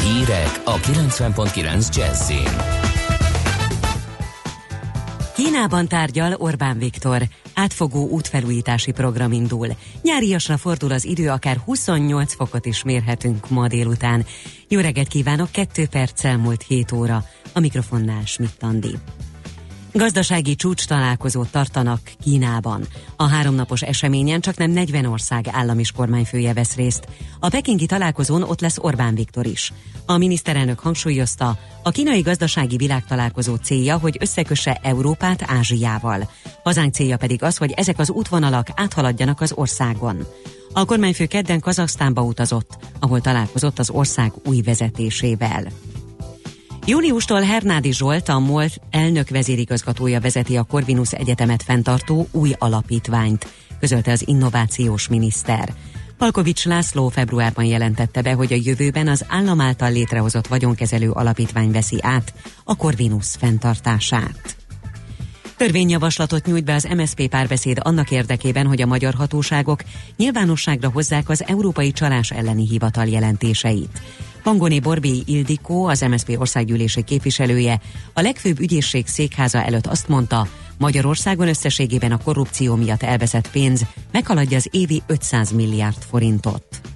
Hírek 0.03 0.61
a 0.65 0.75
90.9 0.75 1.95
Jazzin. 1.95 2.83
Kínában 5.35 5.87
tárgyal 5.87 6.33
Orbán 6.37 6.77
Viktor. 6.77 7.21
Átfogó 7.53 8.07
útfelújítási 8.07 8.91
program 8.91 9.31
indul. 9.31 9.67
Nyáriasra 10.01 10.57
fordul 10.57 10.91
az 10.91 11.05
idő, 11.05 11.29
akár 11.29 11.57
28 11.57 12.33
fokot 12.33 12.65
is 12.65 12.83
mérhetünk 12.83 13.49
ma 13.49 13.67
délután. 13.67 14.25
Jó 14.67 14.79
reggelt 14.79 15.07
kívánok, 15.07 15.51
2 15.51 15.87
perc 15.87 16.23
elmúlt 16.23 16.63
7 16.67 16.91
óra. 16.91 17.23
A 17.53 17.59
mikrofonnál 17.59 18.25
Schmidt 18.25 18.63
Andi. 18.63 18.97
Gazdasági 19.95 20.55
csúcs 20.55 20.85
találkozót 20.85 21.51
tartanak 21.51 21.99
Kínában. 22.23 22.87
A 23.15 23.27
háromnapos 23.27 23.81
eseményen 23.81 24.41
csak 24.41 24.57
nem 24.57 24.71
40 24.71 25.05
ország 25.05 25.47
állam 25.51 25.79
és 25.79 25.91
kormányfője 25.91 26.53
vesz 26.53 26.75
részt. 26.75 27.07
A 27.39 27.49
pekingi 27.49 27.85
találkozón 27.85 28.43
ott 28.43 28.61
lesz 28.61 28.77
Orbán 28.77 29.15
Viktor 29.15 29.45
is. 29.45 29.73
A 30.05 30.17
miniszterelnök 30.17 30.79
hangsúlyozta, 30.79 31.57
a 31.83 31.91
kínai 31.91 32.21
gazdasági 32.21 32.75
világtalálkozó 32.77 33.55
célja, 33.55 33.97
hogy 33.97 34.17
összekösse 34.19 34.79
Európát 34.83 35.43
Ázsiával. 35.47 36.29
Hazánk 36.63 36.93
célja 36.93 37.17
pedig 37.17 37.43
az, 37.43 37.57
hogy 37.57 37.71
ezek 37.71 37.99
az 37.99 38.09
útvonalak 38.09 38.67
áthaladjanak 38.75 39.41
az 39.41 39.53
országon. 39.55 40.25
A 40.71 40.85
kormányfő 40.85 41.25
kedden 41.25 41.59
Kazaksztánba 41.59 42.21
utazott, 42.21 42.77
ahol 42.99 43.21
találkozott 43.21 43.79
az 43.79 43.89
ország 43.89 44.31
új 44.45 44.61
vezetésével. 44.61 45.67
Júniustól 46.85 47.41
Hernádi 47.41 47.93
Zsolt, 47.93 48.29
a 48.29 48.39
MOL 48.39 48.65
elnök 48.89 49.29
vezérigazgatója 49.29 50.19
vezeti 50.19 50.55
a 50.55 50.63
Corvinus 50.63 51.11
Egyetemet 51.11 51.63
fenntartó 51.63 52.27
új 52.31 52.51
alapítványt, 52.57 53.47
közölte 53.79 54.11
az 54.11 54.27
innovációs 54.27 55.07
miniszter. 55.07 55.73
Palkovics 56.17 56.65
László 56.65 57.09
februárban 57.09 57.65
jelentette 57.65 58.21
be, 58.21 58.33
hogy 58.33 58.53
a 58.53 58.61
jövőben 58.63 59.07
az 59.07 59.25
állam 59.27 59.61
által 59.61 59.91
létrehozott 59.91 60.47
vagyonkezelő 60.47 61.09
alapítvány 61.11 61.71
veszi 61.71 61.97
át 62.01 62.33
a 62.63 62.75
Corvinus 62.75 63.27
fenntartását. 63.39 64.55
Törvényjavaslatot 65.57 66.45
nyújt 66.45 66.65
be 66.65 66.73
az 66.73 66.87
MSZP 66.95 67.27
párbeszéd 67.27 67.77
annak 67.81 68.11
érdekében, 68.11 68.67
hogy 68.67 68.81
a 68.81 68.85
magyar 68.85 69.13
hatóságok 69.13 69.83
nyilvánosságra 70.17 70.89
hozzák 70.89 71.29
az 71.29 71.43
Európai 71.47 71.91
Csalás 71.91 72.31
elleni 72.31 72.67
hivatal 72.67 73.05
jelentéseit. 73.05 74.01
Pangoni 74.43 74.79
Borbély 74.79 75.23
Ildikó, 75.25 75.85
az 75.85 76.01
MSZP 76.01 76.35
országgyűlési 76.39 77.03
képviselője, 77.03 77.81
a 78.13 78.21
legfőbb 78.21 78.59
ügyészség 78.59 79.07
székháza 79.07 79.63
előtt 79.63 79.87
azt 79.87 80.07
mondta, 80.07 80.47
Magyarországon 80.77 81.47
összességében 81.47 82.11
a 82.11 82.23
korrupció 82.23 82.75
miatt 82.75 83.03
elveszett 83.03 83.51
pénz 83.51 83.85
meghaladja 84.11 84.57
az 84.57 84.67
évi 84.71 85.01
500 85.07 85.51
milliárd 85.51 85.97
forintot. 86.09 86.92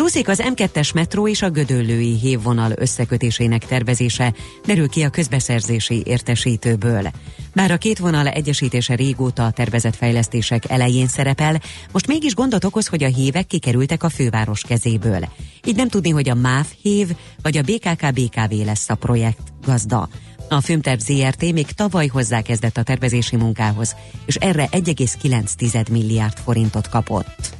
Csúszik 0.00 0.28
az 0.28 0.42
M2-es 0.44 0.94
metró 0.94 1.28
és 1.28 1.42
a 1.42 1.50
Gödöllői 1.50 2.18
hévvonal 2.18 2.72
összekötésének 2.74 3.66
tervezése, 3.66 4.34
derül 4.66 4.88
ki 4.88 5.02
a 5.02 5.08
közbeszerzési 5.08 6.02
értesítőből. 6.06 7.10
Bár 7.54 7.70
a 7.70 7.76
két 7.76 7.98
vonal 7.98 8.26
egyesítése 8.26 8.94
régóta 8.94 9.44
a 9.44 9.50
tervezett 9.50 9.96
fejlesztések 9.96 10.70
elején 10.70 11.06
szerepel, 11.06 11.60
most 11.92 12.06
mégis 12.06 12.34
gondot 12.34 12.64
okoz, 12.64 12.86
hogy 12.86 13.02
a 13.02 13.08
hívek 13.08 13.46
kikerültek 13.46 14.02
a 14.02 14.08
főváros 14.08 14.62
kezéből. 14.62 15.28
Így 15.64 15.76
nem 15.76 15.88
tudni, 15.88 16.10
hogy 16.10 16.28
a 16.28 16.34
MÁV 16.34 16.66
hév 16.82 17.08
vagy 17.42 17.56
a 17.56 17.62
BKK-BKV 17.62 18.52
lesz 18.64 18.90
a 18.90 18.94
projekt 18.94 19.52
gazda. 19.64 20.08
A 20.48 20.60
Filmterv 20.60 21.00
ZRT 21.00 21.52
még 21.52 21.66
tavaly 21.66 22.06
hozzákezdett 22.06 22.76
a 22.76 22.82
tervezési 22.82 23.36
munkához, 23.36 23.96
és 24.26 24.34
erre 24.34 24.68
1,9 24.72 25.90
milliárd 25.90 26.38
forintot 26.44 26.88
kapott. 26.88 27.58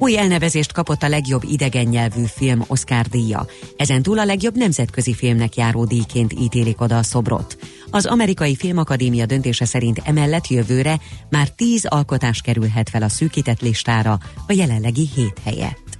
Új 0.00 0.18
elnevezést 0.18 0.72
kapott 0.72 1.02
a 1.02 1.08
legjobb 1.08 1.42
idegen 1.48 1.86
nyelvű 1.86 2.24
film 2.24 2.64
Oscar 2.66 3.06
díja. 3.06 3.46
Ezen 3.76 4.02
túl 4.02 4.18
a 4.18 4.24
legjobb 4.24 4.56
nemzetközi 4.56 5.14
filmnek 5.14 5.56
járó 5.56 5.84
díjként 5.84 6.32
ítélik 6.32 6.80
oda 6.80 6.98
a 6.98 7.02
szobrot. 7.02 7.58
Az 7.90 8.06
amerikai 8.06 8.56
filmakadémia 8.56 9.26
döntése 9.26 9.64
szerint 9.64 10.00
emellett 10.04 10.46
jövőre 10.46 11.00
már 11.30 11.50
tíz 11.50 11.84
alkotás 11.84 12.40
kerülhet 12.40 12.90
fel 12.90 13.02
a 13.02 13.08
szűkített 13.08 13.60
listára 13.60 14.18
a 14.46 14.52
jelenlegi 14.52 15.08
hét 15.14 15.40
helyett. 15.44 15.98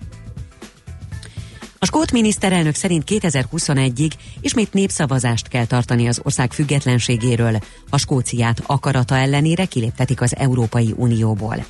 A 1.79 1.87
skót 1.87 2.13
miniszterelnök 2.13 2.75
szerint 2.75 3.05
2021-ig 3.07 4.11
ismét 4.41 4.73
népszavazást 4.73 5.49
kell 5.49 5.67
tartani 5.67 6.09
az 6.09 6.21
ország 6.23 6.53
függetlenségéről. 6.53 7.59
A 7.91 7.99
Skóciát 7.99 8.63
akarata 8.67 9.17
ellenére 9.17 9.65
kiléptetik 9.65 10.21
az 10.21 10.37
Európai 10.37 10.95
Unióból. 10.97 11.65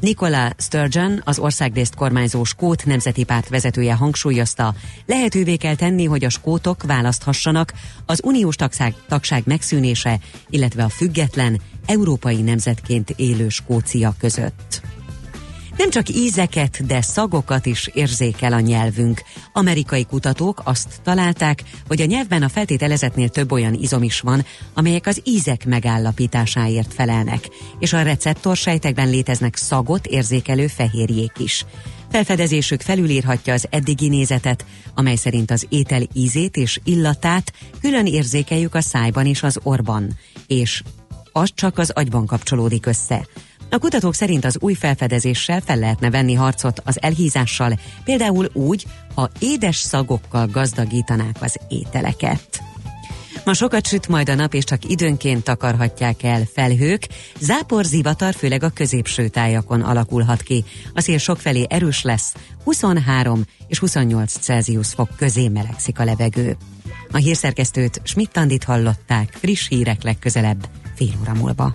Nicola 0.00 0.52
Sturgeon, 0.58 1.22
az 1.24 1.38
országrészt 1.38 1.94
kormányzó 1.94 2.44
Skót 2.44 2.84
Nemzeti 2.84 3.24
Párt 3.24 3.48
vezetője 3.48 3.94
hangsúlyozta, 3.94 4.74
lehetővé 5.06 5.56
kell 5.56 5.74
tenni, 5.74 6.04
hogy 6.04 6.24
a 6.24 6.30
skótok 6.30 6.82
választhassanak 6.82 7.72
az 8.06 8.20
uniós 8.24 8.56
tagság, 8.56 8.94
tagság 9.08 9.42
megszűnése, 9.46 10.18
illetve 10.50 10.84
a 10.84 10.88
független, 10.88 11.60
európai 11.86 12.42
nemzetként 12.42 13.10
élő 13.16 13.48
Skócia 13.48 14.14
között. 14.18 14.82
Nem 15.80 15.90
csak 15.90 16.08
ízeket, 16.08 16.86
de 16.86 17.00
szagokat 17.00 17.66
is 17.66 17.90
érzékel 17.94 18.52
a 18.52 18.60
nyelvünk. 18.60 19.22
Amerikai 19.52 20.04
kutatók 20.04 20.60
azt 20.64 21.00
találták, 21.02 21.62
hogy 21.88 22.00
a 22.00 22.04
nyelvben 22.04 22.42
a 22.42 22.48
feltételezetnél 22.48 23.28
több 23.28 23.52
olyan 23.52 23.74
izom 23.74 24.02
is 24.02 24.20
van, 24.20 24.44
amelyek 24.74 25.06
az 25.06 25.20
ízek 25.24 25.66
megállapításáért 25.66 26.94
felelnek, 26.94 27.48
és 27.78 27.92
a 27.92 28.02
receptorsejtekben 28.02 29.08
léteznek 29.08 29.56
szagot 29.56 30.06
érzékelő 30.06 30.66
fehérjék 30.66 31.32
is. 31.38 31.64
Felfedezésük 32.10 32.80
felülírhatja 32.80 33.52
az 33.52 33.66
eddigi 33.70 34.08
nézetet, 34.08 34.64
amely 34.94 35.16
szerint 35.16 35.50
az 35.50 35.66
étel 35.68 36.02
ízét 36.12 36.56
és 36.56 36.80
illatát 36.84 37.52
külön 37.80 38.06
érzékeljük 38.06 38.74
a 38.74 38.80
szájban 38.80 39.26
és 39.26 39.42
az 39.42 39.58
orban, 39.62 40.18
és 40.46 40.82
az 41.32 41.50
csak 41.54 41.78
az 41.78 41.90
agyban 41.90 42.26
kapcsolódik 42.26 42.86
össze. 42.86 43.26
A 43.70 43.78
kutatók 43.78 44.14
szerint 44.14 44.44
az 44.44 44.56
új 44.60 44.74
felfedezéssel 44.74 45.60
fel 45.60 45.76
lehetne 45.76 46.10
venni 46.10 46.34
harcot 46.34 46.82
az 46.84 47.02
elhízással, 47.02 47.78
például 48.04 48.48
úgy, 48.52 48.86
ha 49.14 49.30
édes 49.38 49.76
szagokkal 49.76 50.46
gazdagítanák 50.46 51.36
az 51.40 51.56
ételeket. 51.68 52.62
Ma 53.44 53.54
sokat 53.54 53.86
süt 53.86 54.08
majd 54.08 54.28
a 54.28 54.34
nap, 54.34 54.54
és 54.54 54.64
csak 54.64 54.90
időnként 54.90 55.44
takarhatják 55.44 56.22
el 56.22 56.42
felhők. 56.52 57.08
Zápor 57.40 57.84
zivatar 57.84 58.34
főleg 58.34 58.62
a 58.62 58.68
középső 58.68 59.28
tájakon 59.28 59.80
alakulhat 59.80 60.42
ki. 60.42 60.64
A 60.94 61.00
szél 61.00 61.18
sokfelé 61.18 61.66
erős 61.68 62.02
lesz, 62.02 62.34
23 62.64 63.42
és 63.68 63.78
28 63.78 64.32
Celsius 64.38 64.88
fok 64.88 65.08
közé 65.16 65.48
melegszik 65.48 65.98
a 65.98 66.04
levegő. 66.04 66.56
A 67.12 67.16
hírszerkesztőt 67.16 68.00
Schmidt-Tandit 68.04 68.64
hallották, 68.64 69.36
friss 69.40 69.68
hírek 69.68 70.02
legközelebb, 70.02 70.68
fél 70.94 71.12
óra 71.20 71.34
múlva. 71.34 71.74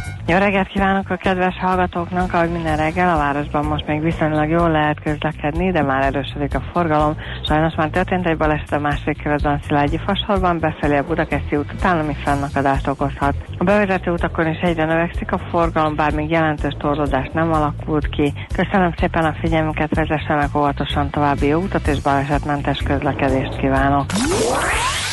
Jó 0.31 0.37
reggelt 0.37 0.67
kívánok 0.67 1.09
a 1.09 1.15
kedves 1.15 1.57
hallgatóknak, 1.57 2.33
ahogy 2.33 2.51
minden 2.51 2.77
reggel 2.77 3.09
a 3.09 3.17
városban 3.17 3.65
most 3.65 3.87
még 3.87 4.01
viszonylag 4.01 4.49
jól 4.49 4.71
lehet 4.71 4.99
közlekedni, 4.99 5.71
de 5.71 5.81
már 5.81 6.03
erősödik 6.03 6.55
a 6.55 6.63
forgalom. 6.73 7.17
Sajnos 7.47 7.75
már 7.75 7.89
történt 7.89 8.27
egy 8.27 8.37
baleset 8.37 8.71
a 8.71 8.79
másik 8.79 9.17
kerületben 9.17 9.59
Szilágyi 9.67 9.99
fasorban, 10.05 10.59
befelé 10.59 10.97
a 10.97 11.03
Budakeszi 11.03 11.55
út 11.55 11.73
után, 11.73 11.99
ami 11.99 12.13
fennakadást 12.13 12.87
okozhat. 12.87 13.35
A 13.57 13.63
bevezető 13.63 14.11
utakon 14.11 14.47
is 14.47 14.59
egyre 14.59 14.85
növekszik 14.85 15.31
a 15.31 15.37
forgalom, 15.37 15.95
bár 15.95 16.13
még 16.13 16.29
jelentős 16.29 16.75
torlódás 16.79 17.29
nem 17.33 17.53
alakult 17.53 18.09
ki. 18.09 18.33
Köszönöm 18.55 18.93
szépen 18.97 19.25
a 19.25 19.35
figyelmüket, 19.41 19.95
vezessenek 19.95 20.55
óvatosan 20.55 21.09
további 21.09 21.47
jó 21.47 21.59
utat 21.59 21.87
és 21.87 22.01
balesetmentes 22.01 22.77
közlekedést 22.77 23.57
kívánok. 23.57 24.05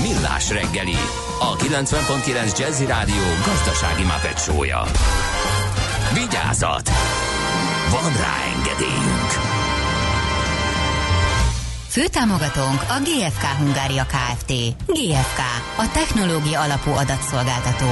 Millás 0.00 0.50
reggeli, 0.50 0.96
a 1.40 1.56
90.9 1.56 2.58
Jazzy 2.58 2.86
Rádió 2.86 3.22
gazdasági 3.46 4.02
mapetsója. 4.02 4.82
Vigyázat! 6.14 6.90
Van 7.90 8.12
rá 8.12 8.36
engedélyünk! 8.56 9.30
Főtámogatónk 11.88 12.82
a 12.82 13.00
GFK 13.04 13.42
Hungária 13.58 14.06
Kft. 14.06 14.52
GFK, 14.86 15.40
a 15.76 15.90
technológia 15.92 16.60
alapú 16.60 16.90
adatszolgáltató. 16.90 17.86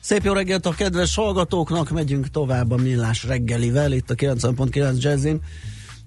Szép 0.00 0.24
jó 0.24 0.32
reggelt 0.32 0.66
a 0.66 0.70
kedves 0.70 1.14
hallgatóknak, 1.14 1.90
megyünk 1.90 2.30
tovább 2.30 2.70
a 2.70 2.76
millás 2.76 3.24
reggelivel, 3.24 3.92
itt 3.92 4.10
a 4.10 4.14
90.9 4.14 4.98
Jazzin. 4.98 5.40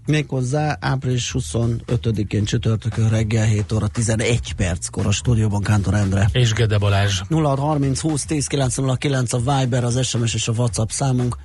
Méghozzá 0.09 0.77
április 0.81 1.35
25-én 1.39 2.43
csütörtökön 2.43 3.09
reggel 3.09 3.45
7 3.45 3.71
óra 3.71 3.87
11 3.87 4.53
perckor 4.53 5.05
a 5.05 5.11
stúdióban 5.11 5.61
Kántor 5.61 5.93
Endre. 5.93 6.29
És 6.31 6.53
Gede 6.53 6.77
Balázs. 6.77 7.21
0630 7.29 7.99
20 7.99 8.25
10 8.25 8.47
909 8.47 9.33
a 9.33 9.37
Viber, 9.37 9.83
az 9.83 10.05
SMS 10.07 10.33
és 10.33 10.47
a 10.47 10.51
WhatsApp 10.51 10.89
számunk. 10.89 11.37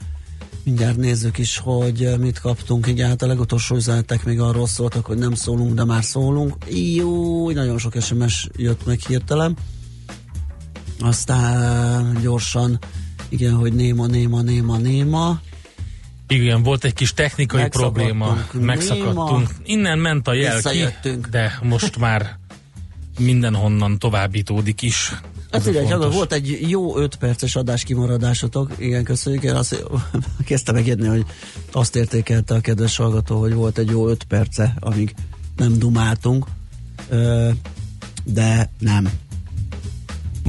Mindjárt 0.63 0.97
nézzük 0.97 1.39
is, 1.39 1.59
hogy 1.59 2.05
eh, 2.05 2.17
mit 2.17 2.41
kaptunk. 2.41 2.87
Igen, 2.87 3.09
hát 3.09 3.23
a 3.23 3.27
legutolsó 3.27 3.77
üzenetek 3.77 4.25
még 4.25 4.41
arról 4.41 4.67
szóltak, 4.67 5.07
hogy 5.07 5.19
nem 5.19 5.35
szólunk, 5.35 5.75
de 5.75 5.85
már 5.85 6.05
szólunk. 6.05 6.57
Jó, 6.95 7.51
nagyon 7.51 7.79
sok 7.79 8.01
SMS 8.01 8.49
jött 8.57 8.87
meg 8.87 8.99
hirtelen. 9.01 9.57
Aztán 11.01 12.19
gyorsan, 12.23 12.79
igen, 13.29 13.55
hogy 13.55 13.73
néma, 13.73 14.07
néma, 14.07 14.43
néma, 14.43 14.77
néma. 14.77 15.41
Igen, 16.29 16.63
volt 16.63 16.85
egy 16.85 16.93
kis 16.93 17.15
technikai 17.15 17.61
Megszakadtunk. 17.61 17.95
probléma, 17.95 18.47
megszakadtunk. 18.53 19.49
Néma. 19.49 19.61
Innen 19.65 19.99
ment 19.99 20.29
a 20.29 20.33
jel 20.33 20.61
ki, 20.63 20.85
de 21.31 21.59
most 21.63 21.99
már 21.99 22.39
mindenhonnan 23.19 23.99
továbbítódik 23.99 24.83
is. 24.83 25.13
Hát 25.51 25.67
igen, 25.67 25.87
fontos. 25.87 26.15
volt 26.15 26.33
egy 26.33 26.59
jó 26.69 26.97
5 26.97 27.17
perces 27.17 27.57
adás 27.57 27.83
kimaradásotok. 27.85 28.73
Igen, 28.79 29.05
köszönjük. 29.05 29.43
Én 29.43 29.55
azt 29.55 29.85
kezdtem 30.47 30.75
megérni, 30.75 31.07
hogy 31.07 31.25
azt 31.73 31.97
értékelte 31.97 32.55
a 32.55 32.61
kedves 32.61 32.97
hallgató, 32.97 33.41
hogy 33.41 33.55
volt 33.55 33.79
egy 33.79 33.91
jó 33.91 34.09
5 34.09 34.25
perce, 34.25 34.75
amíg 34.81 35.15
nem 35.57 35.79
dumáltunk. 35.79 36.47
De 38.25 38.71
nem. 38.79 39.11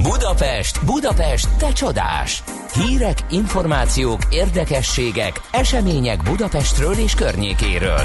Budapest, 0.02 0.84
Budapest, 0.84 1.56
te 1.56 1.72
csodás! 1.72 2.42
Hírek, 2.72 3.26
információk, 3.30 4.20
érdekességek, 4.30 5.40
események 5.50 6.22
Budapestről 6.22 6.94
és 6.94 7.14
környékéről. 7.14 8.00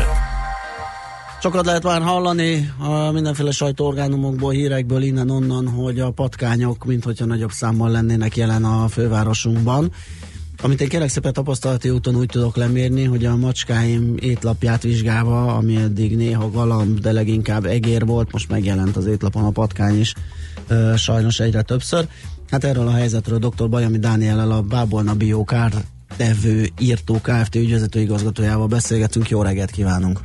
Sokat 1.42 1.66
lehet 1.66 1.84
már 1.84 2.02
hallani 2.02 2.72
a 2.80 3.12
mindenféle 3.12 3.52
sajtóorgánumokból, 3.52 4.52
hírekből, 4.52 5.02
innen-onnan, 5.02 5.68
hogy 5.68 6.00
a 6.00 6.12
patkányok, 6.12 6.86
mint 6.86 7.04
hogyha 7.04 7.26
nagyobb 7.26 7.52
számmal 7.52 7.90
lennének 7.90 8.38
jelen 8.38 8.64
a 8.64 8.88
fővárosunkban. 8.88 9.92
Amit 10.62 10.82
én 10.82 10.90
kérlek 10.90 11.10
szépen 11.10 11.34
tapasztalati 11.34 11.90
úton 11.90 12.16
úgy 12.16 12.30
tudok 12.30 12.56
lemérni, 12.56 13.04
hogy 13.04 13.26
a 13.26 13.36
macskáim 13.36 14.16
étlapját 14.20 14.84
vizsgálva, 14.84 15.56
ami 15.56 15.76
eddig 15.76 16.16
néha 16.16 16.50
galamb, 16.50 17.00
de 17.00 17.12
leginkább 17.12 17.66
egér 17.66 18.06
volt, 18.06 18.32
most 18.32 18.50
megjelent 18.50 18.96
az 18.96 19.06
étlapon 19.06 19.44
a 19.44 19.50
patkány 19.50 20.00
is, 20.00 20.14
sajnos 20.96 21.40
egyre 21.40 21.62
többször. 21.62 22.08
Hát 22.52 22.64
erről 22.64 22.88
a 22.88 22.92
helyzetről 22.92 23.40
dr. 23.40 23.70
Bajami 23.70 23.98
Dániellel 23.98 24.52
a 24.52 24.62
Bábolna 24.62 25.14
Bio 25.14 25.44
tevő 26.18 26.68
írtó 26.80 27.14
Kft. 27.22 27.56
ügyvezető 27.56 28.00
igazgatójával 28.00 28.68
beszélgetünk. 28.68 29.30
Jó 29.30 29.42
reggelt 29.42 29.72
kívánunk! 29.72 30.20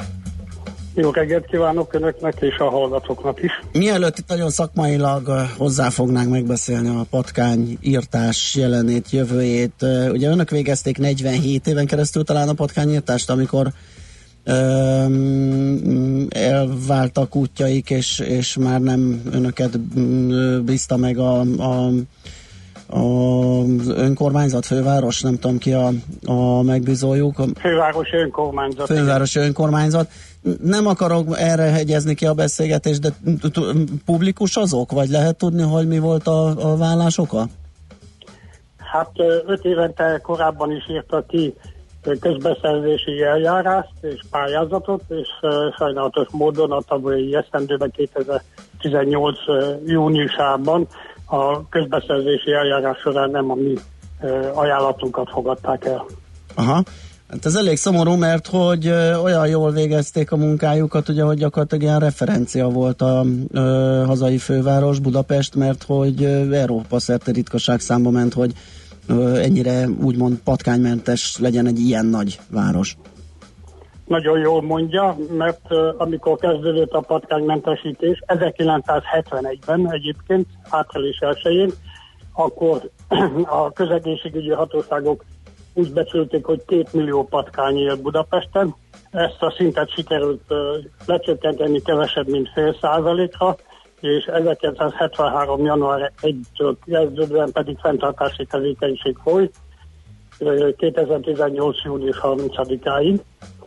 Jó 0.94 1.10
reggelt 1.10 1.46
kívánok 1.46 1.94
Önöknek 1.94 2.34
és 2.40 2.56
a 2.58 2.70
hallgatóknak 2.70 3.42
is. 3.42 3.50
Mielőtt 3.72 4.18
itt 4.18 4.28
nagyon 4.28 4.50
szakmailag 4.50 5.28
ö, 5.28 5.40
hozzáfognánk 5.56 6.30
megbeszélni 6.30 6.88
a 6.88 7.06
patkány 7.10 7.78
írtás 7.80 8.54
jelenét, 8.54 9.10
jövőjét, 9.10 9.86
ugye 10.10 10.28
önök 10.28 10.50
végezték 10.50 10.98
47 10.98 11.66
éven 11.66 11.86
keresztül 11.86 12.24
talán 12.24 12.48
a 12.48 12.52
patkányírtást, 12.52 13.30
amikor 13.30 13.68
öm, 14.44 15.45
elváltak 16.66 17.36
útjaik, 17.36 17.90
és, 17.90 18.18
és 18.18 18.56
már 18.56 18.80
nem 18.80 19.22
önöket 19.32 19.78
mm, 19.98 20.64
bízta 20.64 20.96
meg 20.96 21.18
a, 21.18 21.40
a 21.40 21.90
az 22.88 23.88
önkormányzat, 23.88 24.66
főváros, 24.66 25.20
nem 25.20 25.38
tudom 25.38 25.58
ki 25.58 25.72
a, 25.72 25.90
a 26.26 26.62
megbízójuk, 26.62 27.34
Fővárosi 27.58 28.16
önkormányzat. 28.16 28.86
fővárosi 28.86 29.38
önkormányzat. 29.38 30.10
Nem 30.62 30.86
akarok 30.86 31.38
erre 31.38 31.62
hegyezni 31.62 32.14
ki 32.14 32.26
a 32.26 32.34
beszélgetést, 32.34 33.00
de 33.00 33.12
publikus 34.04 34.56
azok? 34.56 34.92
Vagy 34.92 35.08
lehet 35.08 35.36
tudni, 35.36 35.62
hogy 35.62 35.88
mi 35.88 35.98
volt 35.98 36.26
a, 36.26 36.70
a 36.72 36.76
vállás 36.76 37.18
oka? 37.18 37.46
Hát 38.76 39.10
öt 39.46 39.64
évente 39.64 40.20
korábban 40.22 40.72
is 40.72 40.90
írtak 40.90 41.26
ki 41.26 41.54
közbeszerzési 42.20 43.22
eljárást 43.22 43.92
és 44.00 44.20
pályázatot, 44.30 45.02
és 45.08 45.28
sajnálatos 45.78 46.26
módon 46.30 46.70
a 46.70 46.80
tavalyi 46.80 47.36
esztendőben 47.36 47.90
2018 47.90 49.38
ö, 49.46 49.74
júniusában 49.84 50.86
a 51.26 51.68
közbeszerzési 51.68 52.52
eljárás 52.52 52.98
során 52.98 53.30
nem 53.30 53.50
a 53.50 53.54
mi 53.54 53.74
ajánlatunkat 54.54 55.30
fogadták 55.30 55.84
el. 55.84 56.06
Aha. 56.54 56.82
Hát 57.28 57.46
ez 57.46 57.54
elég 57.54 57.76
szomorú, 57.76 58.14
mert 58.14 58.46
hogy 58.46 58.88
olyan 59.22 59.48
jól 59.48 59.70
végezték 59.70 60.32
a 60.32 60.36
munkájukat, 60.36 61.08
ugye, 61.08 61.22
hogy 61.22 61.38
gyakorlatilag 61.38 61.84
ilyen 61.84 61.98
referencia 61.98 62.68
volt 62.68 63.02
a 63.02 63.24
ö, 63.52 64.02
hazai 64.06 64.38
főváros, 64.38 64.98
Budapest, 64.98 65.54
mert 65.54 65.82
hogy 65.82 66.24
Európa 66.52 66.98
szerte 66.98 67.32
ritkaság 67.32 67.80
számba 67.80 68.10
ment, 68.10 68.34
hogy 68.34 68.52
ennyire 69.42 69.88
úgymond 70.02 70.38
patkánymentes 70.44 71.38
legyen 71.38 71.66
egy 71.66 71.78
ilyen 71.78 72.06
nagy 72.06 72.38
város. 72.50 72.96
Nagyon 74.06 74.38
jól 74.38 74.62
mondja, 74.62 75.16
mert 75.30 75.72
amikor 75.96 76.38
kezdődött 76.38 76.90
a 76.90 77.00
patkánymentesítés, 77.00 78.22
1971-ben 78.26 79.92
egyébként, 79.92 80.46
április 80.68 81.18
1 81.18 81.74
akkor 82.32 82.90
a 83.60 83.72
közegészségügyi 83.72 84.50
hatóságok 84.50 85.24
úgy 85.74 85.92
becsülték, 85.92 86.44
hogy 86.44 86.64
két 86.66 86.92
millió 86.92 87.24
patkány 87.24 87.76
él 87.76 87.96
Budapesten. 87.96 88.74
Ezt 89.10 89.42
a 89.42 89.54
szintet 89.56 89.90
sikerült 89.90 90.42
lecsökkenteni 91.06 91.82
kevesebb, 91.82 92.28
mint 92.28 92.48
fél 92.54 92.76
százalékra, 92.80 93.56
és 94.06 94.24
1973. 94.24 95.64
január 95.64 96.12
1-től 96.22 96.76
kezdődően 96.84 97.52
pedig 97.52 97.78
fenntartási 97.78 98.44
tevékenység 98.44 99.16
folyt, 99.22 99.54
ö, 100.38 100.70
2018. 100.76 101.84
június 101.84 102.18
30-áig 102.22 103.20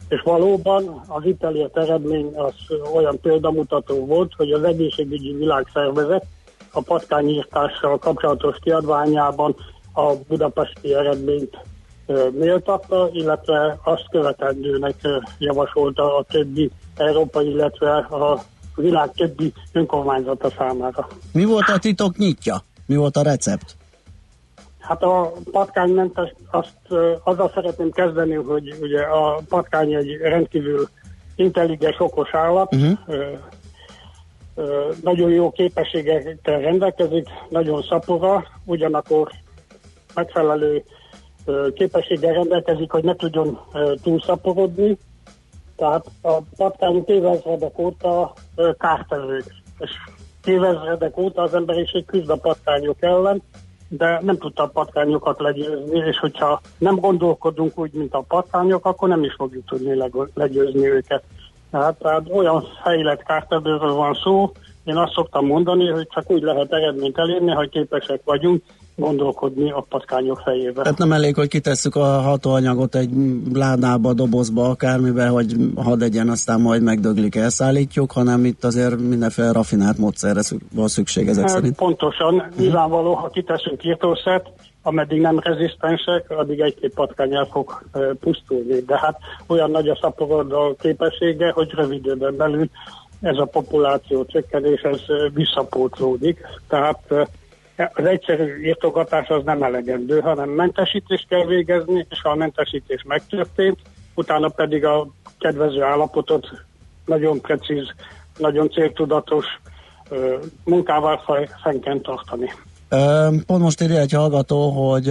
és 0.10 0.22
valóban 0.22 1.02
az 1.08 1.26
itt 1.26 1.44
elért 1.44 1.78
eredmény 1.78 2.34
az 2.36 2.54
olyan 2.94 3.20
példamutató 3.22 4.06
volt, 4.06 4.34
hogy 4.38 4.52
az 4.52 4.64
egészségügyi 4.64 5.34
világszervezet 5.34 6.26
a 6.72 6.82
patkányírtással 6.82 7.98
kapcsolatos 7.98 8.58
kiadványában 8.62 9.56
a 9.94 10.14
budapesti 10.28 10.94
eredményt 10.94 11.58
méltatta, 12.32 13.10
illetve 13.12 13.80
azt 13.84 14.10
követendőnek 14.12 14.96
javasolta 15.38 16.18
a 16.18 16.24
többi 16.24 16.72
európai, 16.96 17.50
illetve 17.50 17.96
a 17.96 18.40
világ 18.82 19.12
többi 19.12 19.54
önkormányzata 19.72 20.50
számára. 20.58 21.08
Mi 21.34 21.46
volt 21.46 21.68
a 21.68 21.78
titok 21.78 22.18
nyitja? 22.18 22.62
Mi 22.86 22.96
volt 22.96 23.18
a 23.18 23.22
recept? 23.22 23.76
Hát 24.80 25.04
a 25.04 25.32
patkánymentes, 25.52 26.34
azt 26.52 26.78
azzal 27.24 27.52
szeretném 27.54 27.92
kezdeni, 27.92 28.34
hogy 28.36 28.78
ugye 28.82 29.02
a 29.02 29.42
patkány 29.50 29.94
egy 29.94 30.18
rendkívül 30.18 30.88
intelligens, 31.36 31.96
okos 32.00 32.34
állat, 32.34 32.76
Mhm. 32.76 32.92
ö, 33.08 33.32
ö, 34.56 34.92
nagyon 35.04 35.30
jó 35.30 35.52
képességekkel 35.52 36.60
rendelkezik, 36.60 37.28
nagyon 37.50 37.82
szapora, 37.90 38.44
ugyanakkor 38.66 39.32
megfelelő 40.14 40.84
képességgel 41.74 42.34
rendelkezik, 42.34 42.92
hogy 42.92 43.04
ne 43.04 43.16
tudjon 43.16 43.60
túlszaporodni. 44.04 44.98
Tehát 45.80 46.06
a 46.22 46.38
patkányok 46.58 47.08
évezredek 47.08 47.78
óta 47.78 48.34
kártevők, 48.78 49.56
és 49.80 49.92
évezredek 50.46 51.18
óta 51.18 51.42
az 51.42 51.54
emberiség 51.54 52.06
küzd 52.06 52.30
a 52.30 52.36
patkányok 52.36 52.98
ellen, 53.00 53.42
de 53.88 54.20
nem 54.22 54.38
tudta 54.38 54.64
a 54.64 54.68
patkányokat 54.68 55.40
legyőzni, 55.40 56.00
és 56.00 56.18
hogyha 56.18 56.62
nem 56.78 56.96
gondolkodunk 56.96 57.80
úgy, 57.80 57.92
mint 57.94 58.14
a 58.14 58.24
patkányok, 58.28 58.86
akkor 58.86 59.10
nem 59.10 59.24
is 59.24 59.34
fogjuk 59.34 59.66
tudni 59.66 59.96
leg- 59.96 60.32
legyőzni 60.34 60.90
őket. 60.90 61.24
Tehát, 61.72 61.98
tehát 61.98 62.30
olyan 62.32 62.64
fejlett 62.84 63.24
kártevőről 63.24 63.94
van 63.94 64.14
szó, 64.14 64.52
én 64.84 64.96
azt 64.96 65.14
szoktam 65.14 65.46
mondani, 65.46 65.88
hogy 65.88 66.08
csak 66.08 66.32
úgy 66.32 66.42
lehet 66.42 66.74
eredményt 66.74 67.18
elérni, 67.18 67.52
ha 67.52 67.68
képesek 67.70 68.22
vagyunk 68.24 68.64
gondolkodni 69.00 69.72
a 69.72 69.86
patkányok 69.90 70.42
fejébe. 70.44 70.82
Tehát 70.82 70.98
nem 70.98 71.12
elég, 71.12 71.36
hogy 71.36 71.48
kitesszük 71.48 71.96
a 71.96 72.04
hatóanyagot 72.04 72.96
egy 72.96 73.10
ládába, 73.54 74.14
dobozba, 74.14 74.70
akármibe, 74.70 75.28
hogy 75.28 75.56
hadd 75.76 76.04
egyen, 76.04 76.30
aztán 76.30 76.62
majd 76.62 76.82
megdöglik, 76.82 77.36
elszállítjuk, 77.36 78.12
hanem 78.12 78.46
itt 78.46 78.64
azért 78.64 79.00
mindenféle 79.00 79.52
rafinált 79.52 79.98
módszerre 79.98 80.42
szük- 80.42 80.66
van 80.74 80.88
szükség 80.88 81.28
ezek 81.28 81.44
Hát, 81.44 81.54
szerint. 81.54 81.76
Pontosan, 81.76 82.48
nyilvánvaló, 82.58 83.14
ha 83.14 83.30
kiteszünk 83.30 83.84
írtószert, 83.84 84.50
ameddig 84.82 85.22
nem 85.22 85.40
rezisztensek, 85.40 86.30
addig 86.30 86.60
egy-két 86.60 86.94
patkány 86.94 87.36
el 87.36 87.48
fog 87.52 87.84
pusztulni. 88.20 88.80
De 88.86 88.98
hát 88.98 89.18
olyan 89.48 89.72
nagy 89.72 89.88
a 89.88 89.98
szaporodó 90.02 90.76
képessége, 90.80 91.52
hogy 91.52 91.72
rövid 91.72 92.06
időben 92.06 92.36
belül 92.38 92.70
ez 93.22 93.38
a 93.38 93.46
populáció 93.46 94.26
csökkenés, 94.26 94.82
ez 94.82 95.02
visszapótlódik. 95.34 96.40
Tehát 96.68 97.00
az 97.94 98.06
egyszerű 98.06 98.66
írtogatás 98.66 99.28
az 99.28 99.44
nem 99.44 99.64
elegendő, 99.64 100.20
hanem 100.20 100.50
mentesítést 100.50 101.28
kell 101.28 101.46
végezni, 101.46 102.06
és 102.10 102.22
ha 102.22 102.30
a 102.30 102.36
mentesítés 102.36 103.04
megtörtént, 103.08 103.80
utána 104.16 104.48
pedig 104.48 104.86
a 104.86 105.08
kedvező 105.40 105.82
állapotot 105.82 106.48
nagyon 107.06 107.42
precíz, 107.42 107.94
nagyon 108.38 108.70
céltudatos 108.70 109.46
munkával 110.64 111.22
fe- 111.26 111.56
fenn 111.64 111.80
kell 111.80 112.00
tartani. 112.00 112.52
Pont 113.46 113.62
most 113.62 113.82
írja 113.82 114.00
egy 114.00 114.12
hallgató, 114.12 114.70
hogy 114.70 115.10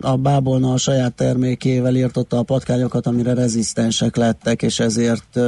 a 0.00 0.16
Bábolna 0.16 0.72
a 0.72 0.76
saját 0.76 1.14
termékével 1.14 1.94
írtotta 1.94 2.38
a 2.38 2.42
patkányokat, 2.42 3.06
amire 3.06 3.34
rezisztensek 3.34 4.16
lettek, 4.16 4.62
és 4.62 4.80
ezért 4.80 5.38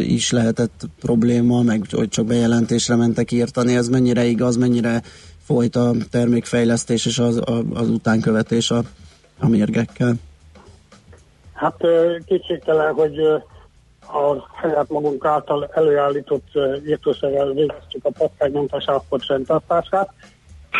is 0.00 0.30
lehetett 0.30 0.82
probléma, 1.00 1.62
meg 1.62 1.82
hogy 1.90 2.08
csak 2.08 2.26
bejelentésre 2.26 2.96
mentek 2.96 3.32
írtani. 3.32 3.76
Ez 3.76 3.88
mennyire 3.88 4.24
igaz, 4.24 4.56
mennyire 4.56 5.02
folyt 5.44 5.76
a 5.76 5.90
termékfejlesztés 6.10 7.06
és 7.06 7.18
az, 7.18 7.36
a, 7.36 7.62
az 7.74 7.88
utánkövetés 7.88 8.70
a, 8.70 8.82
a 9.38 9.48
mérgekkel? 9.48 10.14
Hát 11.52 11.76
kétségtelen, 12.26 12.92
hogy 12.92 13.18
a 14.12 14.48
saját 14.60 14.88
magunk 14.88 15.24
által 15.24 15.70
előállított 15.72 16.48
írtószerrel 16.86 17.52
végeztük 17.52 18.04
a 18.04 18.10
patkánymentes 18.10 18.84
állapot 18.86 19.24
fenntartását. 19.24 20.12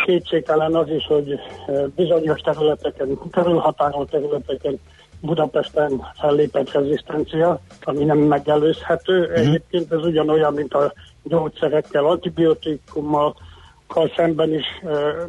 Kétségtelen 0.04 0.74
az 0.74 0.88
is, 0.88 1.06
hogy 1.06 1.38
bizonyos 1.94 2.40
területeken, 2.40 3.18
körülhatárolt 3.30 4.10
területeken 4.10 4.78
Budapesten 5.20 6.02
fellépett 6.20 6.72
rezisztencia, 6.72 7.60
ami 7.82 8.04
nem 8.04 8.18
megelőzhető. 8.18 9.32
Egyébként 9.32 9.92
ez 9.92 10.04
ugyanolyan, 10.04 10.54
mint 10.54 10.74
a 10.74 10.92
gyógyszerekkel, 11.22 12.04
antibiotikummal, 12.04 13.36
kal 13.92 14.12
szemben 14.16 14.54
is 14.54 14.66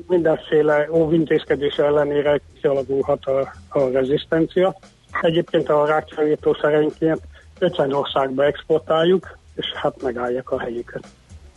mindenféle 0.07 0.87
óvintézkedés 0.91 1.75
ellenére 1.75 2.41
kialakulhat 2.61 3.25
a, 3.25 3.39
a 3.69 3.89
rezisztencia. 3.91 4.75
Egyébként 5.21 5.69
a 5.69 5.85
rákcsavírtószereinként 5.85 7.21
50 7.59 7.93
országba 7.93 8.45
exportáljuk, 8.45 9.37
és 9.55 9.65
hát 9.81 10.01
megállják 10.01 10.51
a 10.51 10.59
helyüket. 10.59 11.03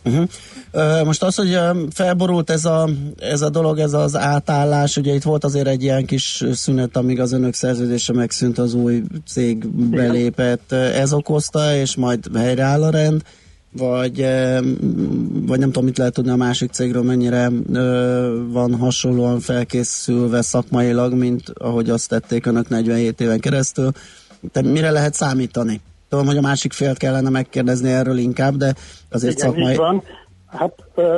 Uh-huh. 0.05 1.05
Most 1.05 1.23
az, 1.23 1.35
hogy 1.35 1.59
felborult 1.93 2.49
ez 2.49 2.65
a, 2.65 2.89
ez 3.19 3.41
a 3.41 3.49
dolog, 3.49 3.79
ez 3.79 3.93
az 3.93 4.15
átállás, 4.15 4.97
ugye 4.97 5.13
itt 5.13 5.23
volt 5.23 5.43
azért 5.43 5.67
egy 5.67 5.83
ilyen 5.83 6.05
kis 6.05 6.43
szünet, 6.51 6.97
amíg 6.97 7.19
az 7.19 7.31
önök 7.31 7.53
szerződése 7.53 8.13
megszűnt, 8.13 8.57
az 8.57 8.73
új 8.73 9.03
cég 9.27 9.67
belépett. 9.67 10.71
Ez 10.71 11.13
okozta, 11.13 11.75
és 11.75 11.95
majd 11.95 12.25
helyreáll 12.35 12.83
a 12.83 12.89
rend, 12.89 13.21
vagy, 13.71 14.21
ö, 14.21 14.59
vagy 15.45 15.59
nem 15.59 15.67
tudom, 15.71 15.83
mit 15.83 15.97
lehet 15.97 16.13
tudni 16.13 16.31
a 16.31 16.35
másik 16.35 16.71
cégről, 16.71 17.03
mennyire 17.03 17.49
ö, 17.73 18.43
van 18.47 18.75
hasonlóan 18.75 19.39
felkészülve 19.39 20.41
szakmailag, 20.41 21.13
mint 21.13 21.43
ahogy 21.57 21.89
azt 21.89 22.09
tették 22.09 22.45
önök 22.45 22.69
47 22.69 23.21
éven 23.21 23.39
keresztül. 23.39 23.91
Tehát 24.51 24.71
mire 24.71 24.91
lehet 24.91 25.13
számítani? 25.13 25.81
Tudom, 26.09 26.25
hogy 26.25 26.37
a 26.37 26.41
másik 26.41 26.73
félt 26.73 26.97
kellene 26.97 27.29
megkérdezni 27.29 27.91
erről 27.91 28.17
inkább, 28.17 28.55
de 28.55 28.75
azért 29.11 29.37
Igen, 29.37 29.49
szakmai... 29.49 29.75
van. 29.75 30.03
Hát 30.45 30.73
ö, 30.95 31.17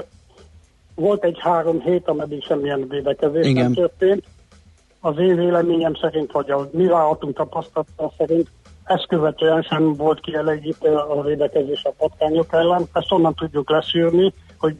volt 0.95 1.23
egy 1.23 1.37
három 1.39 1.81
hét, 1.81 2.07
ameddig 2.07 2.43
semmilyen 2.43 2.87
védekezés 2.89 3.45
Igen. 3.45 3.63
nem 3.63 3.73
történt. 3.73 4.23
Az 5.01 5.17
én 5.17 5.35
véleményem 5.35 5.95
szerint, 5.95 6.31
vagy 6.31 6.51
a 6.51 6.69
mi 6.71 6.85
vállalatunk 6.85 7.35
tapasztalata 7.35 8.13
szerint 8.17 8.47
ezt 8.89 9.07
követően 9.07 9.61
sem 9.61 9.93
volt 9.93 10.19
kielégítő 10.19 10.95
a 10.95 11.21
védekezés 11.21 11.83
a 11.83 11.93
patkányok 11.97 12.53
ellen. 12.53 12.87
Ezt 12.93 13.11
onnan 13.11 13.33
tudjuk 13.33 13.69
leszűrni, 13.69 14.33
hogy 14.57 14.75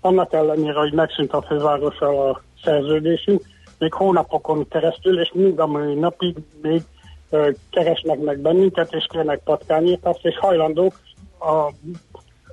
annak 0.00 0.32
ellenére, 0.32 0.78
hogy 0.78 0.92
megszűnt 0.92 1.32
a 1.32 1.42
fővárossal 1.42 2.28
a 2.28 2.42
szerződésünk, 2.64 3.42
még 3.78 3.92
hónapokon 3.92 4.68
keresztül, 4.68 5.20
és 5.20 5.30
mind 5.34 5.58
a 5.58 5.66
mai 5.66 5.94
napig 5.94 6.36
még 6.62 6.82
ö, 7.30 7.50
keresnek 7.70 8.18
meg 8.18 8.38
bennünket, 8.38 8.92
és 8.92 9.06
kérnek 9.08 9.40
patkányírtást, 9.44 10.24
és 10.24 10.38
hajlandók 10.38 10.94
a 11.40 11.72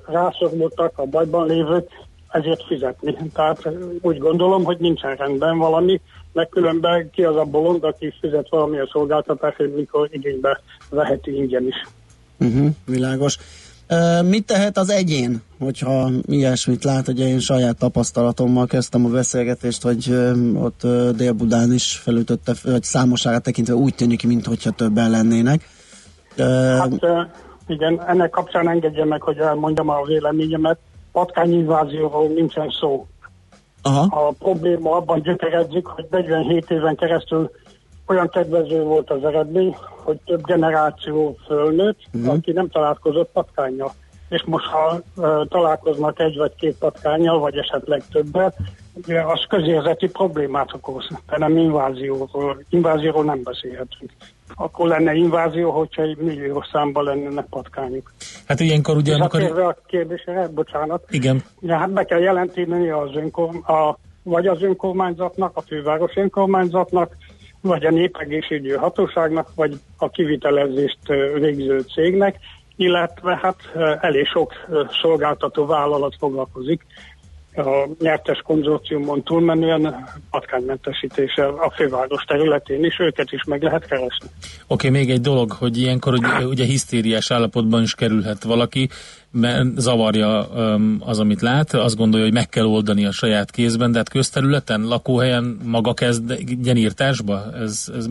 rászorultak, 0.06 0.98
a 0.98 1.04
bajban 1.06 1.46
lévők 1.46 1.90
ezért 2.34 2.64
fizetni. 2.66 3.16
Tehát 3.34 3.68
úgy 4.00 4.18
gondolom, 4.18 4.64
hogy 4.64 4.76
nincsen 4.78 5.14
rendben 5.14 5.58
valami, 5.58 6.00
meg 6.32 6.48
különben 6.48 7.10
ki 7.10 7.24
az 7.24 7.36
a 7.36 7.44
bolond, 7.44 7.84
aki 7.84 8.12
fizet 8.20 8.48
valamilyen 8.50 8.88
szolgáltatásért, 8.92 9.76
mikor 9.76 10.08
igénybe 10.12 10.60
veheti 10.90 11.36
ingyen 11.36 11.66
is. 11.66 11.86
Uh-huh, 12.38 12.68
világos. 12.86 13.38
Mit 14.28 14.46
tehet 14.46 14.78
az 14.78 14.90
egyén, 14.90 15.42
hogyha 15.58 16.10
ilyesmit 16.26 16.84
lát? 16.84 17.08
Ugye 17.08 17.26
én 17.26 17.38
saját 17.38 17.78
tapasztalatommal 17.78 18.66
kezdtem 18.66 19.04
a 19.04 19.08
beszélgetést, 19.08 19.82
hogy 19.82 20.16
ott 20.54 20.80
Dél-Budán 21.16 21.72
is 21.72 21.96
felütötte, 21.96 22.52
vagy 22.62 22.82
számosságát 22.82 23.42
tekintve 23.42 23.74
úgy 23.74 23.94
tűnik, 23.94 24.26
mintha 24.26 24.70
többen 24.70 25.10
lennének. 25.10 25.68
Hát 26.78 26.92
igen, 27.66 28.02
ennek 28.06 28.30
kapcsán 28.30 28.68
engedje 28.68 29.04
meg, 29.04 29.22
hogy 29.22 29.38
elmondjam 29.38 29.88
a 29.88 30.04
véleményemet. 30.04 30.78
Patkányinvázióról 31.14 32.28
nincsen 32.28 32.70
szó. 32.80 33.06
Aha. 33.82 34.26
A 34.26 34.32
probléma 34.38 34.96
abban 34.96 35.20
gyökeredzik, 35.22 35.86
hogy 35.86 36.06
47 36.10 36.70
éven 36.70 36.96
keresztül 36.96 37.50
olyan 38.06 38.28
kedvező 38.28 38.82
volt 38.82 39.10
az 39.10 39.24
eredmény, 39.24 39.76
hogy 40.04 40.18
több 40.24 40.44
generáció 40.44 41.36
fölnőtt, 41.46 41.98
uh-huh. 42.12 42.32
aki 42.32 42.52
nem 42.52 42.68
találkozott 42.68 43.30
patkányjal. 43.32 43.92
És 44.28 44.42
most, 44.46 44.66
ha 44.66 45.00
uh, 45.16 45.48
találkoznak 45.48 46.20
egy 46.20 46.36
vagy 46.36 46.54
két 46.54 46.78
patkányjal, 46.78 47.38
vagy 47.38 47.56
esetleg 47.56 48.02
többet, 48.12 48.56
ugye 48.94 49.22
az 49.22 49.44
közérzeti 49.48 50.08
problémát 50.08 50.74
okoz, 50.74 51.08
de 51.28 51.38
nem 51.38 51.56
invázióról. 51.56 52.62
Invázióról 52.68 53.24
nem 53.24 53.42
beszélhetünk. 53.42 54.12
Akkor 54.54 54.88
lenne 54.88 55.14
invázió, 55.14 55.70
hogyha 55.70 56.02
egy 56.02 56.16
millió 56.16 56.64
számban 56.72 57.04
lennének 57.04 57.44
patkányok. 57.44 58.12
Hát 58.46 58.60
ilyenkor 58.60 58.96
ugye, 58.96 59.14
amikor... 59.14 59.40
Visszatérve 59.40 59.68
a 59.68 59.76
kérdésre, 59.86 60.48
bocsánat, 60.48 61.04
Igen, 61.10 61.42
Ja, 61.60 61.76
hát 61.76 61.92
be 61.92 62.04
kell 62.04 62.20
jelenteni 62.20 62.90
az 62.90 63.14
önkorm- 63.14 63.68
a, 63.68 63.98
vagy 64.22 64.46
az 64.46 64.62
önkormányzatnak, 64.62 65.56
a 65.56 65.60
főváros 65.60 66.12
önkormányzatnak, 66.16 67.16
vagy 67.60 67.84
a 67.84 67.90
népegészségügyi 67.90 68.74
hatóságnak, 68.74 69.50
vagy 69.54 69.78
a 69.96 70.10
kivitelezést 70.10 70.98
ö, 71.06 71.38
végző 71.38 71.80
cégnek, 71.80 72.36
illetve 72.76 73.38
hát 73.42 73.56
ö, 73.74 73.94
elég 74.00 74.26
sok 74.26 74.52
szolgáltató 75.02 75.66
vállalat 75.66 76.16
foglalkozik 76.18 76.86
a 77.56 77.88
nyertes 78.00 78.38
konzorciumon 78.38 79.22
túlmenően 79.22 80.08
patkánymentesítéssel 80.30 81.48
a 81.48 81.70
főváros 81.70 82.24
területén 82.24 82.84
is, 82.84 82.98
őket 82.98 83.32
is 83.32 83.44
meg 83.44 83.62
lehet 83.62 83.86
keresni. 83.86 84.28
Oké, 84.66 84.88
még 84.88 85.10
egy 85.10 85.20
dolog, 85.20 85.52
hogy 85.52 85.78
ilyenkor 85.78 86.12
ugye, 86.12 86.46
ugye 86.46 86.64
hisztériás 86.64 87.30
állapotban 87.30 87.82
is 87.82 87.94
kerülhet 87.94 88.42
valaki, 88.42 88.88
mert 89.30 89.66
zavarja 89.76 90.46
um, 90.54 90.96
az, 91.00 91.20
amit 91.20 91.40
lát, 91.40 91.72
azt 91.72 91.96
gondolja, 91.96 92.24
hogy 92.24 92.34
meg 92.34 92.48
kell 92.48 92.64
oldani 92.64 93.06
a 93.06 93.12
saját 93.12 93.50
kézben, 93.50 93.92
de 93.92 93.98
hát 93.98 94.08
közterületen, 94.08 94.84
lakóhelyen 94.86 95.58
maga 95.64 95.94
kezdjen 95.94 96.76
írtásba? 96.76 97.42
Ez, 97.54 97.92
ez 97.96 98.06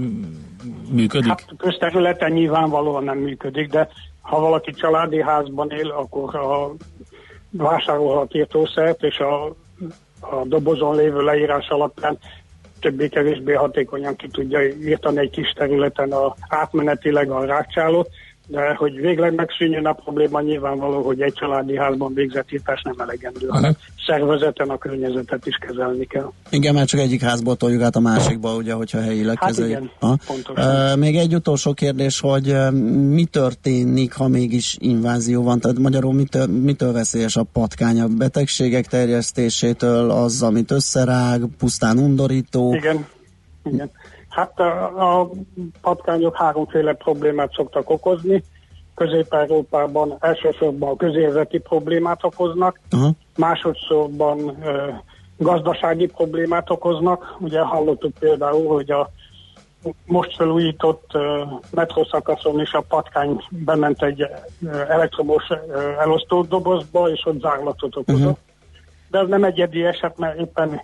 működik? 0.91 1.29
Hát 1.29 1.45
közterületen 1.57 2.31
nyilvánvalóan 2.31 3.03
nem 3.03 3.17
működik, 3.17 3.69
de 3.69 3.89
ha 4.21 4.39
valaki 4.39 4.71
családi 4.71 5.21
házban 5.21 5.69
él, 5.69 5.89
akkor 5.89 6.35
a 6.35 6.71
vásárolhat 7.57 8.35
írtószert, 8.35 9.03
és 9.03 9.17
a, 9.17 9.45
a 10.19 10.45
dobozon 10.45 10.95
lévő 10.95 11.21
leírás 11.21 11.67
alapján 11.67 12.17
többé-kevésbé 12.79 13.53
hatékonyan 13.53 14.15
ki 14.15 14.27
tudja 14.27 14.63
írtani 14.63 15.19
egy 15.19 15.29
kis 15.29 15.51
területen 15.51 16.11
a 16.11 16.35
átmenetileg 16.47 17.31
a 17.31 17.45
rákcsálót, 17.45 18.09
De 18.47 18.73
hogy 18.75 18.95
végleg 18.95 19.33
megszűnjön 19.35 19.85
a 19.85 19.93
probléma, 19.93 20.41
nyilvánvaló, 20.41 21.01
hogy 21.01 21.21
egy 21.21 21.33
családi 21.33 21.77
házban 21.77 22.13
végzett 22.13 22.51
írtás 22.51 22.81
nem 22.81 22.95
elegendő, 22.99 23.47
hanem 23.47 23.73
szervezeten 24.05 24.69
a 24.69 24.77
környezetet 24.77 25.45
is 25.45 25.55
kezelni 25.67 26.05
kell. 26.05 26.31
Igen, 26.49 26.73
mert 26.73 26.87
csak 26.87 26.99
egyik 26.99 27.21
házból 27.21 27.55
toljuk 27.55 27.81
át 27.81 27.95
a 27.95 27.99
másikba, 27.99 28.55
ugye, 28.55 28.73
hogyha 28.73 29.01
helyileg 29.01 29.37
Hát 29.39 29.49
kezeljük. 29.49 29.77
igen, 29.77 30.19
pontosan. 30.27 30.65
Ö, 30.65 30.95
még 30.95 31.15
egy 31.17 31.35
utolsó 31.35 31.73
kérdés, 31.73 32.19
hogy 32.19 32.55
mi 33.09 33.23
történik, 33.25 34.13
ha 34.13 34.27
mégis 34.27 34.77
invázió 34.79 35.43
van? 35.43 35.59
Tehát 35.59 35.79
magyarul 35.79 36.13
mitől, 36.13 36.47
mitől 36.47 36.91
veszélyes 36.91 37.35
a 37.35 37.43
patkány? 37.43 38.01
A 38.01 38.07
betegségek 38.07 38.87
terjesztésétől, 38.87 40.09
az, 40.11 40.41
amit 40.41 40.71
összerág, 40.71 41.41
pusztán 41.57 41.97
undorító? 41.97 42.73
Igen, 42.73 43.05
igen. 43.63 43.91
Hát 44.33 44.59
a, 44.59 45.21
a 45.21 45.29
patkányok 45.81 46.35
háromféle 46.35 46.93
problémát 46.93 47.53
szoktak 47.53 47.89
okozni. 47.89 48.43
Közép-Európában 48.95 50.17
elsősorban 50.19 50.89
a 50.89 50.95
közérzeti 50.95 51.59
problémát 51.59 52.23
okoznak, 52.23 52.79
Aha. 52.91 53.11
másodszorban 53.37 54.57
ö, 54.63 54.91
gazdasági 55.37 56.05
problémát 56.05 56.69
okoznak. 56.69 57.35
Ugye 57.39 57.59
hallottuk 57.59 58.13
például, 58.19 58.67
hogy 58.67 58.91
a 58.91 59.09
most 60.05 60.35
felújított 60.35 61.09
ö, 61.13 61.43
metrószakaszon 61.71 62.59
is 62.59 62.71
a 62.71 62.81
patkány 62.87 63.43
bement 63.49 64.03
egy 64.03 64.21
ö, 64.21 64.27
elektromos 64.87 65.43
ö, 65.49 65.91
elosztó 65.99 66.41
dobozba, 66.41 67.09
és 67.09 67.25
ott 67.25 67.41
zárlatot 67.41 67.95
okozott. 67.95 68.19
Uh-huh. 68.19 68.37
De 69.09 69.19
ez 69.19 69.27
nem 69.27 69.43
egyedi 69.43 69.85
eset, 69.85 70.17
mert 70.17 70.39
éppen 70.39 70.81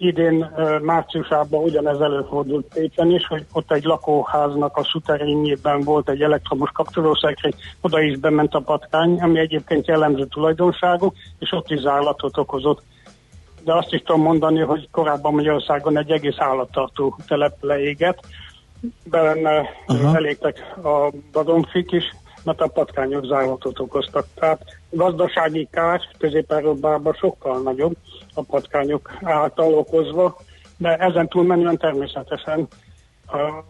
idén 0.00 0.50
márciusában 0.82 1.62
ugyanez 1.62 2.00
előfordult 2.00 2.66
Pécsen 2.74 3.10
is, 3.10 3.26
hogy 3.26 3.46
ott 3.52 3.72
egy 3.72 3.84
lakóháznak 3.84 4.76
a 4.76 4.84
szuterényében 4.84 5.80
volt 5.80 6.08
egy 6.08 6.22
elektromos 6.22 6.70
kapcsolószekrény, 6.70 7.52
oda 7.80 8.00
is 8.02 8.18
bement 8.18 8.54
a 8.54 8.60
patkány, 8.60 9.20
ami 9.20 9.38
egyébként 9.38 9.86
jellemző 9.86 10.26
tulajdonságú, 10.26 11.12
és 11.38 11.52
ott 11.52 11.70
is 11.70 11.80
zárlatot 11.80 12.36
okozott. 12.36 12.82
De 13.64 13.74
azt 13.74 13.92
is 13.92 14.02
tudom 14.02 14.22
mondani, 14.22 14.60
hogy 14.60 14.88
korábban 14.90 15.34
Magyarországon 15.34 15.98
egy 15.98 16.10
egész 16.10 16.38
állattartó 16.38 17.16
telep 17.26 17.56
leégett, 17.60 18.18
benne 19.04 19.68
elégtek 20.14 20.76
a 20.84 21.12
vadonfik 21.32 21.92
is, 21.92 22.04
mert 22.44 22.60
a 22.60 22.68
patkányok 22.68 23.24
zárlatot 23.24 23.78
okoztak. 23.78 24.26
Tehát 24.34 24.79
gazdasági 24.90 25.68
kár 25.70 26.00
Közép-Európában 26.18 27.12
sokkal 27.12 27.60
nagyobb 27.62 27.96
a 28.34 28.42
patkányok 28.42 29.10
által 29.22 29.74
okozva, 29.74 30.36
de 30.76 30.96
ezen 30.96 31.28
túlmenően 31.28 31.78
természetesen 31.78 32.68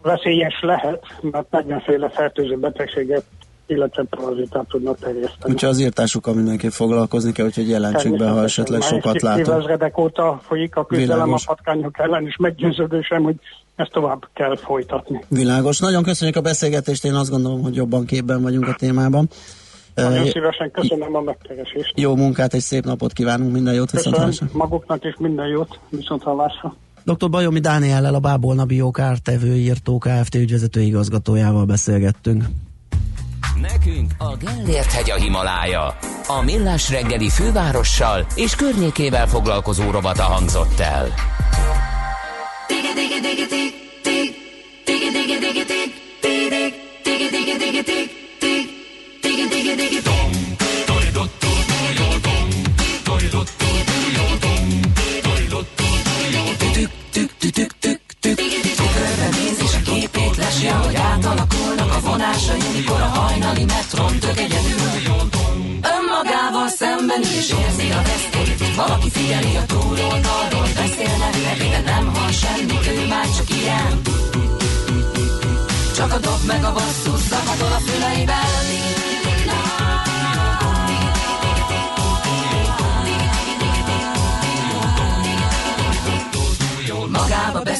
veszélyes 0.01 0.61
lehet, 0.61 1.03
mert 1.21 1.51
40 1.51 1.79
féle 1.79 2.09
fertőző 2.09 2.57
betegséget, 2.57 3.23
illetve 3.65 4.03
parazitát 4.09 4.67
tudnak 4.67 4.99
terjeszteni. 4.99 5.53
Úgyhogy 5.53 5.69
az 5.69 5.79
írtásukkal 5.79 6.33
mindenképp 6.33 6.71
foglalkozni 6.71 7.31
kell, 7.31 7.45
úgyhogy 7.45 7.69
jelentsük 7.69 8.17
be, 8.17 8.29
ha 8.29 8.43
esetleg 8.43 8.81
sokat 8.81 9.21
látunk. 9.21 9.47
Évezredek 9.47 9.97
óta 9.97 10.39
folyik 10.43 10.75
a 10.75 10.85
küzdelem 10.85 11.23
Világos. 11.23 11.47
a 11.47 11.53
patkányok 11.53 11.99
ellen, 11.99 12.25
és 12.25 12.35
meggyőződésem, 12.37 13.23
hogy 13.23 13.35
ezt 13.75 13.91
tovább 13.91 14.27
kell 14.33 14.57
folytatni. 14.57 15.23
Világos. 15.27 15.79
Nagyon 15.79 16.03
köszönjük 16.03 16.35
a 16.35 16.41
beszélgetést, 16.41 17.05
én 17.05 17.13
azt 17.13 17.29
gondolom, 17.29 17.61
hogy 17.61 17.75
jobban 17.75 18.05
képben 18.05 18.41
vagyunk 18.41 18.67
a 18.67 18.75
témában. 18.77 19.29
Nagyon 19.95 20.27
szívesen 20.27 20.71
köszönöm 20.71 21.15
a 21.15 21.21
megkeresést. 21.21 21.93
Jó 21.95 22.15
munkát 22.15 22.53
és 22.53 22.63
szép 22.63 22.83
napot 22.83 23.13
kívánunk, 23.13 23.51
minden 23.51 23.73
jót 23.73 23.91
Köszönöm 23.91 24.19
viszontlátásra. 24.19 24.57
maguknak 24.57 25.03
is 25.03 25.15
minden 25.19 25.47
jót, 25.47 25.79
viszont 25.89 26.23
hallásra. 26.23 26.75
Dr. 27.03 27.29
Bajomi 27.29 27.59
Dániellel 27.59 28.13
a 28.13 28.19
Bábolna 28.19 28.65
Bio 28.65 28.91
kártevő 28.91 29.55
írtó 29.55 29.97
Kft. 29.97 30.35
ügyvezető 30.35 30.81
igazgatójával 30.81 31.65
beszélgettünk. 31.65 32.43
Nekünk 33.61 34.11
a 34.17 34.37
Gellért 34.37 34.91
hegy 34.91 35.11
a 35.11 35.15
Himalája. 35.15 35.97
A 36.27 36.41
Millás 36.43 36.89
reggeli 36.89 37.29
fővárossal 37.29 38.25
és 38.35 38.55
környékével 38.55 39.27
foglalkozó 39.27 39.91
rovata 39.91 40.23
hangzott 40.23 40.79
el. 40.79 41.07
Önmagával 65.95 66.69
szemben 66.69 67.21
is 67.21 67.49
érzi 67.63 67.91
a 67.91 68.01
veszélyt 68.01 68.75
Valaki 68.75 69.09
figyeli 69.09 69.55
a 69.55 69.65
túloldalról 69.65 70.67
Beszélnek 70.75 71.35
neki, 71.43 71.69
de 71.69 71.81
nem 71.85 72.13
hall 72.15 72.31
semmit 72.31 72.83
csak 73.37 73.49
ilyen 73.49 74.01
Csak 75.95 76.13
a 76.13 76.17
dob 76.17 76.45
meg 76.47 76.63
a 76.63 76.73
basszus 76.73 77.21
Zakatol 77.29 77.71
a 77.71 77.79
füleiben 77.79 79.00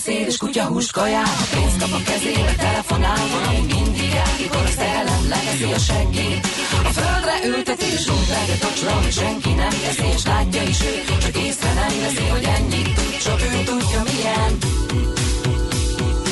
beszél 0.06 0.26
és 0.28 0.38
kutya 0.38 0.64
hús 0.66 0.92
kajál 0.92 1.26
Ha 1.26 1.46
pénzt 1.54 1.78
kap 1.80 1.92
a 1.92 2.02
kezébe, 2.04 2.54
telefonál 2.58 3.28
Valami 3.32 3.74
mindig 3.74 4.12
el, 4.24 4.34
mikor 4.40 4.66
az 4.66 4.78
ellen 4.78 5.24
leveszi 5.30 5.64
a 5.64 5.80
seggét. 5.80 6.48
A 6.90 6.92
földre 6.98 7.36
ülteti 7.46 7.86
és 7.86 8.08
rúgleget 8.08 8.64
a 8.64 8.74
csra 8.78 9.12
senki 9.12 9.54
nem 9.54 9.70
teszi 9.70 10.08
és 10.16 10.26
látja 10.26 10.62
is 10.64 10.82
ő 10.82 10.94
Csak 11.22 11.38
észre 11.38 11.74
nem 11.74 11.94
veszi, 12.02 12.28
hogy 12.34 12.44
ennyit 12.44 12.94
tud 12.96 13.18
Csak 13.26 13.42
ő 13.42 13.64
tudja 13.64 14.02
milyen. 14.10 14.52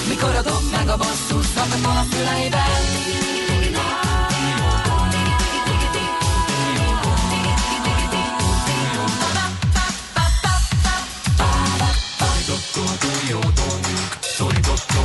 Mikor 0.09 0.35
a 0.35 0.41
dob 0.41 0.63
meg 0.71 0.87
a 0.89 0.97
basszus 0.97 1.45
Zakatol 1.55 1.97
a 2.03 2.05
füleiben 2.11 3.18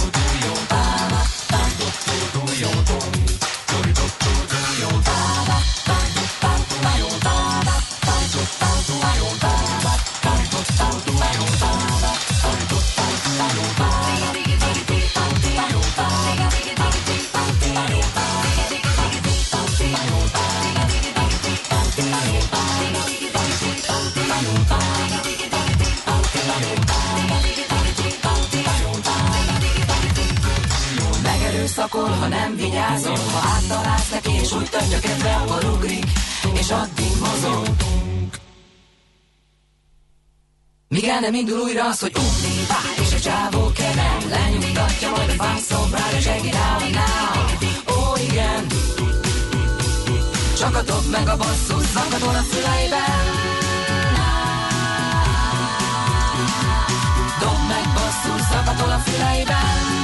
told 0.01 0.16
you. 0.16 0.24
Nem 41.25 41.35
indul 41.35 41.59
újra 41.59 41.85
az, 41.85 42.01
hogy 42.01 42.12
ugni 42.16 42.66
vár 42.68 43.07
És 43.07 43.14
a 43.14 43.20
csávó 43.20 43.72
kenem 43.72 44.20
Lenyugtatja 44.29 45.11
majd 45.11 45.31
a 45.39 45.43
fászombrál 45.43 46.12
És 46.18 46.27
egér 46.27 46.55
out 46.55 46.91
now 46.99 47.97
Ó 47.97 48.16
igen. 48.31 48.66
Csak 50.59 50.77
a 50.77 50.83
dob 50.83 51.05
meg 51.11 51.29
a 51.29 51.37
basszus 51.37 51.87
Zakatol 51.95 52.35
a 52.35 52.45
füleiben 52.51 53.25
Dob 57.41 57.61
meg 57.68 57.85
basszus 57.95 58.43
Zakatol 58.51 58.91
a 58.91 58.99
füleiben 58.99 60.03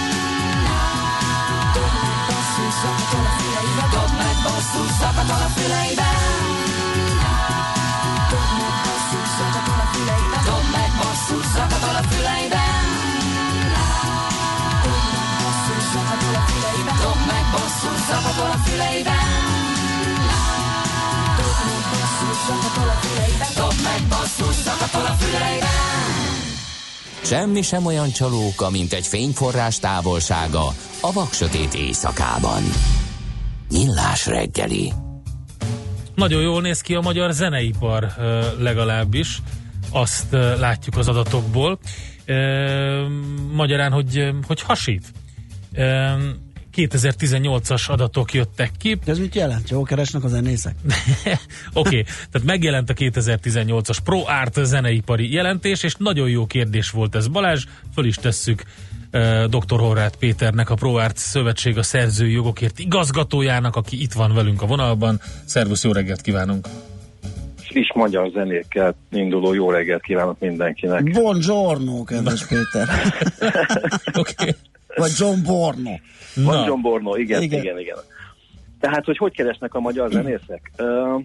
basszus, 2.29 2.75
zakatol 2.83 3.25
a 3.25 3.37
füleibe. 3.39 3.85
Dob 3.93 4.11
meg 4.19 4.37
basszus, 4.45 4.91
zakatol 5.01 5.43
a 5.47 5.51
füleibe 5.57 6.50
basszus, 22.01 22.47
zakatol 22.47 22.89
a 22.89 22.99
füleibe 23.03 23.47
Dob 23.57 23.75
meg 23.83 24.09
basszus, 24.09 24.55
zakatol 24.55 25.05
a 25.07 25.13
füleibe 25.13 25.67
Semmi 27.23 27.63
sem 27.63 27.87
olyan 27.87 28.11
csalóka, 28.11 28.71
mint 28.71 28.93
egy 28.93 29.07
fényforrás 29.07 29.79
távolsága 29.79 30.67
a 31.01 31.13
vaksötét 31.13 31.75
éjszakában. 31.75 32.63
Millás 33.71 34.27
reggeli. 34.27 34.93
Nagyon 36.15 36.43
jól 36.43 36.61
néz 36.61 36.81
ki 36.81 36.95
a 36.95 37.01
magyar 37.01 37.33
zeneipar 37.33 38.13
legalábbis, 38.59 39.43
azt 39.91 40.27
látjuk 40.59 40.97
az 40.97 41.09
adatokból. 41.09 41.79
Magyarán, 43.53 43.93
hogy, 43.93 44.31
hogy 44.47 44.63
hasít. 44.63 45.13
Ö, 46.77 46.81
2018-as 46.83 47.91
adatok 47.91 48.33
jöttek 48.33 48.71
ki. 48.79 48.99
Ez 49.07 49.19
mit 49.19 49.35
jelent? 49.35 49.71
Jól 49.71 49.85
keresnek 49.85 50.25
a 50.25 50.29
zenészek? 50.29 50.75
Oké, 50.85 51.39
okay, 51.73 52.03
tehát 52.03 52.47
megjelent 52.47 52.91
a 52.91 52.95
2018-as 52.95 53.97
Pro 54.05 54.23
Art 54.27 54.65
zeneipari 54.65 55.33
jelentés, 55.33 55.83
és 55.83 55.95
nagyon 55.99 56.29
jó 56.29 56.47
kérdés 56.47 56.91
volt 56.91 57.15
ez 57.15 57.29
Balázs, 57.29 57.65
föl 57.95 58.05
is 58.05 58.15
tesszük 58.15 58.63
uh, 59.13 59.45
dr. 59.45 59.79
Horváth 59.79 60.19
Péternek, 60.19 60.71
a 60.71 60.75
Pro 60.75 60.95
Art 60.95 61.17
Szövetség 61.17 61.79
a 61.79 61.83
szerzői 61.83 62.33
jogokért 62.33 62.79
igazgatójának, 62.79 63.77
aki 63.77 64.03
itt 64.03 64.13
van 64.13 64.35
velünk 64.35 64.63
a 64.63 64.67
vonalban. 64.67 65.21
Szervusz, 65.45 65.85
jó 65.85 65.93
reggelt 65.93 66.21
kívánunk! 66.21 66.69
friss 67.71 67.93
magyar 67.95 68.31
zenékkel 68.31 68.95
induló 69.11 69.53
jó 69.53 69.71
reggelt 69.71 70.03
kívánok 70.03 70.39
mindenkinek. 70.39 71.11
Buongiorno, 71.11 72.05
kedves 72.05 72.47
Péter. 72.47 72.89
okay. 74.21 74.55
Vagy 74.97 75.11
John 75.19 75.43
Borno. 75.45 75.91
Van 76.35 76.67
John 76.67 76.81
Borno, 76.81 77.17
igen, 77.17 77.43
Igen. 77.43 77.63
igen, 77.63 77.79
igen. 77.79 77.97
Tehát, 78.81 79.05
hogy 79.05 79.17
hogy 79.17 79.33
keresnek 79.33 79.75
a 79.75 79.81
magyar 79.81 80.11
zenészek? 80.11 80.71
Uh, 80.79 81.23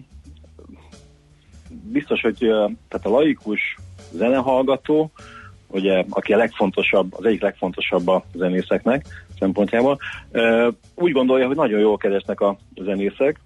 biztos, 1.68 2.20
hogy 2.20 2.44
uh, 2.44 2.70
tehát 2.88 3.06
a 3.06 3.10
laikus 3.10 3.76
zenehallgató, 4.12 5.10
ugye, 5.66 6.04
aki 6.08 6.32
a 6.32 6.36
legfontosabb, 6.36 7.14
az 7.14 7.24
egyik 7.24 7.42
legfontosabb 7.42 8.08
a 8.08 8.24
zenészeknek 8.34 9.06
szempontjából, 9.38 9.98
uh, 10.32 10.72
úgy 10.94 11.12
gondolja, 11.12 11.46
hogy 11.46 11.56
nagyon 11.56 11.80
jól 11.80 11.96
keresnek 11.96 12.40
a 12.40 12.56
zenészek, 12.74 13.40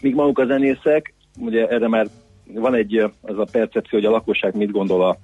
míg 0.00 0.14
maguk 0.14 0.38
a 0.38 0.46
zenészek, 0.46 1.14
ugye 1.38 1.66
erre 1.66 1.88
már 1.88 2.06
van 2.54 2.74
egy 2.74 2.96
az 3.22 3.38
a 3.38 3.46
percepció, 3.52 3.98
hogy 3.98 4.08
a 4.08 4.10
lakosság 4.10 4.54
mit 4.56 4.70
gondol 4.70 5.08
a, 5.08 5.18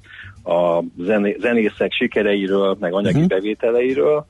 a 0.45 0.83
zené, 0.99 1.37
zenészek 1.41 1.93
sikereiről, 1.93 2.77
meg 2.81 2.93
anyagi 2.93 3.15
uh-huh. 3.15 3.29
bevételeiről, 3.29 4.25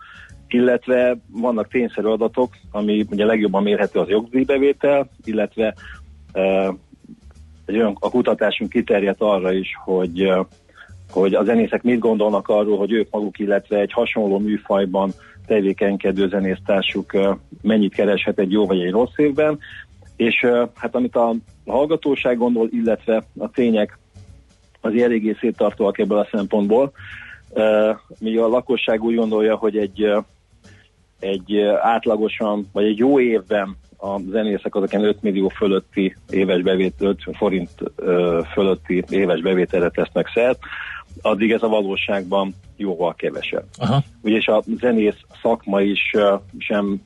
illetve 0.49 1.17
vannak 1.31 1.69
tényszerű 1.69 2.07
adatok, 2.07 2.53
ami 2.71 3.07
ugye 3.11 3.25
legjobban 3.25 3.63
mérhető 3.63 3.99
az 4.01 4.09
jogdíjbevétel, 4.09 5.11
illetve 5.25 5.75
uh, 6.35 6.75
egy 7.65 7.77
olyan, 7.77 7.97
a 8.01 8.11
kutatásunk 8.11 8.71
kiterjedt 8.71 9.21
arra 9.21 9.53
is, 9.53 9.69
hogy, 9.85 10.25
uh, 10.25 10.47
hogy 11.11 11.35
a 11.35 11.45
zenészek 11.45 11.83
mit 11.83 11.99
gondolnak 11.99 12.49
arról, 12.49 12.79
hogy 12.79 12.93
ők 12.93 13.11
maguk, 13.11 13.39
illetve 13.39 13.79
egy 13.79 13.93
hasonló 13.93 14.39
műfajban 14.39 15.13
tevékenykedő 15.47 16.29
zenésztársuk 16.29 17.13
uh, 17.13 17.37
mennyit 17.63 17.95
kereshet 17.95 18.39
egy 18.39 18.53
jó 18.53 18.67
vagy 18.67 18.81
egy 18.81 18.91
rossz 18.91 19.17
évben, 19.17 19.59
és 20.17 20.47
hát 20.75 20.95
amit 20.95 21.17
a 21.17 21.35
hallgatóság 21.67 22.39
gondol, 22.39 22.69
illetve 22.71 23.25
a 23.39 23.51
tények 23.51 23.99
az 24.83 24.95
eléggé 24.95 25.37
széttartóak 25.41 25.99
ebből 25.99 26.19
a 26.19 26.29
szempontból, 26.31 26.93
míg 28.19 28.39
a 28.39 28.49
lakosság 28.49 29.03
úgy 29.03 29.15
gondolja, 29.15 29.57
hogy 29.57 29.77
egy 29.77 30.07
egy 31.23 31.59
átlagosan, 31.81 32.69
vagy 32.73 32.85
egy 32.85 32.97
jó 32.97 33.21
évben 33.21 33.77
a 33.99 34.19
zenészek 34.31 34.75
azok 34.75 34.93
5 34.93 35.23
millió 35.23 35.49
fölötti 35.49 36.17
éves 36.31 36.63
bevétel, 36.63 37.09
5 37.09 37.19
forint 37.33 37.71
fölötti 38.53 39.05
éves 39.09 39.41
bevételre 39.41 39.91
tesznek 39.91 40.31
szert, 40.35 40.59
addig 41.21 41.53
ez 41.53 41.63
a 41.63 41.69
valóságban 41.69 42.55
jóval 42.77 43.15
kevesebb. 43.15 43.65
Aha. 43.79 44.03
Ugyanis 44.23 44.47
a 44.47 44.63
zenész 44.81 45.21
szakma 45.43 45.81
is 45.81 46.11
sem 46.59 47.03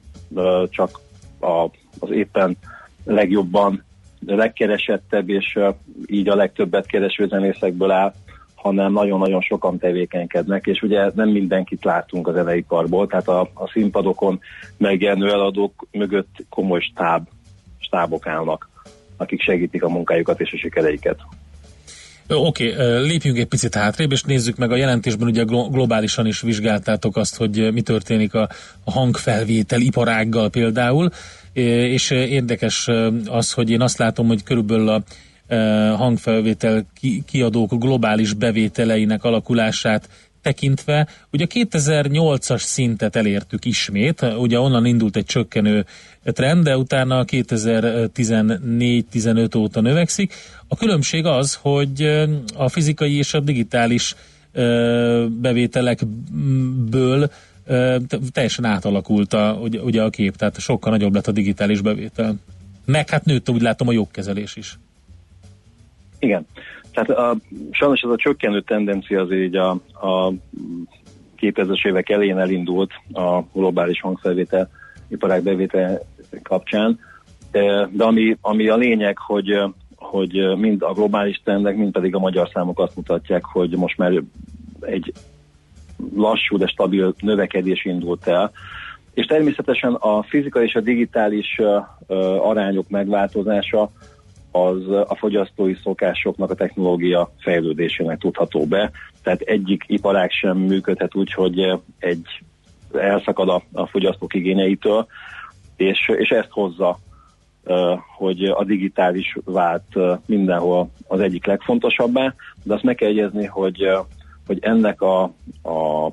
csak 0.71 1.01
a, 1.41 1.65
az 1.99 2.11
éppen 2.11 2.57
legjobban, 3.05 3.85
legkeresettebb 4.27 5.29
és 5.29 5.59
így 6.07 6.29
a 6.29 6.35
legtöbbet 6.35 6.87
kereső 6.87 7.27
zenészekből 7.27 7.91
áll, 7.91 8.15
hanem 8.55 8.93
nagyon-nagyon 8.93 9.41
sokan 9.41 9.79
tevékenykednek, 9.79 10.67
és 10.67 10.83
ugye 10.83 11.11
nem 11.15 11.29
mindenkit 11.29 11.85
látunk 11.85 12.29
a 12.29 12.33
zeneiparból, 12.33 13.07
tehát 13.07 13.29
a, 13.29 13.41
a 13.41 13.69
színpadokon 13.73 14.41
megjelenő 14.77 15.31
eladók 15.31 15.87
mögött 15.91 16.45
komoly 16.49 16.81
stáb, 16.81 17.29
stábok 17.79 18.27
állnak, 18.27 18.71
akik 19.17 19.43
segítik 19.43 19.83
a 19.83 19.89
munkájukat 19.89 20.41
és 20.41 20.53
a 20.53 20.57
sikereiket. 20.57 21.19
Oké, 22.29 22.73
okay, 22.73 23.07
lépjünk 23.07 23.39
egy 23.39 23.47
picit 23.47 23.75
hátrébb, 23.75 24.13
és 24.13 24.23
nézzük 24.23 24.57
meg 24.57 24.71
a 24.71 24.77
jelentésben, 24.77 25.29
ugye 25.29 25.43
glo- 25.43 25.71
globálisan 25.71 26.27
is 26.27 26.41
vizsgáltátok 26.41 27.17
azt, 27.17 27.37
hogy 27.37 27.73
mi 27.73 27.83
történik 27.83 28.35
a 28.35 28.49
hangfelvétel 28.85 29.81
iparággal 29.81 30.51
például, 30.51 31.11
és 31.63 32.11
érdekes 32.11 32.89
az, 33.27 33.53
hogy 33.53 33.71
én 33.71 33.81
azt 33.81 33.99
látom, 33.99 34.27
hogy 34.27 34.43
körülbelül 34.43 34.89
a 34.89 35.03
hangfelvétel 35.97 36.87
kiadók 37.27 37.79
globális 37.79 38.33
bevételeinek 38.33 39.25
alakulását 39.25 40.09
tekintve, 40.43 41.09
ugye 41.33 41.47
2008-as 41.55 42.59
szintet 42.59 43.17
elértük 43.17 43.65
ismét, 43.65 44.27
ugye 44.39 44.61
onnan 44.61 44.87
indult 44.87 45.17
egy 45.17 45.25
csökkenő 45.25 45.85
trend, 46.23 46.65
de 46.65 46.77
utána 46.77 47.25
2014-15 47.25 49.57
óta 49.57 49.81
növekszik. 49.81 50.35
A 50.69 50.77
különbség 50.77 51.25
az, 51.25 51.55
hogy 51.55 52.27
a 52.57 52.69
fizikai 52.69 53.17
és 53.17 53.35
a 53.35 53.41
digitális 53.41 54.15
bevételekből 55.29 57.31
teljesen 58.33 58.65
átalakult 58.65 59.33
a, 59.33 59.59
ugye, 59.83 60.03
a 60.03 60.11
kép, 60.11 60.37
tehát 60.37 60.59
sokkal 60.61 60.91
nagyobb 60.91 61.15
lett 61.15 61.27
a 61.27 61.33
digitális 61.33 61.81
bevétel. 61.81 62.35
Meg 62.85 63.11
hát 63.11 63.25
nőtt, 63.25 63.51
úgy 63.51 63.63
látom, 63.63 63.89
a 63.89 63.93
jogkezelés 63.93 64.57
is. 64.57 64.79
Igen. 66.19 66.47
Tehát 66.93 67.11
a, 67.11 67.37
sajnos 67.71 68.01
ez 68.01 68.11
a 68.11 68.17
csökkenő 68.17 68.61
tendencia 68.61 69.21
az 69.21 69.33
így 69.33 69.57
a, 69.57 69.71
a 69.93 70.33
2000-es 71.41 71.87
évek 71.87 72.11
elején 72.11 72.39
elindult 72.39 72.91
a 73.13 73.41
globális 73.53 74.01
hangfelvétel 74.01 74.71
iparág 75.09 75.43
bevétel 75.43 76.01
kapcsán, 76.43 76.99
de, 77.51 77.89
de 77.93 78.05
ami, 78.05 78.37
ami 78.41 78.69
a 78.69 78.77
lényeg, 78.77 79.19
hogy, 79.19 79.61
hogy 79.97 80.57
mind 80.57 80.83
a 80.83 80.93
globális 80.93 81.41
trendek, 81.45 81.77
mind 81.77 81.93
pedig 81.93 82.15
a 82.15 82.19
magyar 82.19 82.51
számok 82.53 82.81
azt 82.81 82.97
mutatják, 82.97 83.45
hogy 83.45 83.77
most 83.77 83.99
már 83.99 84.23
egy 84.81 85.13
lassú, 86.15 86.57
de 86.57 86.67
stabil 86.67 87.15
növekedés 87.21 87.85
indult 87.85 88.27
el, 88.27 88.51
és 89.15 89.27
természetesen 89.27 89.95
a 89.95 90.23
fizikai 90.23 90.65
és 90.65 90.75
a 90.75 90.81
digitális 90.81 91.61
arányok 92.39 92.89
megváltozása 92.89 93.91
az 94.51 94.89
a 94.89 95.17
fogyasztói 95.19 95.75
szokásoknak 95.83 96.51
a 96.51 96.55
technológia 96.55 97.31
fejlődésének 97.39 98.19
tudható 98.19 98.67
be. 98.67 98.91
Tehát 99.23 99.41
egyik 99.41 99.85
iparág 99.87 100.31
sem 100.31 100.57
működhet 100.57 101.15
úgy, 101.15 101.33
hogy 101.33 101.73
egy 101.99 102.43
elszakad 102.93 103.49
a, 103.49 103.63
a 103.73 103.87
fogyasztók 103.87 104.35
igényeitől, 104.35 105.07
és, 105.77 106.13
és 106.17 106.29
ezt 106.29 106.51
hozza, 106.51 106.99
hogy 108.17 108.45
a 108.45 108.65
digitális 108.65 109.37
vált 109.45 109.97
mindenhol 110.27 110.91
az 111.07 111.21
egyik 111.21 111.47
legfontosabbá, 111.47 112.35
de 112.63 112.75
azt 112.75 112.83
meg 112.83 112.95
kell 112.95 113.09
jegyezni, 113.09 113.45
hogy, 113.45 113.89
hogy 114.47 114.59
ennek 114.61 115.01
a, 115.01 115.23
a, 115.63 116.07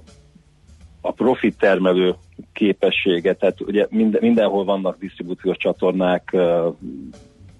a 1.01 1.11
profit 1.11 1.57
termelő 1.57 2.15
képessége, 2.53 3.33
tehát 3.33 3.61
ugye 3.61 3.87
minden, 3.89 4.21
mindenhol 4.21 4.63
vannak 4.63 4.97
disztribúciós 4.99 5.57
csatornák, 5.57 6.35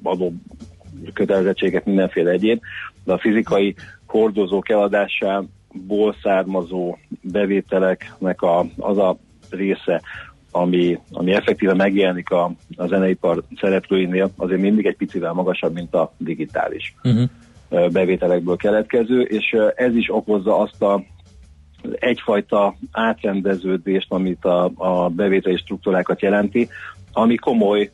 adó 0.04 0.34
kötelezettségek, 1.14 1.86
mindenféle 1.86 2.32
egyéb, 2.32 2.62
de 3.04 3.14
a 3.14 3.18
fizikai 3.18 3.76
hordozók 4.06 4.70
eladásából 4.70 6.16
származó 6.22 6.98
bevételeknek 7.22 8.42
a, 8.42 8.66
az 8.78 8.98
a 8.98 9.18
része, 9.50 10.02
ami, 10.52 11.00
ami 11.12 11.34
effektíve 11.34 11.74
megjelenik 11.74 12.30
a, 12.30 12.52
a 12.76 12.88
zeneipar 12.88 13.44
szereplőinél, 13.60 14.32
azért 14.36 14.62
mindig 14.62 14.86
egy 14.86 14.98
picivel 14.98 15.34
magasabb, 15.34 15.74
mint 15.74 15.94
a 15.94 16.14
digitális 16.18 16.96
uh-huh. 17.04 17.30
Bevételekből 17.70 18.56
keletkező, 18.56 19.22
és 19.22 19.56
ez 19.76 19.96
is 19.96 20.10
okozza 20.12 20.60
azt 20.60 20.82
a 20.82 21.04
egyfajta 21.92 22.76
átrendeződést, 22.92 24.06
amit 24.10 24.46
a, 24.46 24.72
a 24.76 25.10
bevételi 25.10 25.58
struktúrákat 25.58 26.22
jelenti, 26.22 26.70
ami 27.12 27.36
komoly 27.36 27.92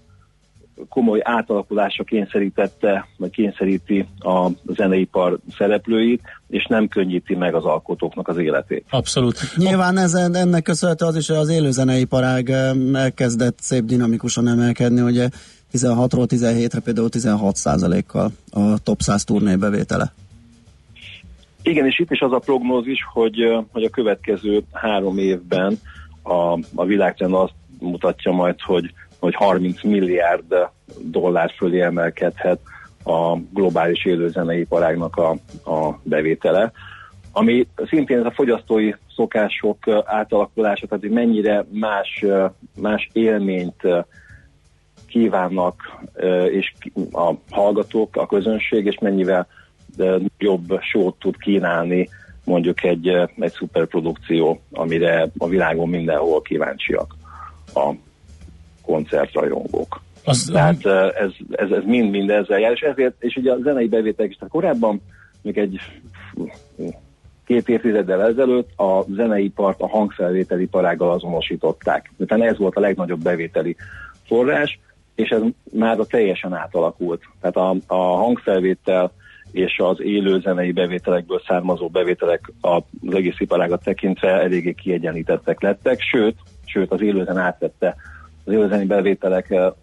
komoly 0.90 1.20
átalakulásra 1.24 2.04
kényszerítette, 2.04 3.08
vagy 3.18 3.30
kényszeríti 3.30 4.08
a 4.20 4.50
zeneipar 4.66 5.38
szereplőit, 5.58 6.22
és 6.48 6.66
nem 6.66 6.88
könnyíti 6.88 7.36
meg 7.36 7.56
az 7.56 7.66
alkotóknak 7.66 8.28
az 8.28 8.38
életét. 8.38 8.86
Abszolút. 8.90 9.38
Nyilván 9.56 9.98
ezen, 9.98 10.36
ennek 10.36 10.64
köszönhető 10.64 11.06
az 11.06 11.16
is, 11.16 11.28
hogy 11.28 11.38
az 11.38 11.50
élőzeneiparág 11.50 12.50
elkezdett 12.94 13.58
szép 13.60 13.84
dinamikusan 13.84 14.48
emelkedni, 14.48 15.02
ugye 15.02 15.30
16-ról 15.74 16.28
17-re 16.30 16.80
például 16.80 17.10
16 17.10 17.58
kal 18.08 18.32
a 18.52 18.84
top 18.84 19.00
100 19.02 19.24
turné 19.24 19.56
bevétele. 19.56 20.14
Igen, 21.62 21.86
és 21.86 22.00
itt 22.00 22.12
is 22.12 22.20
az 22.20 22.32
a 22.32 22.40
prognózis, 22.40 23.00
hogy, 23.14 23.36
hogy 23.72 23.84
a 23.84 23.90
következő 23.90 24.64
három 24.72 25.18
évben 25.18 25.80
a, 26.24 26.60
a 26.76 26.86
világtrend 26.86 27.34
azt 27.34 27.54
mutatja 27.80 28.32
majd, 28.32 28.62
hogy 28.62 28.94
hogy 29.20 29.36
30 29.36 29.84
milliárd 29.84 30.56
dollár 31.02 31.54
fölé 31.58 31.82
emelkedhet 31.82 32.60
a 33.04 33.38
globális 33.54 34.06
élőzeneiparágnak 34.06 35.16
a, 35.16 35.30
a 35.72 36.00
bevétele, 36.04 36.72
ami 37.32 37.68
szintén 37.90 38.20
ez 38.20 38.26
a 38.26 38.32
fogyasztói 38.32 38.92
szokások 39.16 39.78
átalakulása, 40.06 40.88
tehát 40.88 41.04
hogy 41.04 41.14
mennyire 41.14 41.66
más, 41.72 42.26
más 42.76 43.10
élményt 43.14 43.82
kívánnak 45.10 46.00
és 46.52 46.74
a 47.12 47.34
hallgatók, 47.50 48.16
a 48.16 48.26
közönség, 48.26 48.86
és 48.86 48.98
mennyivel 49.02 49.48
jobb 50.38 50.80
sót 50.82 51.16
tud 51.20 51.38
kínálni 51.38 52.10
mondjuk 52.44 52.84
egy, 52.84 53.08
egy 53.40 53.52
szuperprodukció, 53.52 54.62
amire 54.72 55.30
a 55.38 55.48
világon 55.48 55.90
mindenhol 55.90 56.42
kíváncsiak 56.42 57.16
a 57.74 57.92
koncertrajongók. 58.82 60.02
Az, 60.24 60.50
Tehát 60.52 60.86
ez, 61.16 61.32
ez, 61.52 61.72
ez 61.72 61.84
mind-mind 61.86 62.30
ezzel 62.30 62.60
jár, 62.60 62.72
és 62.72 62.82
ezért, 62.82 63.14
és 63.20 63.36
ugye 63.36 63.52
a 63.52 63.58
zenei 63.64 63.88
bevételek 63.88 64.32
is, 64.32 64.38
tehát 64.38 64.54
korábban, 64.54 65.02
még 65.42 65.58
egy 65.58 65.80
két 67.46 67.70
évtizeddel 67.70 68.22
ezelőtt 68.22 68.80
a 68.80 69.06
zeneipart 69.10 69.82
a 69.82 69.88
hangfelvételiparággal 69.88 71.12
azonosították. 71.12 72.12
Utána 72.18 72.46
ez 72.46 72.58
volt 72.58 72.76
a 72.76 72.80
legnagyobb 72.80 73.22
bevételi 73.22 73.76
forrás, 74.26 74.80
és 75.20 75.30
ez 75.30 75.42
már 75.72 75.98
teljesen 75.98 76.54
átalakult. 76.54 77.22
Tehát 77.42 77.56
a, 77.56 77.76
a 77.88 78.16
hangfelvétel 78.16 79.12
és 79.52 79.80
az 79.80 80.02
élő 80.02 80.40
zenei 80.40 80.72
bevételekből 80.72 81.42
származó 81.48 81.88
bevételek 81.88 82.52
az 82.62 82.82
egész 83.10 83.40
iparágat 83.40 83.84
tekintve 83.84 84.30
eléggé 84.30 84.74
kiegyenlítettek 84.74 85.62
lettek, 85.62 86.02
sőt, 86.02 86.36
sőt 86.66 86.92
az 86.92 87.02
élőzen 87.02 87.38
átvette 87.38 87.96
az 88.44 88.54
élőzeni 88.54 88.86
bevételek 88.86 89.52
e, 89.52 89.74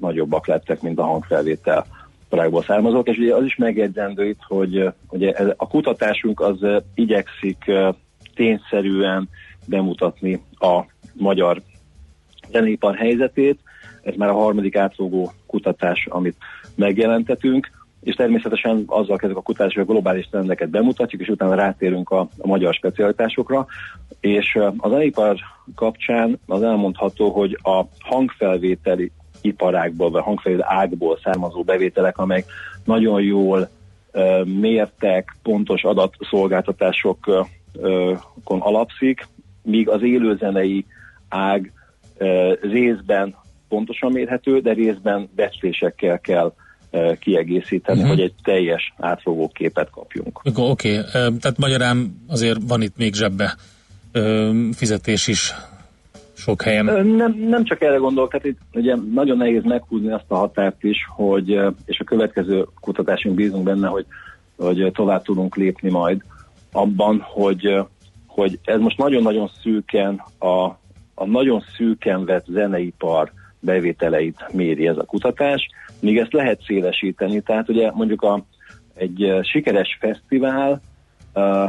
nagyobbak 0.00 0.46
lettek, 0.46 0.80
mint 0.80 0.98
a 0.98 1.04
hangfelvétel 1.04 1.86
iparágból 2.26 2.62
származók, 2.62 3.08
és 3.08 3.18
ugye 3.18 3.34
az 3.34 3.44
is 3.44 3.56
megjegyzendő 3.56 4.28
itt, 4.28 4.40
hogy 4.48 4.88
ugye 5.10 5.32
ez- 5.32 5.54
a 5.56 5.68
kutatásunk 5.68 6.40
az 6.40 6.58
igyekszik 6.94 7.70
tényszerűen 8.34 9.28
bemutatni 9.66 10.42
a 10.58 10.80
magyar 11.12 11.62
zeneipar 12.50 12.94
helyzetét. 12.94 13.60
Ez 14.06 14.14
már 14.16 14.28
a 14.28 14.34
harmadik 14.34 14.76
átfogó 14.76 15.32
kutatás, 15.46 16.06
amit 16.10 16.36
megjelentetünk, 16.74 17.70
és 18.02 18.14
természetesen 18.14 18.82
azzal 18.86 19.16
kezdjük 19.16 19.38
a 19.38 19.42
kutatás, 19.42 19.74
hogy 19.74 19.82
a 19.82 19.92
globális 19.92 20.28
trendeket 20.28 20.68
bemutatjuk, 20.68 21.20
és 21.20 21.28
utána 21.28 21.54
rátérünk 21.54 22.10
a, 22.10 22.20
a 22.38 22.46
magyar 22.46 22.74
specialitásokra. 22.74 23.66
És 24.20 24.54
ö, 24.54 24.68
a 24.76 24.88
zeneipar 24.88 25.36
kapcsán 25.74 26.38
az 26.46 26.62
elmondható, 26.62 27.30
hogy 27.30 27.58
a 27.62 27.82
hangfelvételi 28.00 29.10
iparágból, 29.40 30.10
vagy 30.10 30.22
hangfelvételi 30.22 30.76
ágból 30.76 31.18
származó 31.22 31.62
bevételek, 31.62 32.18
amelyek 32.18 32.44
nagyon 32.84 33.22
jól 33.22 33.68
mértek, 34.44 35.36
pontos 35.42 35.84
adatszolgáltatásokon 35.84 37.46
alapszik, 38.44 39.28
míg 39.62 39.88
az 39.88 40.02
élőzenei 40.02 40.86
ág 41.28 41.72
részben 42.60 43.34
pontosan 43.68 44.12
mérhető, 44.12 44.60
de 44.60 44.72
részben 44.72 45.28
becslésekkel 45.34 46.20
kell 46.20 46.52
ö, 46.90 47.12
kiegészíteni, 47.18 48.00
Mhm. 48.00 48.08
hogy 48.08 48.20
egy 48.20 48.34
teljes 48.42 48.94
átfogó 48.98 49.50
képet 49.54 49.90
kapjunk. 49.90 50.40
Oké, 50.44 50.98
okay. 50.98 51.10
tehát 51.12 51.58
magyarán 51.58 52.22
azért 52.28 52.58
van 52.68 52.82
itt 52.82 52.96
még 52.96 53.14
zsebbe 53.14 53.54
ö, 54.12 54.50
fizetés 54.72 55.26
is 55.26 55.54
sok 56.36 56.62
helyen. 56.62 56.84
Nem, 57.06 57.36
nem 57.48 57.64
csak 57.64 57.82
erre 57.82 57.96
gondolok, 57.96 58.30
tehát 58.30 58.46
itt 58.46 58.58
ugye 58.72 58.94
nagyon 59.14 59.36
nehéz 59.36 59.62
meghúzni 59.64 60.12
azt 60.12 60.24
a 60.28 60.36
határt 60.36 60.84
is, 60.84 60.96
hogy, 61.16 61.48
és 61.84 62.00
a 62.00 62.04
következő 62.04 62.66
kutatásunk 62.80 63.34
bízunk 63.34 63.64
benne, 63.64 63.86
hogy, 63.86 64.06
hogy 64.56 64.90
tovább 64.92 65.22
tudunk 65.22 65.56
lépni 65.56 65.90
majd 65.90 66.22
abban, 66.72 67.20
hogy, 67.20 67.78
hogy 68.26 68.58
ez 68.64 68.80
most 68.80 68.98
nagyon-nagyon 68.98 69.50
szűken 69.62 70.22
a, 70.38 70.64
a 71.14 71.26
nagyon 71.26 71.64
szűken 71.76 72.24
vett 72.24 72.44
zeneipar 72.48 73.32
bevételeit 73.66 74.46
méri 74.52 74.88
ez 74.88 74.96
a 74.96 75.04
kutatás, 75.04 75.68
míg 76.00 76.18
ezt 76.18 76.32
lehet 76.32 76.62
szélesíteni. 76.62 77.40
Tehát 77.40 77.68
ugye 77.68 77.90
mondjuk 77.92 78.22
a, 78.22 78.44
egy 78.94 79.22
ö, 79.22 79.40
sikeres 79.42 79.96
fesztivál 80.00 80.80
ö, 81.34 81.66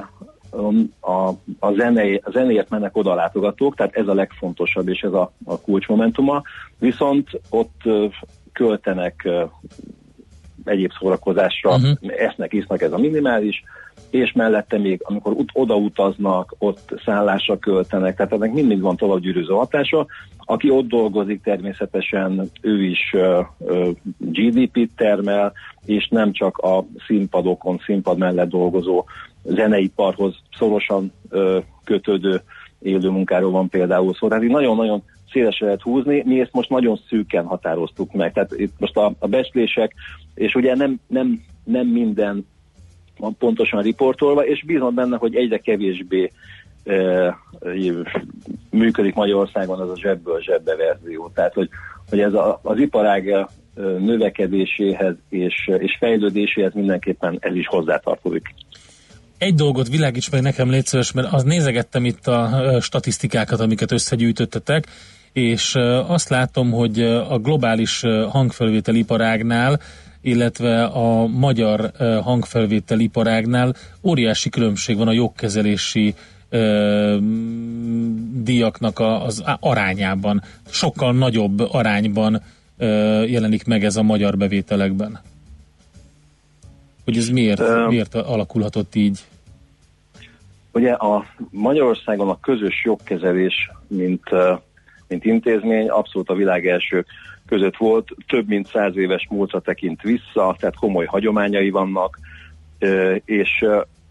a, 1.00 1.30
a, 1.60 1.72
zené, 1.76 2.22
a 2.24 2.32
zenéért 2.32 2.70
mennek 2.70 2.98
oda 2.98 3.12
a 3.12 3.16
látogatók, 3.16 3.76
tehát 3.76 3.96
ez 3.96 4.08
a 4.08 4.14
legfontosabb, 4.14 4.88
és 4.88 5.02
ez 5.02 5.14
a, 5.14 5.32
a 5.46 5.62
kulcsmomentuma. 5.62 6.42
Viszont 6.80 7.30
ott 7.50 7.82
ö, 7.84 8.06
költenek 8.54 9.30
egyéb 10.68 10.92
szórakozásra, 11.00 11.76
uh-huh. 11.76 11.98
esznek, 12.18 12.54
isznak, 12.54 12.82
ez 12.82 12.92
a 12.92 12.98
minimális, 12.98 13.64
és 14.10 14.32
mellette 14.32 14.78
még, 14.78 15.00
amikor 15.04 15.34
ut- 15.34 15.52
odautaznak, 15.54 16.56
ott 16.58 16.94
szállásra 17.06 17.58
költenek, 17.60 18.16
tehát 18.16 18.32
ennek 18.32 18.54
mindig 18.54 18.82
van 18.82 18.96
tovább 18.96 19.20
gyűrűző 19.20 19.54
hatása. 19.54 20.06
Aki 20.38 20.70
ott 20.70 20.88
dolgozik, 20.88 21.44
természetesen 21.44 22.50
ő 22.62 22.84
is 22.84 23.00
ö, 23.14 23.42
ö, 23.66 23.90
GDP-t 24.18 24.90
termel, 24.96 25.54
és 25.86 26.08
nem 26.08 26.32
csak 26.32 26.58
a 26.58 26.86
színpadokon, 27.08 27.82
színpad 27.86 28.18
mellett 28.18 28.50
dolgozó 28.50 29.06
zeneiparhoz 29.44 30.36
szorosan 30.58 31.12
ö, 31.30 31.60
kötődő 31.84 32.42
élő 32.80 33.10
munkáról 33.10 33.52
van 33.52 33.70
például 33.70 34.14
szó. 34.14 34.28
Tehát 34.28 34.44
nagyon-nagyon 34.44 35.04
szélesre 35.32 35.66
lehet 35.66 35.82
húzni, 35.82 36.24
mi 36.26 36.40
ezt 36.40 36.54
most 36.54 36.70
nagyon 36.70 37.00
szűken 37.10 37.46
határoztuk 37.46 38.14
meg. 38.14 38.34
Tehát 38.34 38.52
itt 38.52 38.74
most 38.80 38.98
a, 38.98 39.14
a 39.20 39.28
becslések, 39.28 39.94
és 40.38 40.56
ugye 40.56 40.76
nem, 40.76 41.00
nem, 41.08 41.42
nem 41.64 41.88
minden 41.88 42.46
van 43.20 43.36
pontosan 43.38 43.82
riportolva, 43.82 44.46
és 44.46 44.64
bízom 44.66 44.96
benne, 44.96 45.18
hogy 45.18 45.36
egyre 45.36 45.58
kevésbé 45.58 46.32
e, 46.84 47.38
működik 48.70 49.14
Magyarországon 49.14 49.80
az 49.80 49.90
a 49.90 49.98
zsebből 49.98 50.42
zsebbe 50.42 50.76
verzió. 50.76 51.32
Tehát, 51.34 51.54
hogy, 51.54 51.70
hogy 52.10 52.20
ez 52.20 52.34
a, 52.34 52.60
az 52.64 52.80
iparág 52.80 53.48
növekedéséhez 54.00 55.16
és, 55.30 55.72
és 55.78 55.96
fejlődéséhez 56.00 56.74
mindenképpen 56.74 57.38
ez 57.40 57.56
is 57.56 57.68
hozzátartozik. 57.68 58.54
Egy 59.38 59.56
dolgot 59.56 59.88
világíts 59.88 60.32
meg 60.32 60.42
nekem, 60.42 60.70
légy 60.70 60.90
mert 61.14 61.34
az 61.34 61.44
nézegettem 61.44 62.06
itt 62.06 62.28
a 62.28 62.78
statisztikákat, 62.82 63.60
amiket 63.60 63.92
összegyűjtöttetek, 63.92 64.86
és 65.34 65.76
azt 66.08 66.30
látom, 66.30 66.72
hogy 66.72 67.02
a 67.30 67.40
globális 67.40 68.02
hangfelvételiparágnál, 68.30 69.80
illetve 70.28 70.84
a 70.84 71.28
magyar 71.28 71.92
ö, 71.98 72.20
hangfelvételiparágnál 72.24 73.74
óriási 74.04 74.50
különbség 74.50 74.98
van 74.98 75.08
a 75.08 75.12
jogkezelési 75.12 76.14
ö, 76.50 77.18
díjaknak 78.44 79.00
a, 79.00 79.24
az 79.26 79.44
arányában. 79.60 80.42
Sokkal 80.70 81.14
nagyobb 81.14 81.60
arányban 81.60 82.42
ö, 82.78 82.88
jelenik 83.24 83.66
meg 83.66 83.84
ez 83.84 83.96
a 83.96 84.02
magyar 84.02 84.38
bevételekben. 84.38 85.20
Hogy 87.04 87.18
ez 87.18 87.30
miért, 87.30 87.88
miért 87.88 88.16
alakulhatott 88.16 88.96
így? 88.96 89.20
Ugye 90.72 90.92
a 90.92 91.26
Magyarországon 91.52 92.30
a 92.30 92.40
közös 92.40 92.82
jogkezelés, 92.84 93.72
mint, 93.88 94.24
mint 95.08 95.26
intézmény 95.26 95.90
abszolút 95.90 96.30
a 96.30 96.36
világ 96.36 96.68
első 96.68 97.06
között 97.48 97.78
volt, 97.78 98.08
több 98.28 98.48
mint 98.48 98.68
száz 98.68 98.98
éves 98.98 99.28
múltra 99.30 99.60
tekint 99.60 100.02
vissza, 100.02 100.56
tehát 100.60 100.76
komoly 100.76 101.06
hagyományai 101.06 101.70
vannak, 101.70 102.20
és 103.26 103.66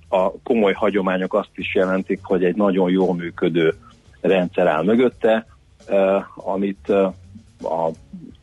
a 0.08 0.30
komoly 0.42 0.72
hagyományok 0.72 1.34
azt 1.34 1.50
is 1.54 1.74
jelentik, 1.74 2.20
hogy 2.22 2.44
egy 2.44 2.56
nagyon 2.56 2.90
jól 2.90 3.14
működő 3.14 3.74
rendszer 4.20 4.66
áll 4.66 4.84
mögötte, 4.84 5.46
amit 6.34 6.88
a 7.62 7.90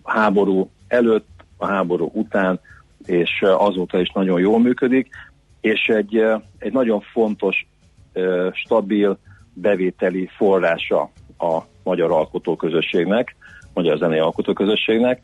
háború 0.03 0.69
előtt, 0.87 1.29
a 1.57 1.65
háború 1.65 2.09
után, 2.13 2.59
és 3.05 3.41
azóta 3.41 3.99
is 3.99 4.11
nagyon 4.13 4.39
jól 4.39 4.59
működik, 4.59 5.09
és 5.61 5.85
egy, 5.87 6.23
egy 6.57 6.71
nagyon 6.71 7.01
fontos 7.01 7.67
stabil 8.53 9.17
bevételi 9.53 10.29
forrása 10.37 11.09
a 11.37 11.61
magyar 11.83 12.11
alkotóközösségnek, 12.11 13.35
magyar 13.73 13.97
zenei 13.97 14.19
alkotóközösségnek. 14.19 15.21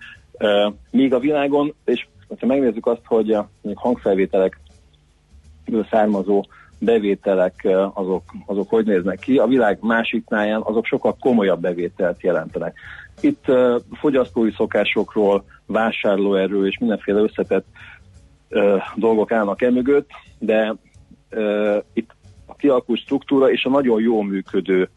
Míg 0.91 1.14
a 1.14 1.20
világon, 1.20 1.74
és 1.86 2.08
ha 2.39 2.45
megnézzük 2.45 2.86
azt, 2.86 3.06
hogy 3.06 3.32
a 3.32 3.50
mondjuk 3.62 3.86
hangfelvételekből 3.86 5.86
származó 5.89 6.43
bevételek 6.80 7.68
azok, 7.93 8.24
azok 8.45 8.70
hogy 8.70 8.86
néznek 8.86 9.20
ki, 9.20 9.38
a 9.38 9.47
világ 9.47 9.78
másik 9.82 10.26
táján 10.26 10.62
azok 10.62 10.86
sokkal 10.86 11.16
komolyabb 11.20 11.62
bevételt 11.62 12.22
jelentenek. 12.22 12.78
Itt 13.22 13.45
fogyasztói 13.91 14.52
szokásokról, 14.52 15.43
vásárlóerő 15.66 16.68
és 16.68 16.78
mindenféle 16.78 17.20
összetett 17.20 17.66
dolgok 18.95 19.32
állnak 19.32 19.62
e 19.62 19.70
mögött, 19.70 20.10
de 20.39 20.76
itt 21.93 22.16
a 22.45 22.56
kialakult 22.56 23.00
struktúra 23.00 23.52
és 23.52 23.64
a 23.64 23.70
nagyon 23.70 24.02
jól 24.02 24.24
működő 24.24 24.89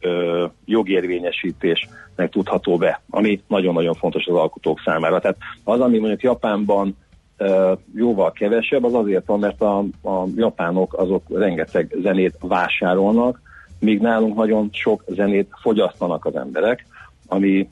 ö, 0.00 0.46
jogérvényesítésnek 0.64 2.30
tudható 2.30 2.76
be, 2.76 3.02
ami 3.10 3.42
nagyon-nagyon 3.46 3.94
fontos 3.94 4.26
az 4.26 4.34
alkotók 4.34 4.80
számára. 4.84 5.20
Tehát 5.20 5.36
az, 5.64 5.80
ami 5.80 5.98
mondjuk 5.98 6.22
Japánban 6.22 6.96
ö, 7.36 7.72
jóval 7.94 8.32
kevesebb, 8.32 8.84
az 8.84 8.94
azért 8.94 9.26
van, 9.26 9.38
mert 9.38 9.60
a, 9.60 9.78
a 10.02 10.26
japánok 10.36 10.94
azok 10.94 11.22
rengeteg 11.28 11.96
zenét 12.02 12.36
vásárolnak, 12.40 13.40
míg 13.80 14.00
nálunk 14.00 14.36
nagyon 14.36 14.68
sok 14.72 15.04
zenét 15.08 15.48
fogyasztanak 15.60 16.24
az 16.24 16.36
emberek, 16.36 16.86
ami, 17.26 17.68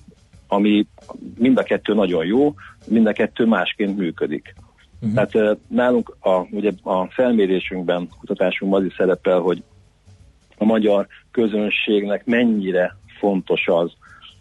ami 0.48 0.86
mind 1.38 1.58
a 1.58 1.62
kettő 1.62 1.94
nagyon 1.94 2.26
jó, 2.26 2.54
mind 2.86 3.06
a 3.06 3.12
kettő 3.12 3.46
másként 3.46 3.96
működik. 3.96 4.54
Uh-huh. 5.00 5.26
Tehát 5.26 5.58
nálunk 5.68 6.16
a, 6.20 6.40
ugye 6.50 6.70
a 6.82 7.06
felmérésünkben, 7.06 8.08
kutatásunkban 8.18 8.80
az 8.80 8.86
is 8.86 8.94
szerepel, 8.96 9.38
hogy 9.38 9.62
a 10.58 10.64
magyar 10.64 11.06
közönségnek 11.30 12.26
mennyire 12.26 12.96
fontos 13.18 13.66
az, 13.66 13.92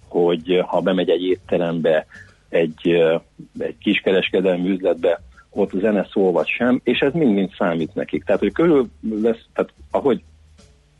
hogy 0.07 0.51
eh, 0.51 0.65
ha 0.65 0.81
bemegy 0.81 1.09
egy 1.09 1.23
étterembe, 1.23 2.05
egy, 2.49 2.89
eh, 2.89 3.19
egy 3.57 3.77
kiskereskedelmi 3.77 4.69
üzletbe, 4.69 5.21
ott 5.49 5.71
zene 5.71 6.07
szól 6.11 6.31
vagy 6.31 6.47
sem, 6.47 6.79
és 6.83 6.99
ez 6.99 7.13
mind-mind 7.13 7.53
számít 7.57 7.95
nekik. 7.95 8.23
Tehát, 8.23 8.41
hogy 8.41 8.51
körül 8.51 8.89
lesz, 9.21 9.45
tehát 9.53 9.73
ahogy 9.91 10.23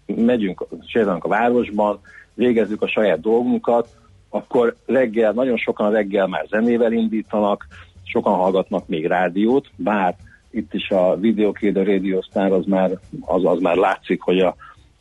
megyünk, 0.05 0.65
sétálunk 0.85 1.23
a 1.23 1.27
városban, 1.27 1.99
végezzük 2.33 2.81
a 2.81 2.87
saját 2.87 3.19
dolgunkat, 3.19 3.87
akkor 4.29 4.75
reggel, 4.85 5.31
nagyon 5.31 5.57
sokan 5.57 5.91
reggel 5.91 6.27
már 6.27 6.45
zenével 6.49 6.91
indítanak, 6.91 7.67
sokan 8.03 8.33
hallgatnak 8.33 8.87
még 8.87 9.05
rádiót, 9.05 9.67
bár 9.75 10.15
itt 10.51 10.73
is 10.73 10.89
a 10.89 11.15
videókéd, 11.15 11.75
a 11.75 11.83
Radio 11.83 12.21
Star 12.21 12.51
az 12.51 12.65
már, 12.65 12.91
az, 13.21 13.45
az 13.45 13.59
már 13.59 13.75
látszik, 13.75 14.21
hogy 14.21 14.39
a, 14.39 14.55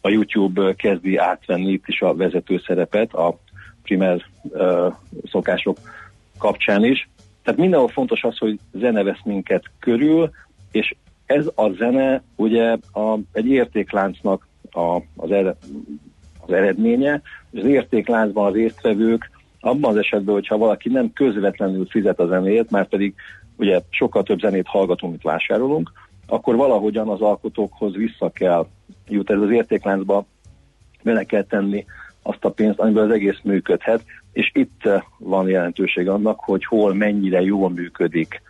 a 0.07 0.11
YouTube 0.11 0.75
kezdi 0.75 1.17
átvenni 1.17 1.73
itt 1.73 1.85
is 1.87 2.01
a 2.01 2.15
vezető 2.15 2.63
szerepet 2.67 3.13
a 3.13 3.39
primer 3.83 4.25
szokások 5.31 5.79
kapcsán 6.39 6.85
is. 6.85 7.09
Tehát 7.43 7.61
mindenhol 7.61 7.89
fontos 7.89 8.23
az, 8.23 8.39
hogy 8.39 8.59
zene 8.73 9.03
vesz 9.03 9.23
minket 9.25 9.65
körül, 9.79 10.31
és 10.71 10.95
ez 11.27 11.47
a 11.55 11.71
zene 11.71 12.23
ugye 12.37 12.77
a, 12.93 13.19
egy 13.33 13.47
értékláncnak 13.47 14.47
a, 14.71 14.97
az, 15.17 15.31
ered, 15.31 15.57
az 16.41 16.53
eredménye, 16.53 17.23
és 17.51 17.61
az 17.61 17.67
értékláncban 17.67 18.47
az 18.47 18.55
résztvevők 18.55 19.31
abban 19.61 19.91
az 19.91 19.97
esetben, 19.97 20.35
hogyha 20.35 20.57
valaki 20.57 20.89
nem 20.89 21.13
közvetlenül 21.13 21.87
fizet 21.87 22.21
a 22.21 22.27
zenéért, 22.27 22.71
már 22.71 22.89
pedig 22.89 23.15
ugye 23.57 23.81
sokkal 23.91 24.23
több 24.23 24.41
zenét 24.41 24.67
hallgatunk, 24.67 25.13
mint 25.13 25.25
vásárolunk, 25.25 25.93
akkor 26.27 26.57
valahogyan 26.57 27.09
az 27.09 27.21
alkotókhoz 27.21 27.95
vissza 27.95 28.31
kell 28.31 28.67
jut. 29.09 29.31
Ez 29.31 29.41
az 29.41 29.51
értékláncba, 29.51 30.27
bele 31.03 31.25
kell 31.25 31.45
tenni 31.45 31.85
azt 32.23 32.45
a 32.45 32.51
pénzt, 32.51 32.79
amiből 32.79 33.05
az 33.05 33.11
egész 33.11 33.39
működhet, 33.43 34.05
és 34.33 34.51
itt 34.55 34.87
eh, 34.87 35.03
van 35.19 35.49
jelentőség 35.49 36.09
annak, 36.09 36.41
hogy 36.41 36.65
hol 36.65 36.95
mennyire 36.95 37.41
jól 37.41 37.71
működik 37.71 38.43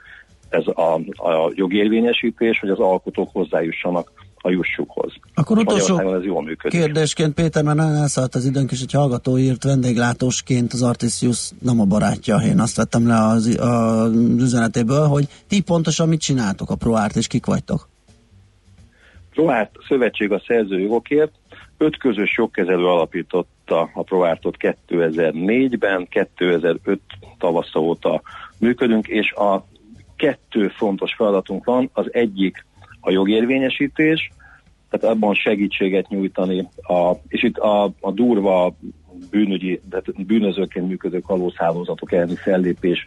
ez 0.49 0.67
a, 0.67 0.95
a 1.29 1.53
jogérvényesítés, 1.55 2.61
hogy 2.61 2.71
az 2.71 2.79
alkotók 2.79 3.29
hozzájussanak 3.33 4.13
a 4.47 4.51
jussukhoz. 4.51 5.13
Akkor 5.35 5.59
utolsó 5.59 6.15
ez 6.15 6.25
jól 6.25 6.43
működik. 6.43 6.81
kérdésként, 6.81 7.35
Péter, 7.35 7.63
mert 7.63 7.77
nagyon 7.77 7.95
elszállt 7.95 8.35
az 8.35 8.45
időnk, 8.45 8.71
és 8.71 8.81
egy 8.81 8.93
hallgató 8.93 9.39
írt 9.39 9.65
vendéglátósként 9.65 10.73
az 10.73 10.83
Artisius 10.83 11.51
nem 11.61 11.81
a 11.81 11.85
barátja. 11.85 12.37
Én 12.37 12.61
azt 12.61 12.77
vettem 12.77 13.07
le 13.07 13.15
az, 13.15 13.57
az 13.61 14.15
üzenetéből, 14.39 15.07
hogy 15.07 15.29
ti 15.49 15.63
pontosan 15.63 16.09
mit 16.09 16.21
csináltok 16.21 16.71
a 16.71 16.75
ProArt, 16.75 17.17
és 17.17 17.27
kik 17.27 17.47
vagytok? 17.47 17.89
ProArt 19.31 19.71
Szövetség 19.89 20.33
a 20.33 20.43
szerzőjogokért, 20.47 21.33
öt 21.79 21.99
közös 21.99 22.35
jogkezelő 22.37 22.87
alapította 22.87 23.91
a 23.95 24.03
ProArtot 24.03 24.57
2004-ben, 24.59 26.07
2005 26.09 27.01
tavasza 27.39 27.81
óta 27.81 28.23
működünk, 28.59 29.07
és 29.07 29.33
a 29.33 29.67
kettő 30.17 30.69
fontos 30.69 31.15
feladatunk 31.15 31.65
van, 31.65 31.91
az 31.93 32.07
egyik 32.11 32.65
a 33.01 33.11
jogérvényesítés, 33.11 34.31
tehát 34.99 35.17
abban 35.17 35.35
segítséget 35.35 36.09
nyújtani, 36.09 36.69
a, 36.77 37.13
és 37.29 37.43
itt 37.43 37.57
a, 37.57 37.85
a 38.01 38.11
durva 38.13 38.75
bűnügyi, 39.31 39.81
tehát 39.91 40.27
bűnözőként 40.27 40.89
működő 40.89 41.19
kalózhálózatok 41.19 42.13
elleni 42.13 42.35
fellépés 42.35 43.07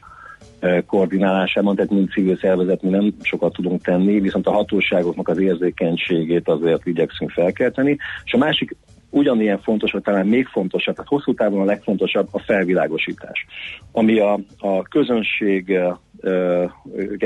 eh, 0.60 0.82
koordinálásában, 0.88 1.76
tehát 1.76 1.92
mind 1.92 2.10
civil 2.10 2.38
szervezet, 2.38 2.82
mi 2.82 2.90
nem 2.90 3.14
sokat 3.22 3.54
tudunk 3.54 3.82
tenni, 3.82 4.20
viszont 4.20 4.48
a 4.48 4.52
hatóságoknak 4.52 5.28
az 5.28 5.40
érzékenységét 5.40 6.48
azért 6.48 6.86
igyekszünk 6.86 7.32
felkelteni. 7.32 7.98
És 8.24 8.34
a 8.34 8.38
másik 8.38 8.76
ugyanilyen 9.10 9.60
fontos, 9.60 9.92
vagy 9.92 10.02
talán 10.02 10.28
még 10.28 10.46
fontosabb, 10.48 10.96
tehát 10.96 11.10
hosszú 11.10 11.34
távon 11.34 11.62
a 11.62 11.66
legfontosabb 11.66 12.28
a 12.32 12.40
felvilágosítás, 12.40 13.46
ami 13.92 14.20
a, 14.20 14.40
a 14.58 14.82
közönséget 14.82 15.98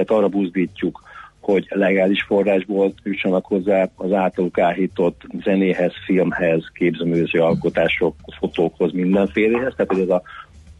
arra 0.06 0.28
buzdítjuk, 0.28 1.02
hogy 1.44 1.66
legális 1.70 2.24
forrásból 2.24 2.94
jussanak 3.04 3.46
hozzá 3.46 3.90
az 3.96 4.12
általuk 4.12 4.60
áhított 4.60 5.22
zenéhez, 5.44 5.92
filmhez, 6.06 6.72
képzőművészeti 6.74 7.38
alkotások, 7.38 8.16
fotókhoz, 8.40 8.92
mindenfélehez, 8.92 9.74
tehát 9.76 9.92
hogy 9.92 10.02
ez 10.02 10.10
a, 10.10 10.22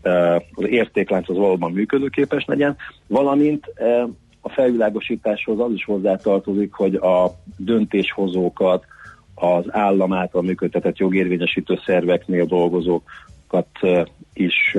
eh, 0.02 0.36
az 0.54 0.66
értéklánc 0.68 1.30
az 1.30 1.38
valóban 1.38 1.72
működőképes 1.72 2.46
legyen, 2.46 2.76
valamint 3.08 3.72
eh, 3.76 4.04
a 4.42 4.50
felvilágosításhoz 4.50 5.60
az 5.60 5.72
is 5.74 5.86
hozzátartozik, 5.86 6.74
hogy 6.74 6.96
a 6.96 7.32
döntéshozókat, 7.58 8.86
az 9.36 9.66
állam 9.70 10.14
által 10.14 10.42
működtetett 10.42 10.98
jogérvényesítő 10.98 11.80
szerveknél 11.86 12.46
dolgozókat 12.46 13.68
eh, 13.82 14.04
is 14.34 14.78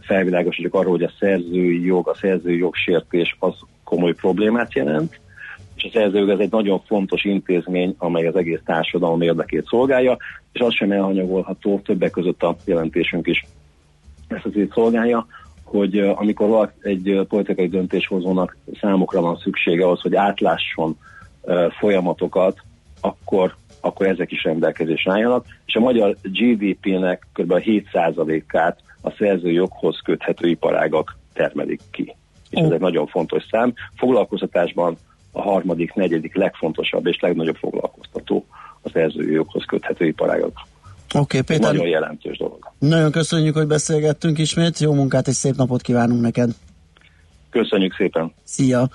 felvilágosítjuk 0.00 0.74
arról, 0.74 0.90
hogy 0.90 1.02
a 1.02 1.12
szerzői 1.18 1.84
jog, 1.84 2.08
a 2.08 2.14
szerzői 2.14 2.58
jogsértés 2.58 3.36
az 3.38 3.54
komoly 3.90 4.14
problémát 4.14 4.74
jelent, 4.74 5.20
és 5.74 5.84
a 5.84 5.88
szerzőjog 5.92 6.28
ez 6.28 6.38
egy 6.38 6.50
nagyon 6.50 6.80
fontos 6.86 7.24
intézmény, 7.24 7.94
amely 7.98 8.26
az 8.26 8.36
egész 8.36 8.60
társadalom 8.64 9.20
érdekét 9.20 9.66
szolgálja, 9.66 10.16
és 10.52 10.60
az 10.60 10.74
sem 10.74 10.92
elhanyagolható, 10.92 11.80
többek 11.84 12.10
között 12.10 12.42
a 12.42 12.56
jelentésünk 12.64 13.26
is 13.26 13.44
ezt 14.28 14.44
az 14.44 14.56
így 14.56 14.70
szolgálja, 14.74 15.26
hogy 15.64 15.98
amikor 15.98 16.72
egy 16.80 17.20
politikai 17.28 17.68
döntéshozónak 17.68 18.56
számukra 18.80 19.20
van 19.20 19.36
szüksége 19.36 19.84
ahhoz, 19.84 20.00
hogy 20.00 20.14
átlásson 20.14 20.96
folyamatokat, 21.78 22.58
akkor, 23.00 23.54
akkor 23.80 24.06
ezek 24.06 24.32
is 24.32 24.42
rendelkezésre 24.42 25.12
álljanak, 25.12 25.46
és 25.66 25.74
a 25.74 25.80
magyar 25.80 26.16
GDP-nek 26.22 27.26
kb. 27.32 27.52
7%-át 27.56 28.78
a 29.02 29.10
szerzőjoghoz 29.10 30.00
köthető 30.04 30.48
iparágak 30.48 31.18
termelik 31.32 31.80
ki. 31.90 32.14
És 32.50 32.60
ez 32.60 32.70
egy 32.70 32.80
nagyon 32.80 33.06
fontos 33.06 33.44
szám. 33.50 33.74
Foglalkoztatásban 33.96 34.96
a 35.32 35.42
harmadik, 35.42 35.94
negyedik 35.94 36.34
legfontosabb 36.34 37.06
és 37.06 37.20
legnagyobb 37.20 37.56
foglalkoztató 37.56 38.46
a 38.82 38.88
szerzői 38.88 39.32
joghoz 39.32 39.64
köthető 39.64 40.06
iparágak. 40.06 40.52
Oké, 41.14 41.18
okay, 41.18 41.40
Péter. 41.40 41.72
Nagyon 41.72 41.88
jelentős 41.88 42.38
dolog. 42.38 42.72
Nagyon 42.78 43.10
köszönjük, 43.10 43.56
hogy 43.56 43.66
beszélgettünk 43.66 44.38
ismét. 44.38 44.78
Jó 44.78 44.92
munkát 44.92 45.28
és 45.28 45.34
szép 45.34 45.56
napot 45.56 45.82
kívánunk 45.82 46.20
neked. 46.20 46.50
Köszönjük 47.50 47.94
szépen. 47.94 48.32
Szia! 48.44 48.88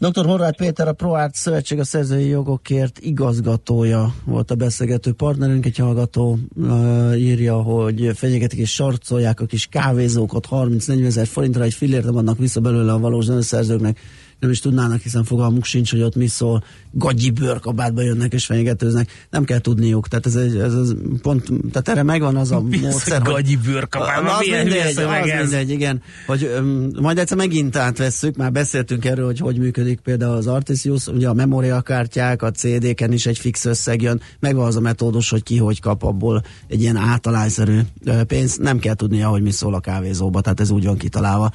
Dr. 0.00 0.26
Horváth 0.26 0.56
Péter, 0.56 0.88
a 0.88 0.92
ProArt 0.92 1.34
Szövetség 1.34 1.78
a 1.78 1.84
Szerzői 1.84 2.28
Jogokért 2.28 2.98
igazgatója 2.98 4.14
volt 4.24 4.50
a 4.50 4.54
beszélgető 4.54 5.12
partnerünk. 5.12 5.66
Egy 5.66 5.76
hallgató 5.76 6.38
uh, 6.54 7.20
írja, 7.20 7.62
hogy 7.62 8.10
fenyegetik 8.14 8.58
és 8.58 8.74
sarcolják 8.74 9.40
a 9.40 9.46
kis 9.46 9.66
kávézókat 9.66 10.46
30-40 10.50 11.04
ezer 11.04 11.26
forintra, 11.26 11.62
egy 11.62 11.74
fillért 11.74 12.04
nem 12.04 12.16
adnak 12.16 12.38
vissza 12.38 12.60
belőle 12.60 12.92
a 12.92 12.98
valós 12.98 13.24
zeneszerzőknek 13.24 13.98
nem 14.40 14.50
is 14.50 14.60
tudnának, 14.60 15.00
hiszen 15.00 15.24
fogalmuk 15.24 15.64
sincs, 15.64 15.90
hogy 15.90 16.02
ott 16.02 16.14
mi 16.14 16.26
szól, 16.26 16.64
gagyi 16.92 17.30
bőrkabátba 17.30 18.02
jönnek 18.02 18.32
és 18.32 18.44
fenyegetőznek, 18.44 19.26
nem 19.30 19.44
kell 19.44 19.58
tudniuk, 19.58 20.08
tehát 20.08 20.26
ez, 20.26 20.34
egy, 20.34 20.56
ez, 20.56 20.74
ez 20.74 20.92
pont, 21.22 21.44
tehát 21.72 21.88
erre 21.88 22.02
megvan 22.02 22.36
az 22.36 22.50
a 22.50 22.60
Mi 22.70 22.78
módszer, 22.78 23.22
hogy 23.22 23.32
gagyi 23.32 23.56
bőrkabátba? 23.56 24.36
az 24.36 24.46
Milyen 24.46 24.66
mindegy, 24.66 24.96
az 24.96 25.26
ez? 25.26 25.40
mindegy, 25.40 25.70
igen, 25.70 26.02
hogy 26.26 26.50
um, 26.58 26.88
majd 27.00 27.18
egyszer 27.18 27.36
megint 27.36 27.76
átvesszük, 27.76 28.36
már 28.36 28.52
beszéltünk 28.52 29.04
erről, 29.04 29.26
hogy 29.26 29.38
hogy 29.38 29.58
működik 29.58 30.00
például 30.00 30.36
az 30.36 30.46
Artisius, 30.46 31.06
ugye 31.06 31.28
a 31.28 31.34
memóriakártyák, 31.34 32.42
a 32.42 32.50
CD-ken 32.50 33.12
is 33.12 33.26
egy 33.26 33.38
fix 33.38 33.64
összeg 33.64 34.02
jön, 34.02 34.20
megvan 34.40 34.66
az 34.66 34.76
a 34.76 34.80
metódus, 34.80 35.30
hogy 35.30 35.42
ki 35.42 35.56
hogy 35.56 35.80
kap 35.80 36.02
abból 36.02 36.42
egy 36.68 36.80
ilyen 36.80 36.96
általányszerű 36.96 37.78
pénzt, 38.26 38.60
nem 38.60 38.78
kell 38.78 38.94
tudnia, 38.94 39.28
hogy 39.28 39.42
mi 39.42 39.50
szól 39.50 39.74
a 39.74 39.80
kávézóba, 39.80 40.40
tehát 40.40 40.60
ez 40.60 40.70
úgy 40.70 40.84
van 40.84 40.96
kitalálva, 40.96 41.50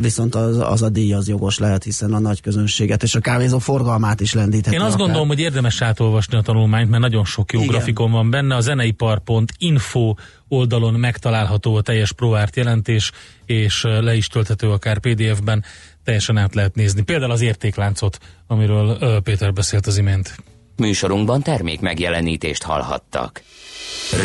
viszont 0.00 0.34
az, 0.34 0.58
az 0.58 0.82
a 0.82 0.88
díj 0.88 1.12
az 1.12 1.28
jogos 1.28 1.58
lehet, 1.58 1.84
hiszen 1.84 2.01
a 2.10 2.18
nagy 2.18 2.40
közönséget 2.40 3.02
és 3.02 3.14
a 3.14 3.20
kávézó 3.20 3.58
forgalmát 3.58 4.20
is 4.20 4.32
lendítheti. 4.32 4.76
Én 4.76 4.80
azt 4.80 4.94
akár. 4.94 5.04
gondolom, 5.04 5.28
hogy 5.28 5.38
érdemes 5.38 5.82
átolvasni 5.82 6.36
a 6.36 6.40
tanulmányt, 6.40 6.90
mert 6.90 7.02
nagyon 7.02 7.24
sok 7.24 7.52
jó 7.52 7.60
Igen. 7.60 7.72
grafikon 7.72 8.10
van 8.10 8.30
benne. 8.30 8.54
A 8.54 8.60
zeneipar.info 8.60 10.14
oldalon 10.48 10.94
megtalálható 10.94 11.76
a 11.76 11.82
teljes 11.82 12.12
ProArt 12.12 12.56
jelentés, 12.56 13.12
és 13.46 13.82
le 13.82 14.14
is 14.14 14.26
tölthető 14.26 14.70
akár 14.70 14.98
PDF-ben, 14.98 15.64
teljesen 16.04 16.36
át 16.36 16.54
lehet 16.54 16.74
nézni. 16.74 17.02
Például 17.02 17.30
az 17.30 17.40
értékláncot, 17.40 18.18
amiről 18.46 19.20
Péter 19.22 19.52
beszélt 19.52 19.86
az 19.86 19.98
imént. 19.98 20.36
Műsorunkban 20.76 21.42
termék 21.42 21.80
megjelenítést 21.80 22.62
hallhattak. 22.62 23.42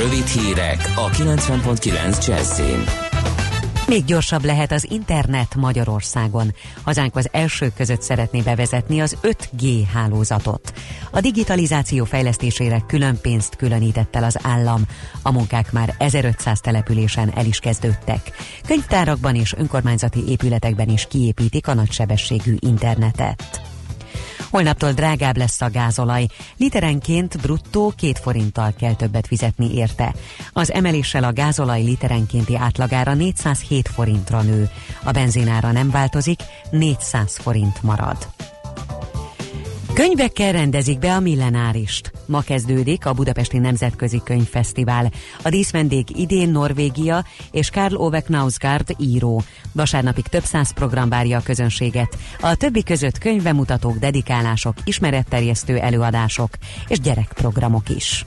Rövid 0.02 0.26
hírek 0.26 0.92
a 0.96 1.10
90.9 1.10 2.28
Jazzin. 2.28 3.07
Még 3.88 4.06
gyorsabb 4.06 4.46
lehet 4.46 4.72
az 4.72 4.88
internet 4.92 5.56
Magyarországon. 5.56 6.54
Hazánk 6.84 7.16
az 7.16 7.30
első 7.32 7.72
között 7.76 8.02
szeretné 8.02 8.42
bevezetni 8.42 9.00
az 9.00 9.18
5G 9.22 9.84
hálózatot. 9.94 10.74
A 11.12 11.20
digitalizáció 11.20 12.04
fejlesztésére 12.04 12.84
külön 12.88 13.18
pénzt 13.22 13.56
különített 13.56 14.16
el 14.16 14.24
az 14.24 14.38
állam. 14.44 14.82
A 15.22 15.32
munkák 15.32 15.72
már 15.72 15.96
1500 15.98 16.60
településen 16.60 17.32
el 17.36 17.46
is 17.46 17.60
kezdődtek. 17.60 18.32
Könyvtárakban 18.68 19.36
és 19.36 19.54
önkormányzati 19.54 20.24
épületekben 20.28 20.90
is 20.90 21.06
kiépítik 21.10 21.68
a 21.68 21.74
nagysebességű 21.74 22.56
internetet. 22.60 23.67
Holnaptól 24.50 24.92
drágább 24.92 25.38
lesz 25.38 25.62
a 25.62 25.70
gázolaj. 25.70 26.26
Literenként 26.58 27.42
bruttó 27.42 27.94
két 27.98 28.20
forinttal 28.20 28.74
kell 28.78 28.94
többet 28.94 29.28
fizetni 29.28 29.74
érte. 29.76 30.14
Az 30.54 30.72
emeléssel 30.72 31.24
a 31.24 31.34
gázolaj 31.34 31.84
literenkénti 31.84 32.56
átlagára 32.56 33.14
407 33.14 33.88
forintra 33.88 34.42
nő. 34.42 34.70
A 35.04 35.12
benzinára 35.12 35.72
nem 35.72 35.90
változik, 35.90 36.40
400 36.70 37.38
forint 37.38 37.84
marad. 37.84 38.18
Könyvekkel 39.98 40.52
rendezik 40.52 41.00
be 41.00 41.14
a 41.14 41.20
millenárist. 41.20 42.12
Ma 42.26 42.42
kezdődik 42.42 43.06
a 43.06 43.14
Budapesti 43.14 43.58
Nemzetközi 43.58 44.22
Könyvfesztivál. 44.24 45.12
A 45.44 45.50
díszvendég 45.50 46.20
idén 46.20 46.50
Norvégia 46.50 47.26
és 47.52 47.70
Karl 47.70 47.96
Ove 47.96 48.22
Knausgaard 48.22 48.96
író. 49.00 49.42
Vasárnapig 49.72 50.28
több 50.28 50.44
száz 50.44 50.74
program 50.74 51.10
várja 51.10 51.38
a 51.38 51.42
közönséget. 51.44 52.18
A 52.42 52.56
többi 52.56 52.84
között 52.84 53.18
könyvemutatók, 53.18 53.98
dedikálások, 53.98 54.74
ismeretterjesztő 54.84 55.78
előadások 55.78 56.50
és 56.88 57.00
gyerekprogramok 57.00 57.90
is. 57.90 58.26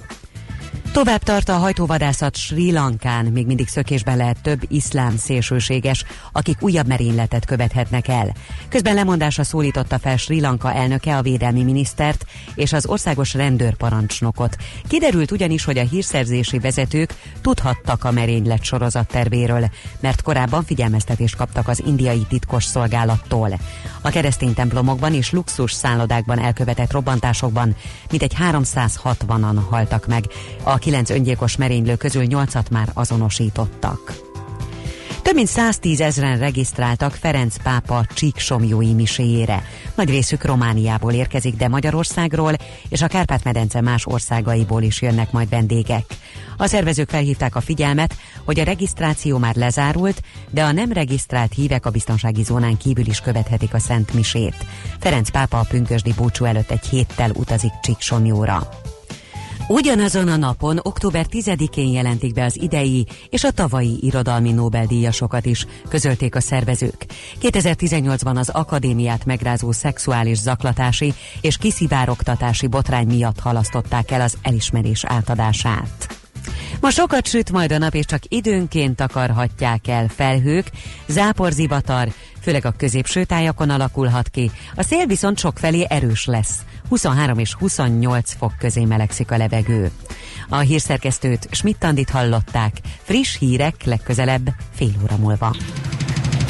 Tovább 0.92 1.22
tart 1.22 1.48
a 1.48 1.56
hajtóvadászat 1.56 2.36
Sri 2.36 2.72
Lankán, 2.72 3.24
még 3.24 3.46
mindig 3.46 3.68
szökésben 3.68 4.16
lehet 4.16 4.42
több 4.42 4.60
iszlám 4.68 5.16
szélsőséges, 5.16 6.04
akik 6.32 6.62
újabb 6.62 6.86
merényletet 6.86 7.44
követhetnek 7.44 8.08
el. 8.08 8.32
Közben 8.68 8.94
lemondásra 8.94 9.44
szólította 9.44 9.98
fel 9.98 10.16
Sri 10.16 10.40
Lanka 10.40 10.72
elnöke 10.72 11.16
a 11.16 11.22
védelmi 11.22 11.62
minisztert 11.62 12.24
és 12.54 12.72
az 12.72 12.86
országos 12.86 13.34
rendőrparancsnokot. 13.34 14.56
Kiderült 14.88 15.30
ugyanis, 15.30 15.64
hogy 15.64 15.78
a 15.78 15.84
hírszerzési 15.84 16.58
vezetők 16.58 17.14
tudhattak 17.40 18.04
a 18.04 18.10
merénylet 18.10 18.64
sorozat 18.64 19.08
tervéről, 19.08 19.70
mert 20.00 20.22
korábban 20.22 20.64
figyelmeztetést 20.64 21.36
kaptak 21.36 21.68
az 21.68 21.82
indiai 21.86 22.26
titkos 22.28 22.64
szolgálattól. 22.64 23.58
A 24.00 24.10
keresztény 24.10 24.54
templomokban 24.54 25.14
és 25.14 25.30
luxus 25.30 25.72
szállodákban 25.72 26.38
elkövetett 26.38 26.92
robbantásokban 26.92 27.76
mintegy 28.10 28.34
360-an 28.52 29.58
haltak 29.70 30.06
meg. 30.06 30.24
A 30.62 30.78
kilenc 30.80 31.10
öngyilkos 31.10 31.56
merénylő 31.56 31.96
közül 31.96 32.24
nyolcat 32.24 32.70
már 32.70 32.90
azonosítottak. 32.94 34.28
Több 35.22 35.34
mint 35.34 35.48
110 35.48 36.00
ezeren 36.00 36.38
regisztráltak 36.38 37.12
Ferenc 37.12 37.62
pápa 37.62 38.06
csíksomjói 38.14 38.92
miséjére. 38.92 39.64
Nagy 39.94 40.10
részük 40.10 40.44
Romániából 40.44 41.12
érkezik, 41.12 41.56
de 41.56 41.68
Magyarországról 41.68 42.52
és 42.88 43.02
a 43.02 43.06
Kárpát-medence 43.06 43.80
más 43.80 44.06
országaiból 44.06 44.82
is 44.82 45.02
jönnek 45.02 45.32
majd 45.32 45.48
vendégek. 45.48 46.04
A 46.56 46.66
szervezők 46.66 47.08
felhívták 47.08 47.56
a 47.56 47.60
figyelmet, 47.60 48.16
hogy 48.44 48.60
a 48.60 48.64
regisztráció 48.64 49.38
már 49.38 49.54
lezárult, 49.56 50.22
de 50.50 50.64
a 50.64 50.72
nem 50.72 50.92
regisztrált 50.92 51.54
hívek 51.54 51.86
a 51.86 51.90
biztonsági 51.90 52.42
zónán 52.42 52.76
kívül 52.76 53.06
is 53.06 53.20
követhetik 53.20 53.74
a 53.74 53.78
Szent 53.78 54.14
Misét. 54.14 54.66
Ferenc 54.98 55.30
pápa 55.30 55.58
a 55.58 55.66
pünkösdi 55.68 56.12
búcsú 56.12 56.44
előtt 56.44 56.70
egy 56.70 56.86
héttel 56.86 57.30
utazik 57.30 57.72
Csíksomjóra. 57.82 58.79
Ugyanazon 59.72 60.28
a 60.28 60.36
napon, 60.36 60.78
október 60.82 61.26
10-én 61.30 61.92
jelentik 61.92 62.32
be 62.32 62.44
az 62.44 62.62
idei 62.62 63.06
és 63.28 63.44
a 63.44 63.50
tavalyi 63.50 63.98
irodalmi 64.00 64.52
Nobel-díjasokat 64.52 65.46
is, 65.46 65.66
közölték 65.88 66.34
a 66.34 66.40
szervezők. 66.40 67.06
2018-ban 67.40 68.36
az 68.36 68.48
akadémiát 68.48 69.24
megrázó 69.24 69.72
szexuális 69.72 70.38
zaklatási 70.38 71.14
és 71.40 71.56
kiszivárogtatási 71.56 72.66
botrány 72.66 73.06
miatt 73.06 73.40
halasztották 73.40 74.10
el 74.10 74.20
az 74.20 74.36
elismerés 74.42 75.04
átadását. 75.04 76.18
Ma 76.80 76.90
sokat 76.90 77.26
süt 77.26 77.52
majd 77.52 77.72
a 77.72 77.78
nap, 77.78 77.94
és 77.94 78.04
csak 78.04 78.22
időnként 78.28 79.00
akarhatják 79.00 79.88
el 79.88 80.08
felhők, 80.08 80.70
záporzivatar, 81.08 82.12
főleg 82.40 82.64
a 82.64 82.74
középső 82.76 83.24
tájakon 83.24 83.70
alakulhat 83.70 84.28
ki. 84.28 84.50
A 84.74 84.82
szél 84.82 85.06
viszont 85.06 85.38
sokfelé 85.38 85.86
erős 85.88 86.24
lesz. 86.24 86.58
23 86.88 87.38
és 87.38 87.54
28 87.54 88.34
fok 88.38 88.52
közé 88.58 88.84
melegszik 88.84 89.30
a 89.30 89.36
levegő. 89.36 89.90
A 90.48 90.58
hírszerkesztőt 90.58 91.48
Schmidt-Tandit 91.50 92.10
hallották. 92.10 92.76
Friss 93.02 93.38
hírek 93.38 93.84
legközelebb 93.84 94.48
fél 94.74 94.92
óra 95.02 95.16
múlva. 95.16 95.56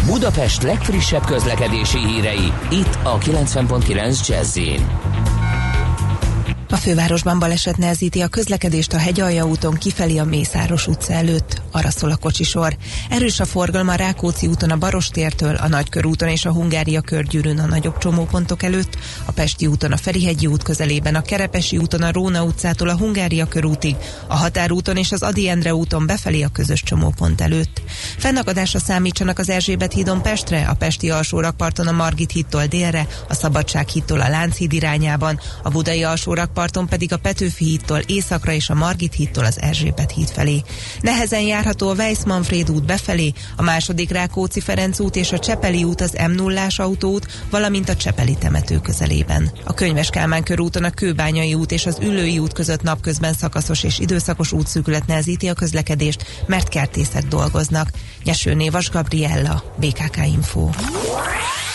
Budapest 0.06 0.62
legfrissebb 0.62 1.24
közlekedési 1.24 1.98
hírei, 1.98 2.52
itt 2.70 2.98
a 3.02 3.18
90.9 3.18 4.28
jazz 4.28 4.58
A 6.72 6.76
fővárosban 6.76 7.38
baleset 7.38 7.76
nehezíti 7.76 8.20
a 8.20 8.28
közlekedést 8.28 8.92
a 8.92 8.98
Hegyalja 8.98 9.46
úton 9.46 9.74
kifelé 9.74 10.16
a 10.18 10.24
Mészáros 10.24 10.86
utca 10.86 11.12
előtt. 11.12 11.62
Arra 11.70 11.90
szól 11.90 12.10
a 12.10 12.16
kocsisor. 12.16 12.76
Erős 13.08 13.40
a 13.40 13.44
forgalma 13.44 13.92
a 13.92 13.94
Rákóczi 13.94 14.46
úton 14.46 14.70
a 14.70 14.76
Barostértől, 14.76 15.54
a 15.54 15.68
Nagykörúton 15.68 16.28
és 16.28 16.44
a 16.44 16.52
Hungária 16.52 17.00
körgyűrűn 17.00 17.58
a 17.58 17.66
nagyobb 17.66 17.98
csomópontok 17.98 18.62
előtt, 18.62 18.98
a 19.24 19.32
Pesti 19.32 19.66
úton 19.66 19.92
a 19.92 19.96
Ferihegyi 19.96 20.46
út 20.46 20.62
közelében, 20.62 21.14
a 21.14 21.22
Kerepesi 21.22 21.76
úton 21.76 22.02
a 22.02 22.12
Róna 22.12 22.42
utcától 22.42 22.88
a 22.88 22.96
Hungária 22.96 23.46
körútig, 23.46 23.96
a 24.26 24.36
Határúton 24.36 24.96
és 24.96 25.12
az 25.12 25.22
Adi 25.22 25.48
Endre 25.48 25.74
úton 25.74 26.06
befelé 26.06 26.42
a 26.42 26.48
közös 26.48 26.82
csomópont 26.82 27.40
előtt. 27.40 27.82
Fennakadásra 28.18 28.78
számítsanak 28.78 29.38
az 29.38 29.50
Erzsébet 29.50 29.92
hídon 29.92 30.22
Pestre, 30.22 30.66
a 30.68 30.74
Pesti 30.74 31.10
alsórakparton 31.10 31.86
a 31.86 31.92
Margit 31.92 32.30
hídtól 32.30 32.66
délre, 32.66 33.06
a 33.28 33.34
Szabadság 33.34 33.88
hídtól 33.88 34.20
a 34.20 34.28
Lánchíd 34.28 34.72
irányában, 34.72 35.40
a 35.62 35.70
Budai 35.70 36.04
alsórakparton 36.60 36.88
pedig 36.88 37.12
a 37.12 37.16
Petőfi 37.16 37.64
hídtól 37.64 37.98
északra 38.06 38.52
és 38.52 38.70
a 38.70 38.74
Margit 38.74 39.14
hídtól 39.14 39.44
az 39.44 39.60
Erzsébet 39.60 40.10
híd 40.10 40.28
felé. 40.28 40.62
Nehezen 41.00 41.40
járható 41.40 41.88
a 41.88 41.94
Weiss-Manfred 41.94 42.70
út 42.70 42.84
befelé, 42.84 43.32
a 43.56 43.62
második 43.62 44.10
Rákóczi 44.10 44.60
Ferenc 44.60 45.00
út 45.00 45.16
és 45.16 45.32
a 45.32 45.38
Csepeli 45.38 45.84
út 45.84 46.00
az 46.00 46.16
m 46.28 46.30
0 46.30 46.66
autóút, 46.76 47.26
valamint 47.50 47.88
a 47.88 47.96
Csepeli 47.96 48.34
temető 48.34 48.80
közelében. 48.80 49.50
A 49.64 49.74
Könyves 49.74 50.10
Kálmán 50.10 50.42
körúton 50.42 50.84
a 50.84 50.90
Kőbányai 50.90 51.54
út 51.54 51.72
és 51.72 51.86
az 51.86 51.98
Ülői 52.02 52.38
út 52.38 52.52
között 52.52 52.82
napközben 52.82 53.32
szakaszos 53.32 53.82
és 53.82 53.98
időszakos 53.98 54.52
útszűkület 54.52 55.06
nehezíti 55.06 55.48
a 55.48 55.54
közlekedést, 55.54 56.44
mert 56.46 56.68
kertészek 56.68 57.24
dolgoznak. 57.28 57.90
Nyeső 58.24 58.54
Névas 58.54 58.90
Gabriella, 58.90 59.64
BKK 59.76 60.16
Info. 60.26 60.68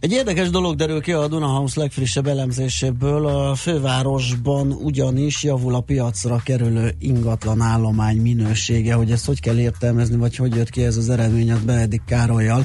Egy 0.00 0.12
érdekes 0.12 0.50
dolog 0.50 0.76
derül 0.76 1.00
ki 1.00 1.12
a 1.12 1.28
Dunahouse 1.28 1.80
legfrissebb 1.80 2.26
elemzéséből. 2.26 3.26
A 3.26 3.54
fővárosban 3.54 4.72
ugyanis 4.72 5.42
javul 5.42 5.74
a 5.74 5.80
piacra 5.80 6.40
kerülő 6.44 6.90
ingatlan 6.98 7.60
állomány 7.60 8.16
minősége. 8.16 8.94
Hogy 8.94 9.10
ezt 9.10 9.26
hogy 9.26 9.40
kell 9.40 9.58
értelmezni, 9.58 10.16
vagy 10.16 10.36
hogy 10.36 10.54
jött 10.54 10.70
ki 10.70 10.84
ez 10.84 10.96
az 10.96 11.10
eredmény, 11.10 11.52
az 11.52 11.64
Benedik 11.64 12.02
Károlyjal. 12.06 12.64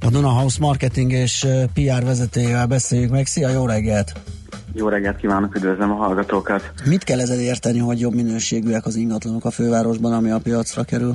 A 0.00 0.10
Dunahouse 0.10 0.58
marketing 0.60 1.12
és 1.12 1.44
eh, 1.44 1.64
PR 1.74 2.04
vezetőjével 2.04 2.66
beszéljük 2.66 3.10
meg. 3.10 3.26
Szia, 3.26 3.48
jó 3.48 3.66
reggelt! 3.66 4.12
Jó 4.72 4.88
reggelt 4.88 5.16
kívánok, 5.16 5.56
üdvözlöm 5.56 5.90
a 5.90 5.94
hallgatókat! 5.94 6.72
Mit 6.84 7.04
kell 7.04 7.20
ezzel 7.20 7.40
érteni, 7.40 7.78
hogy 7.78 8.00
jobb 8.00 8.14
minőségűek 8.14 8.86
az 8.86 8.96
ingatlanok 8.96 9.44
a 9.44 9.50
fővárosban, 9.50 10.12
ami 10.12 10.30
a 10.30 10.38
piacra 10.38 10.82
kerül? 10.82 11.14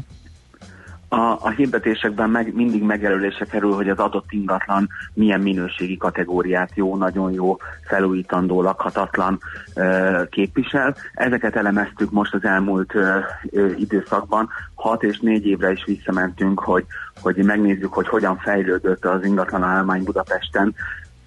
A, 1.13 1.37
a 1.41 1.49
hirdetésekben 1.49 2.29
meg, 2.29 2.53
mindig 2.53 2.83
megjelölése 2.83 3.45
kerül, 3.45 3.73
hogy 3.73 3.89
az 3.89 3.97
adott 3.97 4.25
ingatlan 4.29 4.89
milyen 5.13 5.39
minőségi 5.39 5.97
kategóriát 5.97 6.71
jó, 6.73 6.95
nagyon 6.95 7.31
jó, 7.31 7.57
felújítandó, 7.83 8.61
lakhatatlan 8.61 9.39
ö, 9.75 10.21
képvisel. 10.29 10.95
Ezeket 11.13 11.55
elemeztük 11.55 12.11
most 12.11 12.33
az 12.33 12.43
elmúlt 12.43 12.95
ö, 12.95 13.17
ö, 13.49 13.71
időszakban. 13.71 14.49
Hat 14.75 15.03
és 15.03 15.19
négy 15.19 15.45
évre 15.45 15.71
is 15.71 15.83
visszamentünk, 15.85 16.59
hogy, 16.59 16.85
hogy 17.21 17.35
megnézzük, 17.35 17.93
hogy 17.93 18.07
hogyan 18.07 18.37
fejlődött 18.37 19.05
az 19.05 19.25
ingatlan 19.25 19.63
állomány 19.63 20.03
Budapesten. 20.03 20.75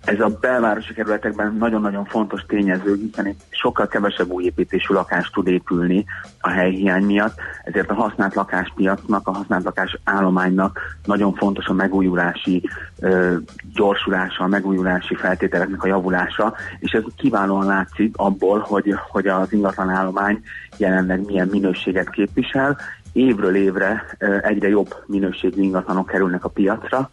Ez 0.04 0.20
a 0.20 0.38
belvárosi 0.40 0.94
kerületekben 0.94 1.56
nagyon-nagyon 1.58 2.04
fontos 2.04 2.42
tényező, 2.46 2.94
hiszen 2.94 3.26
itt 3.26 3.40
sokkal 3.50 3.86
kevesebb 3.86 4.30
új 4.30 4.44
építésű 4.44 4.94
lakás 4.94 5.30
tud 5.30 5.46
épülni 5.46 6.04
a 6.40 6.48
helyhiány 6.48 7.04
miatt, 7.04 7.34
ezért 7.64 7.90
a 7.90 7.94
használt 7.94 8.34
lakáspiacnak, 8.34 9.28
a 9.28 9.32
használt 9.32 9.64
lakás 9.64 9.98
állománynak 10.04 10.80
nagyon 11.04 11.34
fontos 11.34 11.66
a 11.66 11.72
megújulási 11.72 12.68
ö, 13.00 13.36
gyorsulása, 13.74 14.44
a 14.44 14.46
megújulási 14.46 15.14
feltételeknek 15.14 15.82
a 15.82 15.86
javulása, 15.86 16.54
és 16.78 16.92
ez 16.92 17.02
kiválóan 17.16 17.66
látszik 17.66 18.16
abból, 18.16 18.58
hogy, 18.58 18.94
hogy 19.08 19.26
az 19.26 19.52
ingatlan 19.52 19.90
állomány 19.90 20.40
jelenleg 20.76 21.24
milyen 21.24 21.48
minőséget 21.48 22.10
képvisel, 22.10 22.78
évről 23.12 23.56
évre 23.56 24.04
egyre 24.42 24.68
jobb 24.68 24.94
minőségű 25.06 25.62
ingatlanok 25.62 26.06
kerülnek 26.06 26.44
a 26.44 26.48
piacra, 26.48 27.10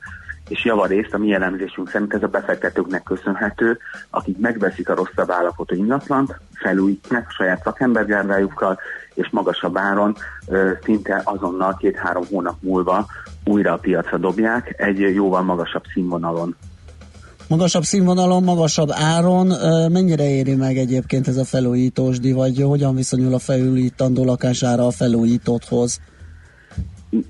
és 0.52 0.65
javarészt 0.65 1.14
a 1.14 1.18
mi 1.18 1.34
elemzésünk 1.34 1.90
szerint 1.90 2.14
ez 2.14 2.23
a 2.23 2.28
befektetőknek 2.28 3.03
köszönhető, 3.03 3.78
akik 4.10 4.38
megveszik 4.38 4.90
a 4.90 4.95
rosszabb 4.95 5.32
állapotú 5.32 5.76
ingatlant, 5.76 6.40
felújítják 6.53 7.30
saját 7.30 7.64
szakembergárdájukkal, 7.64 8.80
és 9.14 9.30
magasabb 9.32 9.78
áron 9.78 10.15
szinte 10.84 11.22
azonnal 11.23 11.78
két-három 11.80 12.23
hónap 12.30 12.56
múlva 12.60 13.06
újra 13.45 13.73
a 13.73 13.78
piacra 13.78 14.18
dobják 14.18 14.73
egy 14.78 14.99
jóval 14.99 15.41
magasabb 15.41 15.84
színvonalon. 15.94 16.56
Magasabb 17.48 17.84
színvonalon, 17.84 18.44
magasabb 18.44 18.90
áron, 18.91 19.48
mennyire 19.91 20.30
éri 20.30 20.56
meg 20.56 20.78
egyébként 20.78 21.28
ez 21.28 21.38
a 21.38 21.45
felújítósdi, 21.45 22.32
vagy 22.32 22.61
hogyan 22.61 22.95
viszonyul 22.95 23.34
a 23.34 23.40
felújítandó 23.40 24.26
lakására 24.26 24.86
a 24.86 24.91
felújítotthoz? 24.91 25.99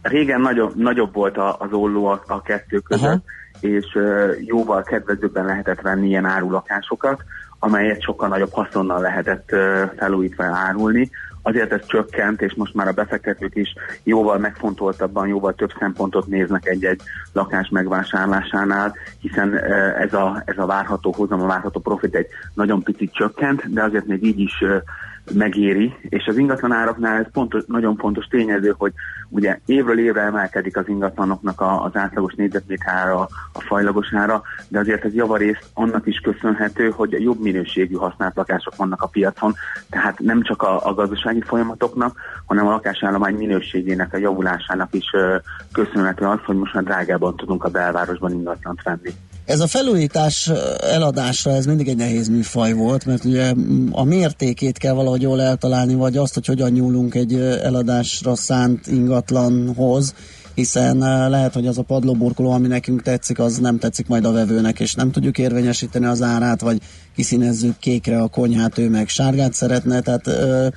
Régen 0.02 0.42
nagyobb, 0.42 0.76
nagyobb 0.76 1.14
volt 1.14 1.38
a, 1.38 1.56
az 1.60 1.72
olló 1.72 2.06
a, 2.06 2.24
a 2.28 2.42
kettő 2.42 2.80
között, 2.80 3.04
Aha. 3.04 3.22
és 3.60 3.86
ö, 3.94 4.32
jóval 4.40 4.84
kedvezőbben 4.84 5.46
lehetett 5.46 5.82
venni 5.82 6.08
ilyen 6.08 6.26
árulakásokat, 6.26 7.24
amelyet 7.60 8.02
sokkal 8.02 8.28
nagyobb 8.28 8.52
haszonnal 8.52 9.02
lehetett 9.02 9.52
ö, 9.52 9.84
felújítva 9.98 10.44
árulni. 10.44 11.10
Azért 11.44 11.72
ez 11.72 11.86
csökkent, 11.86 12.42
és 12.42 12.54
most 12.54 12.74
már 12.74 12.88
a 12.88 12.92
befektetők 12.92 13.56
is 13.56 13.74
jóval 14.04 14.38
megfontoltabban, 14.38 15.28
jóval 15.28 15.54
több 15.54 15.72
szempontot 15.80 16.28
néznek 16.28 16.66
egy-egy 16.66 17.02
lakás 17.34 17.70
megvásárlásánál, 17.70 18.96
hiszen 19.20 19.54
ö, 19.54 19.98
ez 19.98 20.14
a, 20.14 20.42
ez 20.46 20.58
a 20.58 20.66
várható 20.66 21.14
hozam, 21.18 21.42
a 21.42 21.48
várható 21.48 21.80
profit 21.80 22.16
egy 22.16 22.28
nagyon 22.54 22.84
picit 22.84 23.14
csökkent, 23.14 23.74
de 23.74 23.84
azért 23.84 24.06
még 24.06 24.24
így 24.24 24.40
is 24.40 24.62
ö, 24.62 24.78
megéri, 25.34 25.94
és 26.02 26.26
az 26.26 26.38
ingatlan 26.38 26.72
áraknál 26.72 27.18
ez 27.18 27.32
pontos, 27.32 27.64
nagyon 27.68 27.96
fontos 27.96 28.26
tényező, 28.26 28.74
hogy 28.78 28.94
ugye 29.30 29.60
évről 29.66 30.00
évre 30.00 30.22
emelkedik 30.22 30.78
az 30.78 30.88
ingatlanoknak 30.88 31.62
a, 31.62 31.84
az 31.84 31.96
átlagos 31.96 32.34
négyzetméterára, 32.34 33.20
a 33.54 33.62
fajlagos 33.62 34.14
ára, 34.14 34.42
de 34.68 34.80
azért 34.80 35.06
ez 35.06 35.14
javarészt 35.14 35.70
annak 35.74 36.08
is 36.08 36.20
köszönhető, 36.20 36.90
hogy 36.90 37.12
jobb 37.12 37.42
minőségű 37.42 37.96
használt 37.96 38.36
lakások 38.36 38.76
vannak 38.76 39.02
a 39.02 39.08
piacon, 39.08 39.54
tehát 39.90 40.20
nem 40.20 40.42
csak 40.42 40.62
a, 40.62 40.88
a 40.88 40.94
gazdasági 40.94 41.42
folyamatoknak, 41.42 42.18
hanem 42.46 42.68
a 42.68 42.72
lakásállomány 42.72 43.36
minőségének, 43.36 44.14
a 44.14 44.18
javulásának 44.18 44.94
is 44.94 45.10
ö, 45.14 45.36
köszönhető 45.72 46.26
az, 46.26 46.40
hogy 46.46 46.56
most 46.56 46.74
már 46.74 46.84
drágában 46.84 47.36
tudunk 47.36 47.64
a 47.64 47.70
belvárosban 47.70 48.32
ingatlant 48.32 48.84
venni. 48.84 49.12
Ez 49.52 49.60
a 49.60 49.68
felújítás 49.68 50.52
eladásra, 50.80 51.52
ez 51.52 51.66
mindig 51.66 51.88
egy 51.88 51.96
nehéz 51.96 52.28
műfaj 52.28 52.74
volt, 52.74 53.06
mert 53.06 53.26
ugye 53.26 53.54
a 53.92 54.04
mértékét 54.04 54.78
kell 54.78 54.94
valahogy 54.94 55.22
jól 55.22 55.42
eltalálni, 55.42 55.94
vagy 55.94 56.18
azt, 56.18 56.34
hogy 56.34 56.46
hogyan 56.46 56.72
nyúlunk 56.72 57.16
egy 57.16 57.34
eladásra 57.64 58.36
szánt 58.36 58.88
ingatlanhoz, 58.88 60.14
hiszen 60.56 60.98
lehet, 61.30 61.54
hogy 61.54 61.68
az 61.68 61.78
a 61.78 61.82
padlóburkoló, 61.82 62.52
ami 62.52 62.68
nekünk 62.68 63.02
tetszik, 63.02 63.40
az 63.40 63.58
nem 63.58 63.78
tetszik 63.78 64.08
majd 64.08 64.26
a 64.26 64.32
vevőnek, 64.32 64.80
és 64.80 64.94
nem 64.94 65.12
tudjuk 65.12 65.38
érvényesíteni 65.38 66.06
az 66.06 66.22
árát, 66.22 66.62
vagy 66.62 66.82
kiszínezzük 67.16 67.78
kékre 67.80 68.22
a 68.22 68.28
konyhát, 68.28 68.78
ő 68.78 68.90
meg 68.90 69.08
sárgát 69.08 69.54
szeretne, 69.54 70.02
tehát 70.02 70.28
ö, 70.28 70.68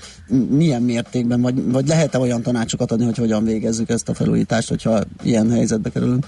milyen 0.49 0.83
mértékben, 0.83 1.41
vagy, 1.41 1.71
vagy 1.73 1.89
lehet-e 1.89 2.19
olyan 2.19 2.43
tanácsokat 2.43 2.93
adni, 2.93 3.05
hogy 3.05 3.17
hogyan 3.19 3.45
végezzük 3.45 3.89
ezt 3.89 4.09
a 4.09 4.15
felújítást, 4.15 4.69
hogyha 4.69 5.01
ilyen 5.23 5.51
helyzetbe 5.51 5.91
kerülünk? 5.91 6.27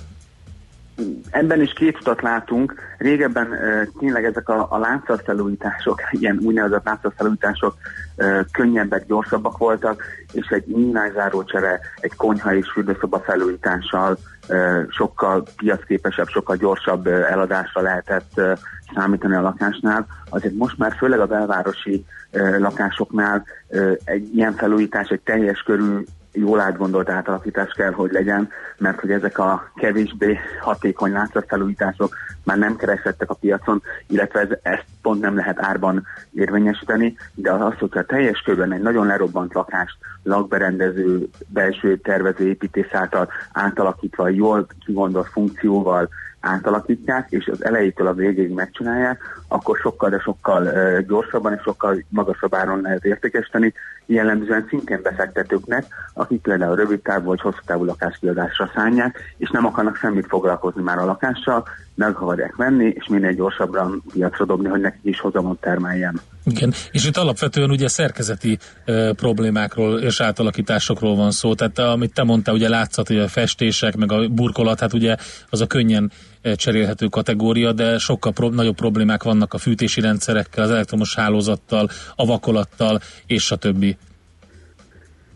Ebben 1.30 1.60
is 1.60 1.72
két 1.72 1.98
utat 2.00 2.22
látunk. 2.22 2.74
Régebben 2.98 3.46
uh, 3.46 3.82
tényleg 3.98 4.24
ezek 4.24 4.48
a, 4.48 4.66
a 4.70 4.78
láncszatfelújítások, 4.78 6.00
ilyen 6.10 6.38
úgynevezett 6.42 6.84
láncszatfelújítások 6.84 7.76
uh, 8.16 8.40
könnyebbek, 8.52 9.06
gyorsabbak 9.06 9.58
voltak, 9.58 10.02
és 10.32 10.46
egy 10.46 10.64
nyílányzáró 10.66 11.44
csere, 11.44 11.80
egy 12.00 12.14
konyha 12.14 12.54
és 12.54 12.70
fürdőszoba 12.70 13.18
felújítással 13.18 14.18
uh, 14.48 14.82
sokkal 14.88 15.42
piacképesebb, 15.56 16.28
sokkal 16.28 16.56
gyorsabb 16.56 17.06
eladásra 17.06 17.80
lehetett 17.82 18.30
uh, 18.36 18.52
számítani 18.94 19.34
a 19.34 19.40
lakásnál. 19.40 20.06
Azért 20.28 20.54
most 20.54 20.78
már 20.78 20.94
főleg 20.96 21.20
a 21.20 21.26
belvárosi 21.26 22.04
uh, 22.32 22.58
lakásoknál 22.58 23.44
uh, 23.68 23.92
egy 24.04 24.34
ilyen 24.34 24.52
felújítás, 24.52 25.08
egy 25.08 25.20
teljes 25.20 25.62
körű 25.62 26.04
jól 26.38 26.60
átgondolt 26.60 27.10
átalakítás 27.10 27.72
kell, 27.72 27.92
hogy 27.92 28.12
legyen, 28.12 28.48
mert 28.78 29.00
hogy 29.00 29.10
ezek 29.10 29.38
a 29.38 29.70
kevésbé 29.74 30.38
hatékony 30.60 31.12
látszatfelújítások 31.12 32.14
már 32.44 32.58
nem 32.58 32.76
keresettek 32.76 33.30
a 33.30 33.34
piacon, 33.34 33.82
illetve 34.06 34.40
ez, 34.40 34.48
ezt 34.62 34.84
pont 35.02 35.20
nem 35.20 35.36
lehet 35.36 35.64
árban 35.64 36.06
érvényesíteni, 36.34 37.16
de 37.34 37.52
az, 37.52 37.74
hogy 37.78 37.90
a 37.92 38.04
teljes 38.04 38.40
körben 38.40 38.72
egy 38.72 38.82
nagyon 38.82 39.06
lerobbant 39.06 39.54
lakást 39.54 39.96
lakberendező, 40.22 41.28
belső 41.46 41.96
tervező 41.96 42.48
építész 42.48 42.92
által 42.92 43.28
átalakítva, 43.52 44.28
jól 44.28 44.66
kigondolt 44.86 45.28
funkcióval 45.28 46.08
átalakítják, 46.46 47.26
és 47.30 47.46
az 47.46 47.64
elejétől 47.64 48.06
a 48.06 48.14
végéig 48.14 48.50
megcsinálják, 48.50 49.22
akkor 49.48 49.76
sokkal, 49.76 50.10
de 50.10 50.18
sokkal 50.18 50.68
gyorsabban 51.06 51.52
és 51.52 51.60
sokkal 51.62 52.04
magasabb 52.08 52.54
áron 52.54 52.80
lehet 52.80 53.04
értékesíteni, 53.04 53.72
jellemzően 54.06 54.66
szintén 54.68 55.00
befektetőknek, 55.02 55.84
akik 56.14 56.40
például 56.42 56.76
rövid 56.76 57.00
távú 57.00 57.24
vagy 57.24 57.40
hosszú 57.40 57.58
távú 57.66 57.84
lakáskiadásra 57.84 58.70
szállják, 58.74 59.34
és 59.36 59.50
nem 59.50 59.66
akarnak 59.66 59.96
semmit 59.96 60.26
foglalkozni 60.26 60.82
már 60.82 60.98
a 60.98 61.04
lakással, 61.04 61.64
meg 61.96 62.08
akarják 62.08 62.56
venni, 62.56 62.92
és 62.94 63.06
minél 63.08 63.32
gyorsabban 63.32 64.02
piacra 64.12 64.44
dobni, 64.44 64.68
hogy 64.68 64.80
nekik 64.80 65.00
is 65.02 65.20
hozamot 65.20 65.60
termeljen. 65.60 66.20
Igen, 66.44 66.72
és 66.90 67.06
itt 67.06 67.16
alapvetően 67.16 67.70
ugye 67.70 67.88
szerkezeti 67.88 68.58
e, 68.84 69.12
problémákról 69.12 69.98
és 69.98 70.20
átalakításokról 70.20 71.16
van 71.16 71.30
szó, 71.30 71.54
tehát 71.54 71.78
amit 71.78 72.14
te 72.14 72.22
mondtál, 72.22 72.54
ugye 72.54 72.68
látszat, 72.68 73.06
hogy 73.06 73.18
a 73.18 73.28
festések, 73.28 73.96
meg 73.96 74.12
a 74.12 74.28
burkolat, 74.28 74.80
hát 74.80 74.92
ugye 74.92 75.16
az 75.50 75.60
a 75.60 75.66
könnyen 75.66 76.10
cserélhető 76.54 77.06
kategória, 77.06 77.72
de 77.72 77.98
sokkal 77.98 78.32
pro- 78.32 78.54
nagyobb 78.54 78.74
problémák 78.74 79.22
vannak 79.22 79.54
a 79.54 79.58
fűtési 79.58 80.00
rendszerekkel, 80.00 80.64
az 80.64 80.70
elektromos 80.70 81.14
hálózattal, 81.14 81.88
a 82.16 82.26
vakolattal 82.26 83.00
és 83.26 83.50
a 83.50 83.56
többi. 83.56 83.96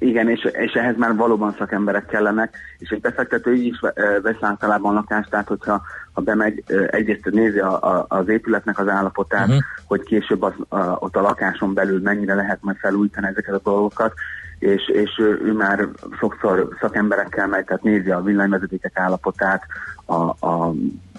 Igen, 0.00 0.28
és, 0.28 0.48
és 0.52 0.72
ehhez 0.72 0.96
már 0.96 1.16
valóban 1.16 1.54
szakemberek 1.58 2.06
kellenek, 2.06 2.56
és 2.78 2.90
egy 2.90 3.00
befektető 3.00 3.54
így 3.54 3.66
is 3.66 3.80
ö, 3.94 4.20
vesz 4.22 4.36
általában 4.40 4.94
lakást, 4.94 5.30
tehát 5.30 5.48
hogyha 5.48 5.82
ha 6.12 6.20
bemegy, 6.20 6.62
ö, 6.66 6.84
egyrészt 6.90 7.30
nézi 7.30 7.58
a, 7.58 7.82
a, 7.82 8.04
az 8.08 8.28
épületnek 8.28 8.78
az 8.78 8.88
állapotát, 8.88 9.46
uh-huh. 9.46 9.62
hogy 9.86 10.02
később 10.02 10.42
az, 10.42 10.52
a, 10.68 10.78
ott 10.78 11.16
a 11.16 11.20
lakáson 11.20 11.74
belül 11.74 12.00
mennyire 12.02 12.34
lehet 12.34 12.58
majd 12.60 12.76
felújítani 12.76 13.26
ezeket 13.26 13.54
a 13.54 13.70
dolgokat, 13.70 14.12
és, 14.58 14.88
és 14.88 15.10
ő, 15.18 15.40
ő 15.44 15.52
már 15.52 15.88
sokszor 16.18 16.68
szakemberekkel 16.80 17.46
megy, 17.46 17.64
tehát 17.64 17.82
nézi 17.82 18.10
a 18.10 18.22
villanyvezetékek 18.22 18.98
állapotát, 18.98 19.62
a, 20.04 20.46
a 20.46 20.72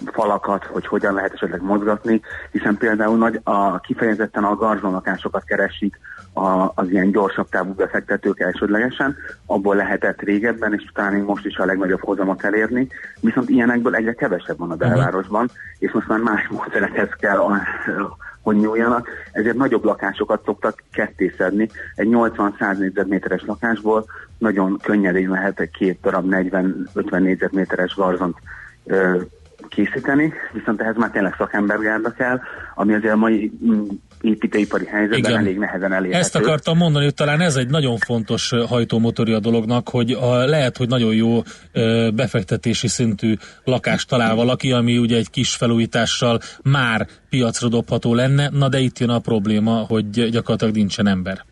falakat, 0.04 0.64
hogy 0.64 0.86
hogyan 0.86 1.14
lehet 1.14 1.32
esetleg 1.32 1.62
mozgatni, 1.62 2.20
hiszen 2.50 2.76
például 2.76 3.16
nagy, 3.16 3.40
a, 3.42 3.80
kifejezetten 3.80 4.44
a 4.44 4.54
garzonlakásokat 4.54 5.44
keresik 5.44 5.98
a, 6.32 6.72
az 6.74 6.90
ilyen 6.90 7.10
gyorsabb 7.10 7.48
távú 7.48 7.72
befektetők 7.72 8.40
elsődlegesen, 8.40 9.16
abból 9.46 9.76
lehetett 9.76 10.20
régebben, 10.20 10.72
és 10.72 10.90
talán 10.94 11.12
még 11.12 11.22
most 11.22 11.46
is 11.46 11.56
a 11.56 11.64
legnagyobb 11.64 12.00
hozamot 12.00 12.44
elérni, 12.44 12.88
viszont 13.20 13.48
ilyenekből 13.48 13.94
egyre 13.94 14.12
kevesebb 14.12 14.58
van 14.58 14.70
a 14.70 14.76
belvárosban, 14.76 15.50
és 15.78 15.92
most 15.92 16.08
már 16.08 16.18
más 16.18 16.48
módszerekhez 16.48 17.08
kell, 17.18 17.38
a- 17.38 17.62
hogy 18.42 18.56
nyúljanak, 18.56 19.08
ezért 19.32 19.56
nagyobb 19.56 19.84
lakásokat 19.84 20.44
szoktak 20.44 20.82
kettészedni. 20.92 21.68
Egy 21.94 22.08
80-100 22.10 22.78
négyzetméteres 22.78 23.44
lakásból 23.46 24.04
nagyon 24.38 24.78
könnyedén 24.82 25.30
lehet 25.30 25.60
egy 25.60 25.70
két 25.70 25.98
darab 26.02 26.34
40-50 26.34 27.18
négyzetméteres 27.18 27.94
garzont 27.94 28.36
ö, 28.84 29.20
készíteni, 29.68 30.32
viszont 30.52 30.80
ehhez 30.80 30.96
már 30.96 31.10
tényleg 31.10 31.34
szakembergárda 31.38 32.12
kell, 32.12 32.40
ami 32.74 32.94
azért 32.94 33.12
a 33.12 33.16
mai 33.16 33.52
mm, 33.64 33.82
építőipari 34.22 34.86
helyzetben 34.86 35.18
Igen. 35.18 35.36
elég 35.36 35.58
nehezen 35.58 35.92
elérhető. 35.92 36.18
Ezt 36.18 36.36
akartam 36.36 36.76
mondani, 36.76 37.04
hogy 37.04 37.14
talán 37.14 37.40
ez 37.40 37.56
egy 37.56 37.70
nagyon 37.70 37.96
fontos 37.96 38.50
hajtómotorja 38.68 39.36
a 39.36 39.40
dolognak, 39.40 39.88
hogy 39.88 40.10
a, 40.10 40.44
lehet, 40.46 40.76
hogy 40.76 40.88
nagyon 40.88 41.14
jó 41.14 41.40
ö, 41.72 42.08
befektetési 42.14 42.88
szintű 42.88 43.34
lakást 43.64 44.08
talál 44.08 44.34
valaki, 44.34 44.72
ami 44.72 44.98
ugye 44.98 45.16
egy 45.16 45.30
kis 45.30 45.54
felújítással 45.54 46.38
már 46.62 47.06
piacra 47.30 47.68
dobható 47.68 48.14
lenne, 48.14 48.48
na 48.52 48.68
de 48.68 48.78
itt 48.78 48.98
jön 48.98 49.10
a 49.10 49.18
probléma, 49.18 49.72
hogy 49.72 50.10
gyakorlatilag 50.10 50.74
nincsen 50.74 51.06
ember. 51.06 51.44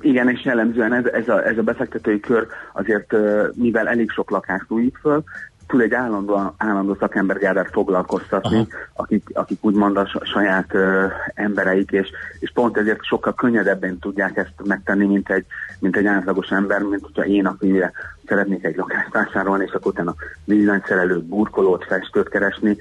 Igen, 0.00 0.28
és 0.28 0.44
jellemzően 0.44 0.92
ez, 0.92 1.04
ez, 1.04 1.28
a, 1.28 1.46
ez 1.46 1.58
a 1.58 1.62
befektetői 1.62 2.20
kör 2.20 2.46
azért, 2.72 3.14
mivel 3.54 3.88
elég 3.88 4.10
sok 4.10 4.30
lakást 4.30 4.64
újít 4.68 4.98
föl, 5.00 5.24
tud 5.66 5.80
egy 5.80 5.94
állandó, 5.94 6.54
állandó 6.56 6.96
szakembergárdát 7.00 7.70
foglalkoztatni, 7.70 8.56
Aha. 8.56 8.66
akik, 8.92 9.30
akik 9.32 9.58
úgymond 9.64 9.96
a 9.96 10.06
sa- 10.06 10.26
saját 10.26 10.74
ö, 10.74 11.06
embereik, 11.34 11.90
és, 11.90 12.08
és 12.38 12.50
pont 12.54 12.76
ezért 12.76 13.04
sokkal 13.04 13.34
könnyedebben 13.34 13.98
tudják 13.98 14.36
ezt 14.36 14.52
megtenni, 14.64 15.06
mint 15.06 15.30
egy, 15.30 15.44
mint 15.78 15.96
egy 15.96 16.06
átlagos 16.06 16.48
ember, 16.48 16.82
mint 16.82 17.02
hogyha 17.02 17.24
én, 17.24 17.46
aki 17.46 17.82
szeretnék 18.26 18.64
egy 18.64 18.76
lakást 18.76 19.12
vásárolni, 19.12 19.64
és 19.64 19.72
akkor 19.72 19.92
utána 19.92 20.14
villanyszerelőt, 20.44 21.24
burkolót, 21.24 21.84
festőt 21.84 22.28
keresni. 22.28 22.76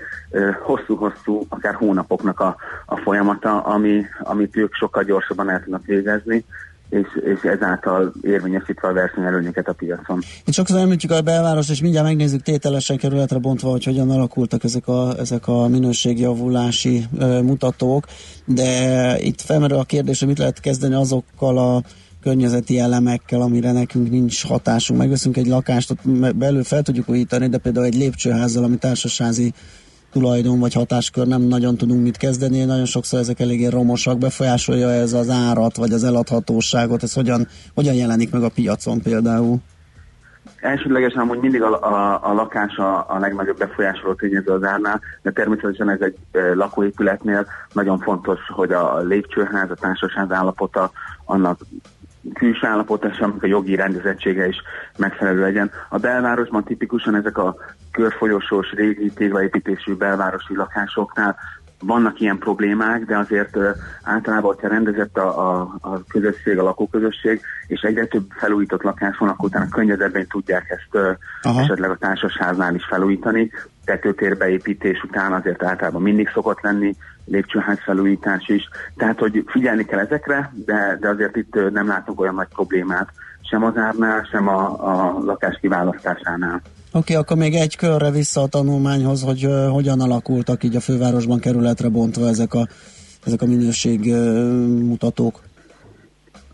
Hosszú-hosszú, 0.61 1.45
akár 1.49 1.73
hónapoknak 1.73 2.39
a, 2.39 2.55
a 2.85 2.97
folyamata, 2.97 3.61
ami, 3.61 4.05
amit 4.19 4.55
ők 4.55 4.73
sokkal 4.73 5.03
gyorsabban 5.03 5.49
el 5.49 5.63
tudnak 5.63 5.85
végezni, 5.85 6.45
és, 6.89 7.07
és 7.33 7.41
ezáltal 7.41 8.13
érvényesítve 8.21 8.87
a 8.87 8.93
versenyelőnyöket 8.93 9.67
a 9.67 9.73
piacon. 9.73 10.19
Itt 10.45 10.53
sokszor 10.53 10.79
említjük 10.79 11.11
a 11.11 11.21
belváros, 11.21 11.69
és 11.69 11.81
mindjárt 11.81 12.07
megnézzük 12.07 12.41
tételesen 12.41 12.97
kerületre 12.97 13.37
bontva, 13.37 13.69
hogy 13.69 13.83
hogyan 13.83 14.09
alakultak 14.09 14.63
ezek 14.63 14.87
a, 14.87 15.13
ezek 15.19 15.47
a 15.47 15.67
minőségjavulási 15.67 17.03
ö, 17.17 17.41
mutatók, 17.41 18.05
de 18.45 19.15
itt 19.19 19.41
felmerül 19.41 19.77
a 19.77 19.83
kérdés, 19.83 20.19
hogy 20.19 20.27
mit 20.27 20.37
lehet 20.37 20.59
kezdeni 20.59 20.93
azokkal 20.93 21.57
a 21.57 21.81
környezeti 22.21 22.79
elemekkel, 22.79 23.41
amire 23.41 23.71
nekünk 23.71 24.09
nincs 24.09 24.45
hatásunk. 24.45 24.99
Megveszünk 24.99 25.37
egy 25.37 25.47
lakást, 25.47 25.91
ott 25.91 26.35
belül 26.35 26.63
fel 26.63 26.81
tudjuk 26.81 27.09
újítani, 27.09 27.47
de 27.47 27.57
például 27.57 27.85
egy 27.85 27.95
lépcsőházzal, 27.95 28.63
ami 28.63 28.77
társasházi 28.77 29.53
tulajdon 30.15 30.59
vagy 30.59 30.73
hatáskör 30.73 31.27
nem 31.27 31.41
nagyon 31.41 31.75
tudunk 31.77 32.01
mit 32.03 32.17
kezdeni, 32.17 32.63
nagyon 32.63 32.85
sokszor 32.85 33.19
ezek 33.19 33.39
eléggé 33.39 33.67
romosak, 33.67 34.17
befolyásolja 34.17 34.89
ez 34.89 35.13
az 35.13 35.29
árat, 35.29 35.75
vagy 35.75 35.91
az 35.91 36.03
eladhatóságot, 36.03 37.03
ez 37.03 37.13
hogyan, 37.13 37.47
hogyan 37.73 37.93
jelenik 37.93 38.31
meg 38.31 38.43
a 38.43 38.49
piacon 38.49 39.01
például? 39.01 39.57
Elsődlegesen 40.59 41.21
amúgy 41.21 41.39
mindig 41.39 41.61
a, 41.61 41.81
a, 41.81 42.19
a 42.23 42.33
lakás 42.33 42.75
a, 42.77 43.05
a 43.09 43.19
legnagyobb 43.19 43.57
befolyásoló 43.57 44.13
tényező 44.13 44.51
az 44.51 44.63
árnál, 44.63 45.01
de 45.21 45.31
természetesen 45.31 45.89
ez 45.89 46.01
egy 46.01 46.15
e, 46.31 46.53
lakóépületnél 46.53 47.45
nagyon 47.73 47.99
fontos, 47.99 48.39
hogy 48.47 48.71
a 48.71 48.97
lépcsőház, 48.99 49.69
a 49.69 49.75
társaság 49.75 50.31
állapota, 50.31 50.91
annak 51.25 51.59
külső 52.33 52.67
állapota, 52.67 53.07
és 53.07 53.19
a 53.19 53.33
jogi 53.41 53.75
rendezettsége 53.75 54.47
is 54.47 54.55
megfelelő 54.97 55.39
legyen. 55.39 55.71
A 55.89 55.97
belvárosban 55.97 56.63
tipikusan 56.63 57.15
ezek 57.15 57.37
a 57.37 57.55
körfolyosós, 57.91 58.71
régi 58.71 59.09
téglaépítésű 59.09 59.93
belvárosi 59.93 60.55
lakásoknál 60.55 61.35
vannak 61.79 62.19
ilyen 62.19 62.37
problémák, 62.37 63.05
de 63.05 63.17
azért 63.17 63.57
általában, 64.03 64.53
hogyha 64.53 64.67
rendezett 64.67 65.17
a, 65.17 65.59
a, 65.59 65.75
a 65.81 66.03
közösség, 66.03 66.57
a 66.57 66.63
lakóközösség, 66.63 67.41
és 67.67 67.81
egyre 67.81 68.05
több 68.05 68.25
felújított 68.29 68.83
lakás 68.83 69.17
van, 69.17 69.29
akkor 69.29 69.45
utána 69.45 69.69
könnyedebben 69.69 70.27
tudják 70.27 70.69
ezt 70.69 71.17
Aha. 71.41 71.61
esetleg 71.61 71.89
a 71.89 71.97
társasháznál 71.97 72.75
is 72.75 72.85
felújítani. 72.85 73.51
Tetőtérbeépítés 73.85 75.03
után 75.03 75.33
azért 75.33 75.63
általában 75.63 76.01
mindig 76.01 76.29
szokott 76.29 76.61
lenni 76.61 76.95
lépcsőház 77.25 77.79
felújítás 77.83 78.47
is. 78.47 78.69
Tehát, 78.97 79.19
hogy 79.19 79.43
figyelni 79.47 79.85
kell 79.85 79.99
ezekre, 79.99 80.51
de, 80.65 80.97
de 80.99 81.09
azért 81.09 81.35
itt 81.35 81.71
nem 81.71 81.87
látunk 81.87 82.19
olyan 82.19 82.35
nagy 82.35 82.47
problémát, 82.47 83.09
sem 83.41 83.63
az 83.63 83.77
árnál, 83.77 84.27
sem 84.31 84.47
a, 84.47 84.87
a 84.89 85.19
lakás 85.23 85.57
kiválasztásánál. 85.61 86.61
Oké, 86.91 87.13
okay, 87.13 87.15
akkor 87.15 87.37
még 87.37 87.53
egy 87.53 87.77
körre 87.77 88.11
vissza 88.11 88.41
a 88.41 88.47
tanulmányhoz, 88.47 89.23
hogy 89.23 89.45
uh, 89.45 89.67
hogyan 89.67 90.01
alakultak 90.01 90.63
így 90.63 90.75
a 90.75 90.79
fővárosban 90.79 91.39
kerületre 91.39 91.89
bontva 91.89 92.27
ezek 92.27 92.53
a, 92.53 92.67
ezek 93.25 93.41
a 93.41 93.45
minőség 93.45 93.99
uh, 93.99 94.17
mutatók. 94.67 95.39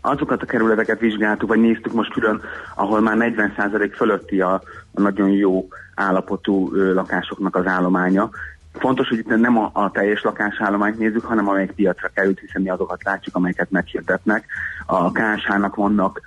azokat 0.00 0.42
a 0.42 0.46
kerületeket 0.46 1.00
vizsgáltuk, 1.00 1.48
vagy 1.48 1.60
néztük 1.60 1.92
most 1.92 2.12
külön, 2.12 2.40
ahol 2.74 3.00
már 3.00 3.16
40% 3.18 3.92
fölötti 3.94 4.40
a, 4.40 4.62
a 4.94 5.00
nagyon 5.00 5.30
jó 5.30 5.68
állapotú 5.94 6.74
ö, 6.74 6.94
lakásoknak 6.94 7.56
az 7.56 7.66
állománya. 7.66 8.30
Fontos, 8.72 9.08
hogy 9.08 9.18
itt 9.18 9.36
nem 9.36 9.58
a, 9.58 9.70
a 9.72 9.90
teljes 9.90 10.22
lakásállományt 10.22 10.98
nézzük, 10.98 11.24
hanem 11.24 11.48
amelyik 11.48 11.72
piacra 11.72 12.08
került, 12.14 12.40
hiszen 12.40 12.62
mi 12.62 12.70
azokat 12.70 13.04
látjuk, 13.04 13.36
amelyeket 13.36 13.70
meghirdetnek. 13.70 14.46
A 14.86 15.12
KSH-nak 15.12 15.74
vannak 15.74 16.20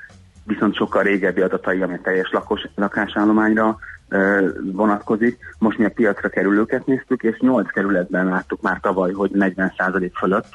viszont 0.46 0.76
sokkal 0.76 1.04
régebbi 1.04 1.42
adatai, 1.42 1.82
ami 1.82 1.94
a 1.94 2.00
teljes 2.04 2.32
lakos, 2.32 2.68
lakásállományra 2.76 3.78
ö, 4.10 4.50
vonatkozik. 4.72 5.38
Most 5.58 5.78
mi 5.78 5.86
a 5.86 5.90
piacra 5.90 6.30
kerülőket 6.30 6.86
néztük, 6.86 7.24
és 7.24 7.38
8 7.40 7.72
kerületben 7.72 8.26
láttuk 8.26 8.62
már 8.62 8.80
tavaly, 8.80 9.12
hogy 9.12 9.32
40% 9.34 10.12
fölött 10.14 10.50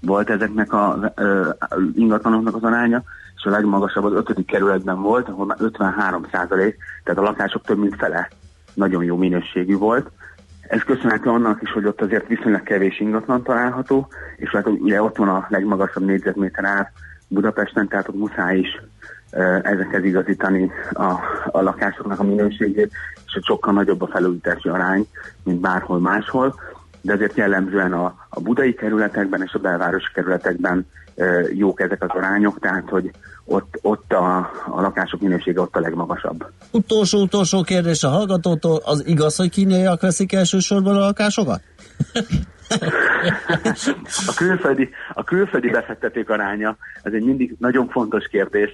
volt 0.00 0.30
ezeknek 0.30 0.72
az 0.72 1.10
ö, 1.14 1.48
ingatlanoknak 1.94 2.56
az 2.56 2.62
aránya, 2.62 3.02
és 3.36 3.44
a 3.44 3.50
legmagasabb 3.50 4.04
az 4.04 4.12
ötödik 4.12 4.46
kerületben 4.46 5.02
volt, 5.02 5.28
ahol 5.28 5.46
már 5.46 5.56
53 5.60 6.26
százalék, 6.32 6.76
tehát 7.04 7.20
a 7.20 7.24
lakások 7.24 7.62
több 7.62 7.78
mint 7.78 7.96
fele 7.96 8.28
nagyon 8.74 9.04
jó 9.04 9.16
minőségű 9.16 9.76
volt. 9.76 10.10
Ez 10.68 10.82
köszönhető 10.82 11.30
annak 11.30 11.62
is, 11.62 11.72
hogy 11.72 11.86
ott 11.86 12.00
azért 12.00 12.26
viszonylag 12.26 12.62
kevés 12.62 13.00
ingatlan 13.00 13.42
található, 13.42 14.08
és 14.36 14.50
hát 14.50 14.66
ugye 14.66 15.02
ott 15.02 15.16
van 15.16 15.28
a 15.28 15.46
legmagasabb 15.48 16.04
négyzetméter 16.04 16.64
ár 16.64 16.92
Budapesten, 17.28 17.88
tehát 17.88 18.08
ott 18.08 18.18
muszáj 18.18 18.58
is 18.58 18.80
ezekhez 19.62 20.04
igazítani 20.04 20.70
a, 20.92 21.12
a 21.50 21.62
lakásoknak 21.62 22.18
a 22.18 22.24
minőségét, 22.24 22.92
és 23.26 23.32
hogy 23.32 23.44
sokkal 23.44 23.72
nagyobb 23.72 24.02
a 24.02 24.06
felújítási 24.06 24.68
arány, 24.68 25.06
mint 25.44 25.60
bárhol 25.60 26.00
máshol. 26.00 26.54
De 27.00 27.12
azért 27.12 27.36
jellemzően 27.36 27.92
a, 27.92 28.14
a 28.28 28.40
budai 28.40 28.74
kerületekben 28.74 29.42
és 29.42 29.52
a 29.52 29.58
belvárosi 29.58 30.12
kerületekben 30.14 30.86
jók 31.54 31.80
ezek 31.80 32.02
az 32.02 32.08
arányok, 32.12 32.58
tehát 32.60 32.88
hogy 32.88 33.10
ott, 33.44 33.78
ott 33.82 34.12
a, 34.12 34.36
a 34.66 34.80
lakások 34.80 35.20
minősége 35.20 35.60
ott 35.60 35.76
a 35.76 35.80
legmagasabb. 35.80 36.46
Utolsó, 36.70 37.22
utolsó 37.22 37.62
kérdés 37.62 38.02
a 38.02 38.08
hallgatótól, 38.08 38.80
az 38.84 39.06
igaz, 39.06 39.36
hogy 39.36 39.50
kínaiak 39.50 40.00
veszik 40.00 40.32
elsősorban 40.32 40.96
a 40.96 40.98
lakásokat? 40.98 41.60
A 44.26 44.34
külföldi, 44.36 44.90
a 45.12 45.24
külföldi 45.24 45.70
befektetők 45.70 46.30
aránya, 46.30 46.76
ez 47.02 47.12
egy 47.12 47.24
mindig 47.24 47.54
nagyon 47.58 47.88
fontos 47.88 48.26
kérdés 48.26 48.70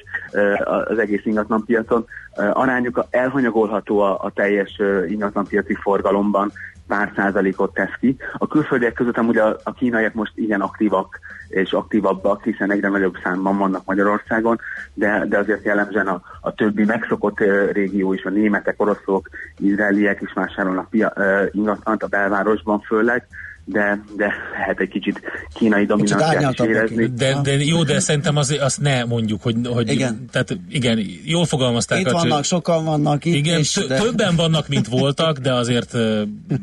az 0.64 0.98
egész 0.98 1.24
ingatlanpiacon. 1.24 2.06
Arányuk 2.52 3.04
elhanyagolható 3.10 4.00
a, 4.00 4.18
a 4.20 4.30
teljes 4.30 4.80
ingatlanpiaci 5.08 5.74
forgalomban, 5.74 6.52
pár 6.86 7.12
százalékot 7.16 7.74
tesz 7.74 7.94
ki. 8.00 8.16
A 8.38 8.46
külföldiek 8.46 8.92
között 8.92 9.18
amúgy 9.18 9.36
a, 9.36 9.56
a 9.62 9.72
kínaiak 9.72 10.14
most 10.14 10.32
igen 10.34 10.60
aktívak 10.60 11.18
és 11.48 11.72
aktívabbak, 11.72 12.42
hiszen 12.44 12.70
egyre 12.72 12.88
nagyobb 12.88 13.14
számban 13.22 13.58
vannak 13.58 13.84
Magyarországon, 13.84 14.58
de, 14.94 15.24
de 15.28 15.38
azért 15.38 15.64
jellemzően 15.64 16.06
a, 16.06 16.22
a 16.40 16.54
többi 16.54 16.84
megszokott 16.84 17.40
uh, 17.40 17.70
régió 17.72 18.12
is, 18.12 18.24
a 18.24 18.30
németek, 18.30 18.80
oroszok, 18.80 19.28
izraeliek 19.58 20.20
is 20.20 20.32
vásárolnak 20.32 20.90
pia, 20.90 21.12
uh, 21.16 21.48
ingatlant 21.50 22.02
a 22.02 22.06
belvárosban 22.06 22.80
főleg, 22.80 23.26
de, 23.65 24.05
de 24.16 24.32
lehet 24.59 24.81
egy 24.81 24.89
kicsit 24.89 25.20
kínai 25.55 25.85
dominanciát 25.85 26.61
érezni. 26.61 27.07
De, 27.07 27.41
de 27.43 27.65
jó, 27.65 27.82
de 27.82 28.01
szerintem 28.01 28.36
az, 28.36 28.57
azt 28.61 28.81
ne 28.81 29.05
mondjuk, 29.05 29.43
hogy, 29.43 29.57
hogy 29.65 29.93
igen. 29.93 30.27
Tehát 30.31 30.59
igen, 30.69 31.07
jól 31.24 31.45
fogalmazták. 31.45 32.01
Itt 32.01 32.11
vannak, 32.11 32.36
hogy, 32.36 32.45
sokan 32.45 32.85
vannak 32.85 33.24
itt. 33.24 33.35
Igen, 33.35 33.59
is, 33.59 33.74
de... 33.89 33.99
többen 33.99 34.36
vannak, 34.36 34.69
mint 34.69 34.89
voltak, 34.89 35.39
de 35.39 35.53
azért 35.53 35.95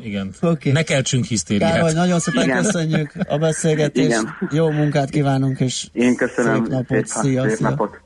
igen, 0.01 0.33
okay. 0.41 0.71
ne 0.71 0.83
keltsünk 0.83 1.25
hisztériát. 1.25 1.71
Károly, 1.71 1.93
nagyon 1.93 2.19
szépen 2.19 2.43
igen. 2.43 2.63
köszönjük 2.63 3.13
a 3.27 3.37
beszélgetést, 3.37 4.23
jó 4.51 4.69
munkát 4.69 5.09
kívánunk, 5.09 5.59
és 5.59 5.87
Én 5.91 6.15
köszönöm. 6.15 6.55
szép 6.55 6.67
napot, 6.67 7.07
szép, 7.07 7.23
szia, 7.23 7.47
szép 7.47 7.57
szia. 7.57 7.69
napot. 7.69 8.01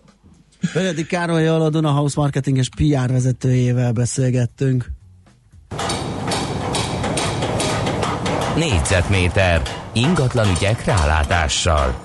Benedi 0.74 1.06
Károlyjal 1.06 1.62
a 1.62 1.70
Duna 1.70 1.92
House 1.92 2.20
Marketing 2.20 2.58
és 2.58 2.70
PR 2.76 3.12
vezetőjével 3.12 3.92
beszélgettünk. 3.92 4.86
Négyzetméter 8.56 9.62
ingatlan 9.94 10.48
ügyek 10.50 10.86
rálátással. 10.86 11.96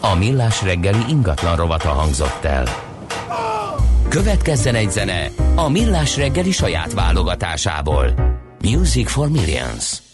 A 0.00 0.14
millás 0.14 0.62
reggeli 0.62 1.04
ingatlan 1.08 1.56
rovata 1.56 1.88
hangzott 1.88 2.44
el. 2.44 2.64
Következzen 4.08 4.74
egy 4.74 4.90
zene 4.90 5.30
a 5.54 5.68
millás 5.68 6.16
reggeli 6.16 6.50
saját 6.50 6.92
válogatásából. 6.92 8.14
Music 8.62 9.10
for 9.10 9.28
Millions. 9.28 10.09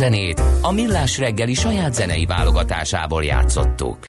zenét 0.00 0.42
a 0.62 0.72
Millás 0.72 1.18
reggeli 1.18 1.54
saját 1.54 1.94
zenei 1.94 2.24
válogatásából 2.24 3.24
játszottuk. 3.24 3.98